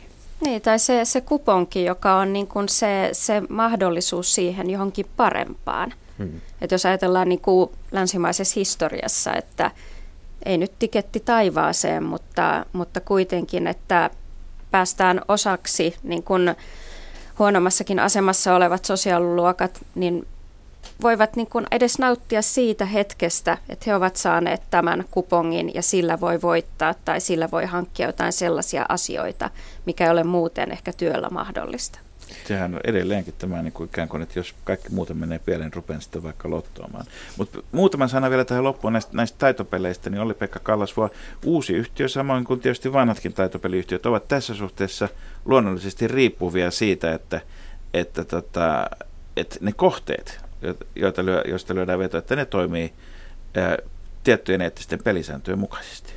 Niin, 0.46 0.62
tai 0.62 0.80
se, 0.80 1.06
se 1.06 1.22
kuponki, 1.22 1.86
joka 1.86 2.16
on 2.16 2.34
niin 2.34 2.48
kuin 2.48 2.70
se, 2.70 3.10
se 3.12 3.42
mahdollisuus 3.50 4.36
siihen 4.36 4.70
johonkin 4.70 5.06
parempaan. 5.18 5.94
Hmm. 6.18 6.42
Et 6.62 6.72
jos 6.72 6.86
ajatellaan 6.86 7.30
niin 7.30 7.42
kuin 7.42 7.70
länsimaisessa 7.92 8.60
historiassa, 8.60 9.34
että 9.34 9.72
ei 10.46 10.58
nyt 10.58 10.72
tiketti 10.80 11.20
taivaaseen, 11.20 12.04
mutta, 12.04 12.66
mutta 12.74 13.02
kuitenkin, 13.02 13.68
että 13.68 14.10
päästään 14.72 15.22
osaksi 15.28 15.96
niin 16.04 16.24
kuin 16.24 16.56
huonommassakin 17.40 18.00
asemassa 18.00 18.56
olevat 18.56 18.86
sosiaaliluokat, 18.86 19.86
niin 19.96 20.28
voivat 21.02 21.36
niin 21.36 21.48
kuin 21.48 21.66
edes 21.72 22.00
nauttia 22.00 22.42
siitä 22.42 22.86
hetkestä, 22.86 23.58
että 23.70 23.84
he 23.88 23.96
ovat 23.96 24.16
saaneet 24.16 24.62
tämän 24.70 25.06
kupongin 25.12 25.74
ja 25.74 25.82
sillä 25.82 26.20
voi 26.20 26.42
voittaa 26.42 26.94
tai 27.06 27.22
sillä 27.22 27.52
voi 27.52 27.66
hankkia 27.66 28.08
jotain 28.08 28.34
sellaisia 28.34 28.86
asioita, 28.90 29.50
mikä 29.86 30.06
ei 30.06 30.12
ole 30.12 30.24
muuten 30.24 30.72
ehkä 30.72 30.94
työllä 30.94 31.30
mahdollista 31.30 32.00
sehän 32.48 32.76
on 32.76 32.82
edelleenkin 32.84 33.34
tämä 33.38 33.62
niin 33.62 33.74
kuin 33.74 33.90
ikään 33.90 34.10
kuin, 34.10 34.22
että 34.22 34.40
jos 34.40 34.56
kaikki 34.64 34.90
muuten 34.90 35.18
menee 35.18 35.40
pieleen, 35.40 35.66
niin 35.66 35.74
rupean 35.74 36.02
sitten 36.02 36.24
vaikka 36.24 36.50
lottoamaan. 36.50 37.06
Mutta 37.38 37.64
muutama 37.72 38.08
sana 38.08 38.30
vielä 38.30 38.46
tähän 38.46 38.64
loppuun 38.64 38.94
näistä, 38.94 39.12
näistä 39.18 39.38
taitopeleistä, 39.38 40.10
niin 40.10 40.22
oli 40.22 40.34
Pekka 40.34 40.60
Kallasvuo 40.60 41.10
uusi 41.46 41.74
yhtiö, 41.74 42.08
samoin 42.08 42.44
kuin 42.44 42.60
tietysti 42.60 42.94
vanhatkin 42.94 43.34
taitopeliyhtiöt, 43.34 44.06
ovat 44.06 44.28
tässä 44.28 44.56
suhteessa 44.56 45.10
luonnollisesti 45.46 46.08
riippuvia 46.08 46.72
siitä, 46.72 47.14
että, 47.14 47.42
että, 47.94 48.24
tota, 48.24 48.90
että 49.38 49.58
ne 49.62 49.72
kohteet, 49.72 50.40
joita 50.96 51.22
joista 51.48 51.76
lyödään 51.76 52.00
veto, 52.00 52.18
että 52.18 52.36
ne 52.36 52.46
toimii 52.46 52.94
ää, 53.56 53.78
tiettyjen 54.24 54.62
eettisten 54.62 55.04
pelisääntöjen 55.04 55.60
mukaisesti. 55.60 56.14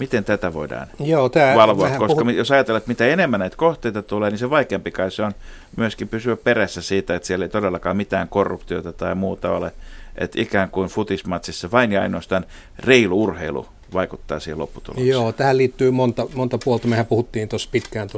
Miten 0.00 0.24
tätä 0.24 0.52
voidaan 0.52 0.86
Joo, 1.00 1.28
tämä, 1.28 1.54
valvoa? 1.56 1.90
Koska 1.90 2.24
puhut... 2.24 2.34
jos 2.34 2.50
ajatellaan, 2.50 2.78
että 2.78 2.88
mitä 2.88 3.06
enemmän 3.06 3.40
näitä 3.40 3.56
kohteita 3.56 4.02
tulee, 4.02 4.30
niin 4.30 4.38
se 4.38 4.50
vaikeampi 4.50 4.90
kai 4.90 5.10
se 5.10 5.22
on 5.22 5.32
myöskin 5.76 6.08
pysyä 6.08 6.36
perässä 6.36 6.82
siitä, 6.82 7.14
että 7.14 7.26
siellä 7.26 7.44
ei 7.44 7.48
todellakaan 7.48 7.96
mitään 7.96 8.28
korruptiota 8.28 8.92
tai 8.92 9.14
muuta 9.14 9.50
ole. 9.50 9.72
Että 10.18 10.40
ikään 10.40 10.70
kuin 10.70 10.88
futismatsissa 10.88 11.70
vain 11.70 11.92
ja 11.92 12.02
ainoastaan 12.02 12.44
reilu 12.78 13.22
urheilu 13.22 13.66
vaikuttaa 13.92 14.40
siihen 14.40 14.58
lopputulokseen. 14.58 15.08
Joo, 15.08 15.32
tähän 15.32 15.56
liittyy 15.56 15.90
monta, 15.90 16.26
monta 16.34 16.58
puolta. 16.64 16.88
Mehän 16.88 17.06
puhuttiin 17.06 17.48
tuossa 17.48 17.68
pitkään 17.72 18.08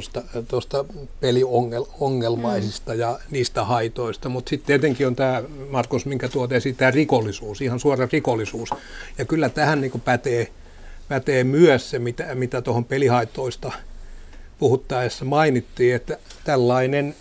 tuosta 0.48 0.84
peliongelmaisista 1.20 2.92
mm. 2.92 2.98
ja 2.98 3.18
niistä 3.30 3.64
haitoista, 3.64 4.28
mutta 4.28 4.50
sitten 4.50 4.66
tietenkin 4.66 5.06
on 5.06 5.16
tämä, 5.16 5.42
Markus, 5.70 6.06
minkä 6.06 6.28
tuot 6.28 6.52
esiin, 6.52 6.76
tämä 6.76 6.90
rikollisuus, 6.90 7.60
ihan 7.60 7.80
suora 7.80 8.08
rikollisuus. 8.12 8.70
Ja 9.18 9.24
kyllä 9.24 9.48
tähän 9.48 9.80
niin 9.80 10.02
pätee 10.04 10.48
pätee 11.08 11.44
myös 11.44 11.90
se, 11.90 11.98
mitä, 11.98 12.34
mitä 12.34 12.62
tuohon 12.62 12.84
pelihaitoista 12.84 13.72
puhuttaessa 14.58 15.24
mainittiin, 15.24 15.94
että 15.94 16.18
tällainen 16.44 17.14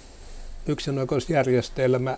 yksinoikeusjärjestelmä 0.67 2.17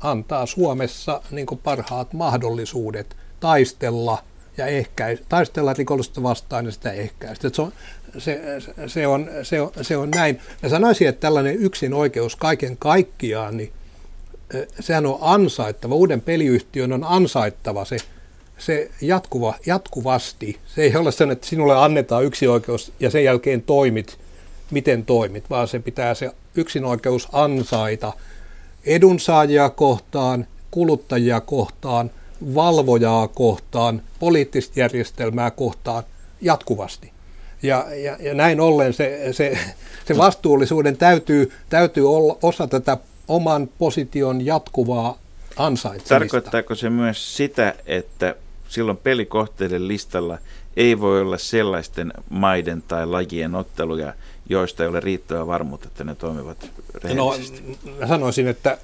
antaa 0.00 0.46
Suomessa 0.46 1.22
niin 1.30 1.46
parhaat 1.62 2.12
mahdollisuudet 2.12 3.16
taistella 3.40 4.22
ja 4.56 4.66
ehkäistä, 4.66 5.26
taistella 5.28 5.72
rikollista 5.72 6.22
vastaan 6.22 6.66
ja 6.66 6.72
sitä 6.72 6.92
ehkäistä. 6.92 7.50
Se 7.52 7.62
on, 7.62 7.72
se, 8.18 8.40
se, 8.86 9.06
on, 9.06 9.30
se, 9.42 9.60
on, 9.60 9.70
se 9.82 9.96
on 9.96 10.10
näin. 10.10 10.40
Ja 10.62 10.68
sanoisin, 10.68 11.08
että 11.08 11.20
tällainen 11.20 11.56
yksin 11.56 11.94
oikeus 11.94 12.36
kaiken 12.36 12.76
kaikkiaan, 12.76 13.56
niin 13.56 13.72
sehän 14.80 15.06
on 15.06 15.18
ansaittava, 15.20 15.94
uuden 15.94 16.20
peliyhtiön 16.20 16.92
on 16.92 17.04
ansaittava 17.04 17.84
se 17.84 17.96
se 18.66 18.90
jatkuva, 19.00 19.54
jatkuvasti, 19.66 20.58
se 20.66 20.82
ei 20.82 20.96
ole 20.96 21.12
sen, 21.12 21.30
että 21.30 21.46
sinulle 21.46 21.76
annetaan 21.76 22.24
yksi 22.24 22.48
oikeus 22.48 22.92
ja 23.00 23.10
sen 23.10 23.24
jälkeen 23.24 23.62
toimit, 23.62 24.18
miten 24.70 25.04
toimit, 25.04 25.50
vaan 25.50 25.68
se 25.68 25.78
pitää 25.78 26.14
se 26.14 26.30
yksin 26.54 26.84
oikeus 26.84 27.28
ansaita 27.32 28.12
edunsaajia 28.84 29.70
kohtaan, 29.70 30.46
kuluttajia 30.70 31.40
kohtaan, 31.40 32.10
valvojaa 32.54 33.28
kohtaan, 33.28 34.02
poliittista 34.18 34.80
järjestelmää 34.80 35.50
kohtaan 35.50 36.02
jatkuvasti. 36.40 37.12
Ja, 37.62 37.86
ja, 37.94 38.16
ja 38.20 38.34
näin 38.34 38.60
ollen 38.60 38.92
se, 38.92 39.28
se, 39.32 39.58
se 40.06 40.16
vastuullisuuden 40.16 40.96
täytyy, 40.96 41.52
täytyy 41.68 42.14
olla 42.14 42.38
osa 42.42 42.66
tätä 42.66 42.96
oman 43.28 43.68
position 43.78 44.46
jatkuvaa 44.46 45.18
ansaitsemista. 45.56 46.14
Tarkoittaako 46.18 46.74
se 46.74 46.90
myös 46.90 47.36
sitä, 47.36 47.74
että 47.86 48.34
silloin 48.72 48.96
pelikohteiden 48.96 49.88
listalla 49.88 50.38
ei 50.76 51.00
voi 51.00 51.20
olla 51.20 51.38
sellaisten 51.38 52.12
maiden 52.30 52.82
tai 52.82 53.06
lajien 53.06 53.54
otteluja, 53.54 54.14
joista 54.48 54.82
ei 54.82 54.88
ole 54.88 55.00
riittävää 55.00 55.46
varmuutta, 55.46 55.88
että 55.88 56.04
ne 56.04 56.14
toimivat 56.14 56.70
rehellisesti. 56.94 57.78
No, 57.84 57.92
mä 58.00 58.06
sanoisin, 58.06 58.48
että 58.48 58.78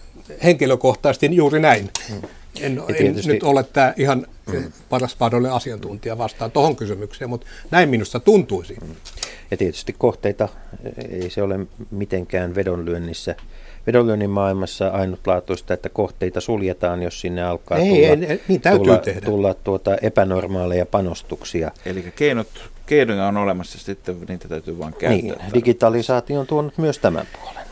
henkilökohtaisesti 0.45 1.37
juuri 1.37 1.61
näin. 1.61 1.91
Hmm. 2.09 2.23
En, 2.61 2.83
en 2.99 3.17
nyt 3.27 3.43
ole 3.43 3.63
tämä 3.63 3.95
ihan 3.97 4.27
hmm. 4.51 4.73
paras 4.89 5.17
mahdollinen 5.21 5.53
asiantuntija 5.53 6.19
vastaan 6.19 6.51
tuohon 6.51 6.77
kysymykseen, 6.77 7.31
mutta 7.31 7.47
näin 7.71 7.89
minusta 7.89 8.21
tuntuisi. 8.21 8.77
Hmm. 8.81 8.95
Ja 9.51 9.57
tietysti 9.57 9.93
kohteita 9.99 10.49
ei 11.11 11.31
se 11.31 11.43
ole 11.43 11.59
mitenkään 11.91 12.55
vedonlyönnissä 12.55 13.37
vedonlyönnin 13.87 14.31
maailmassa 14.31 14.89
ainutlaatuista, 14.89 15.75
että 15.75 15.89
kohteita 15.89 16.41
suljetaan, 16.41 17.03
jos 17.03 17.21
sinne 17.21 17.43
alkaa 17.43 17.79
ei, 17.79 17.89
tulla, 17.89 18.27
ei, 18.27 18.41
niin 18.49 18.61
täytyy 18.61 18.85
tulla, 18.85 18.99
tehdä. 18.99 19.21
tulla 19.21 19.55
tuota 19.55 19.97
epänormaaleja 20.03 20.87
panostuksia. 20.87 21.71
Eli 21.87 22.13
keinot, 22.17 22.49
keinoja 22.87 23.27
on 23.27 23.37
olemassa, 23.37 23.79
sitten 23.79 24.17
niitä 24.29 24.49
täytyy 24.49 24.79
vain 24.79 24.95
käyttää. 24.95 25.37
Niin, 25.37 25.55
digitalisaatio 25.55 26.41
on 26.41 26.47
tuonut 26.47 26.79
myös 26.79 26.99
tämän 26.99 27.27
puolen. 27.41 27.63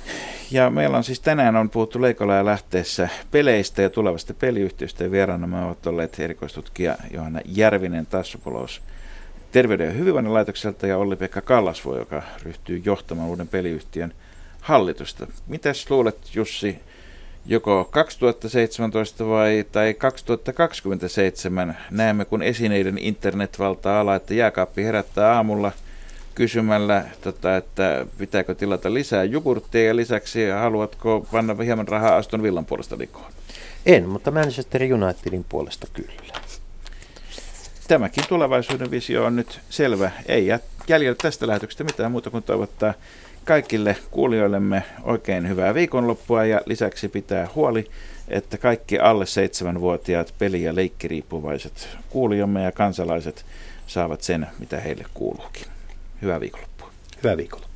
Ja 0.50 0.70
meillä 0.70 0.96
on 0.96 1.04
siis 1.04 1.20
tänään 1.20 1.57
on 1.57 1.70
puhuttu 1.70 2.02
Leikola 2.02 2.34
ja 2.34 2.44
lähteessä 2.44 3.09
peleistä 3.30 3.82
ja 3.82 3.90
tulevasta 3.90 4.34
peliyhtiöstä 4.34 5.04
ja 5.04 5.11
vieraana 5.11 5.46
me 5.46 5.64
ovat 5.64 5.86
olleet 5.86 6.20
erikoistutkija 6.20 6.96
Johanna 7.11 7.40
Järvinen 7.44 8.07
Tassupolous 8.07 8.82
Terveyden 9.52 9.86
ja 9.86 9.92
hyvinvoinnin 9.92 10.34
laitokselta 10.34 10.86
ja 10.86 10.98
Olli-Pekka 10.98 11.40
Kallasvuo, 11.40 11.98
joka 11.98 12.22
ryhtyy 12.42 12.82
johtamaan 12.84 13.28
uuden 13.28 13.48
peliyhtiön– 13.48 14.12
hallitusta. 14.66 15.26
Mitäs 15.46 15.90
luulet 15.90 16.18
Jussi, 16.34 16.78
joko 17.46 17.88
2017 17.90 19.26
vai 19.26 19.64
tai 19.72 19.94
2027 19.94 21.76
näemme, 21.90 22.24
kun 22.24 22.42
esineiden 22.42 22.98
internet 22.98 23.58
valtaa 23.58 24.00
ala, 24.00 24.14
että 24.14 24.34
jääkaappi 24.34 24.84
herättää 24.84 25.32
aamulla 25.36 25.72
kysymällä, 26.34 27.04
tota, 27.20 27.56
että 27.56 28.06
pitääkö 28.18 28.54
tilata 28.54 28.94
lisää 28.94 29.24
jogurttia 29.24 29.86
ja 29.86 29.96
lisäksi 29.96 30.48
haluatko 30.48 31.26
panna 31.32 31.54
hieman 31.54 31.88
rahaa 31.88 32.16
Aston 32.16 32.42
Villan 32.42 32.66
puolesta 32.66 32.98
likoon? 32.98 33.32
En, 33.86 34.08
mutta 34.08 34.30
Manchester 34.30 34.82
Unitedin 34.82 35.44
puolesta 35.48 35.86
kyllä. 35.92 36.22
Tämäkin 37.88 38.24
tulevaisuuden 38.28 38.90
visio 38.90 39.24
on 39.24 39.36
nyt 39.36 39.60
selvä. 39.70 40.10
Ei 40.26 40.48
jäljellä 40.88 41.16
tästä 41.22 41.46
lähetyksestä 41.46 41.84
mitään 41.84 42.12
muuta 42.12 42.30
kuin 42.30 42.42
toivottaa 42.42 42.94
kaikille 43.47 43.97
kuulijoillemme 44.11 44.82
oikein 45.03 45.49
hyvää 45.49 45.74
viikonloppua 45.74 46.44
ja 46.44 46.61
lisäksi 46.66 47.09
pitää 47.09 47.49
huoli, 47.55 47.90
että 48.28 48.59
kaikki 48.59 48.99
alle 48.99 49.26
seitsemänvuotiaat 49.26 50.34
peli- 50.38 50.62
ja 50.62 50.74
leikkiriippuvaiset 50.74 51.88
kuulijamme 52.11 52.62
ja 52.62 52.72
kansalaiset 52.72 53.44
saavat 53.86 54.22
sen, 54.22 54.47
mitä 54.59 54.80
heille 54.80 55.05
kuuluukin. 55.14 55.66
Hyvää 56.22 56.40
viikonloppua. 56.40 56.90
Hyvää 57.22 57.36
viikonloppua. 57.36 57.76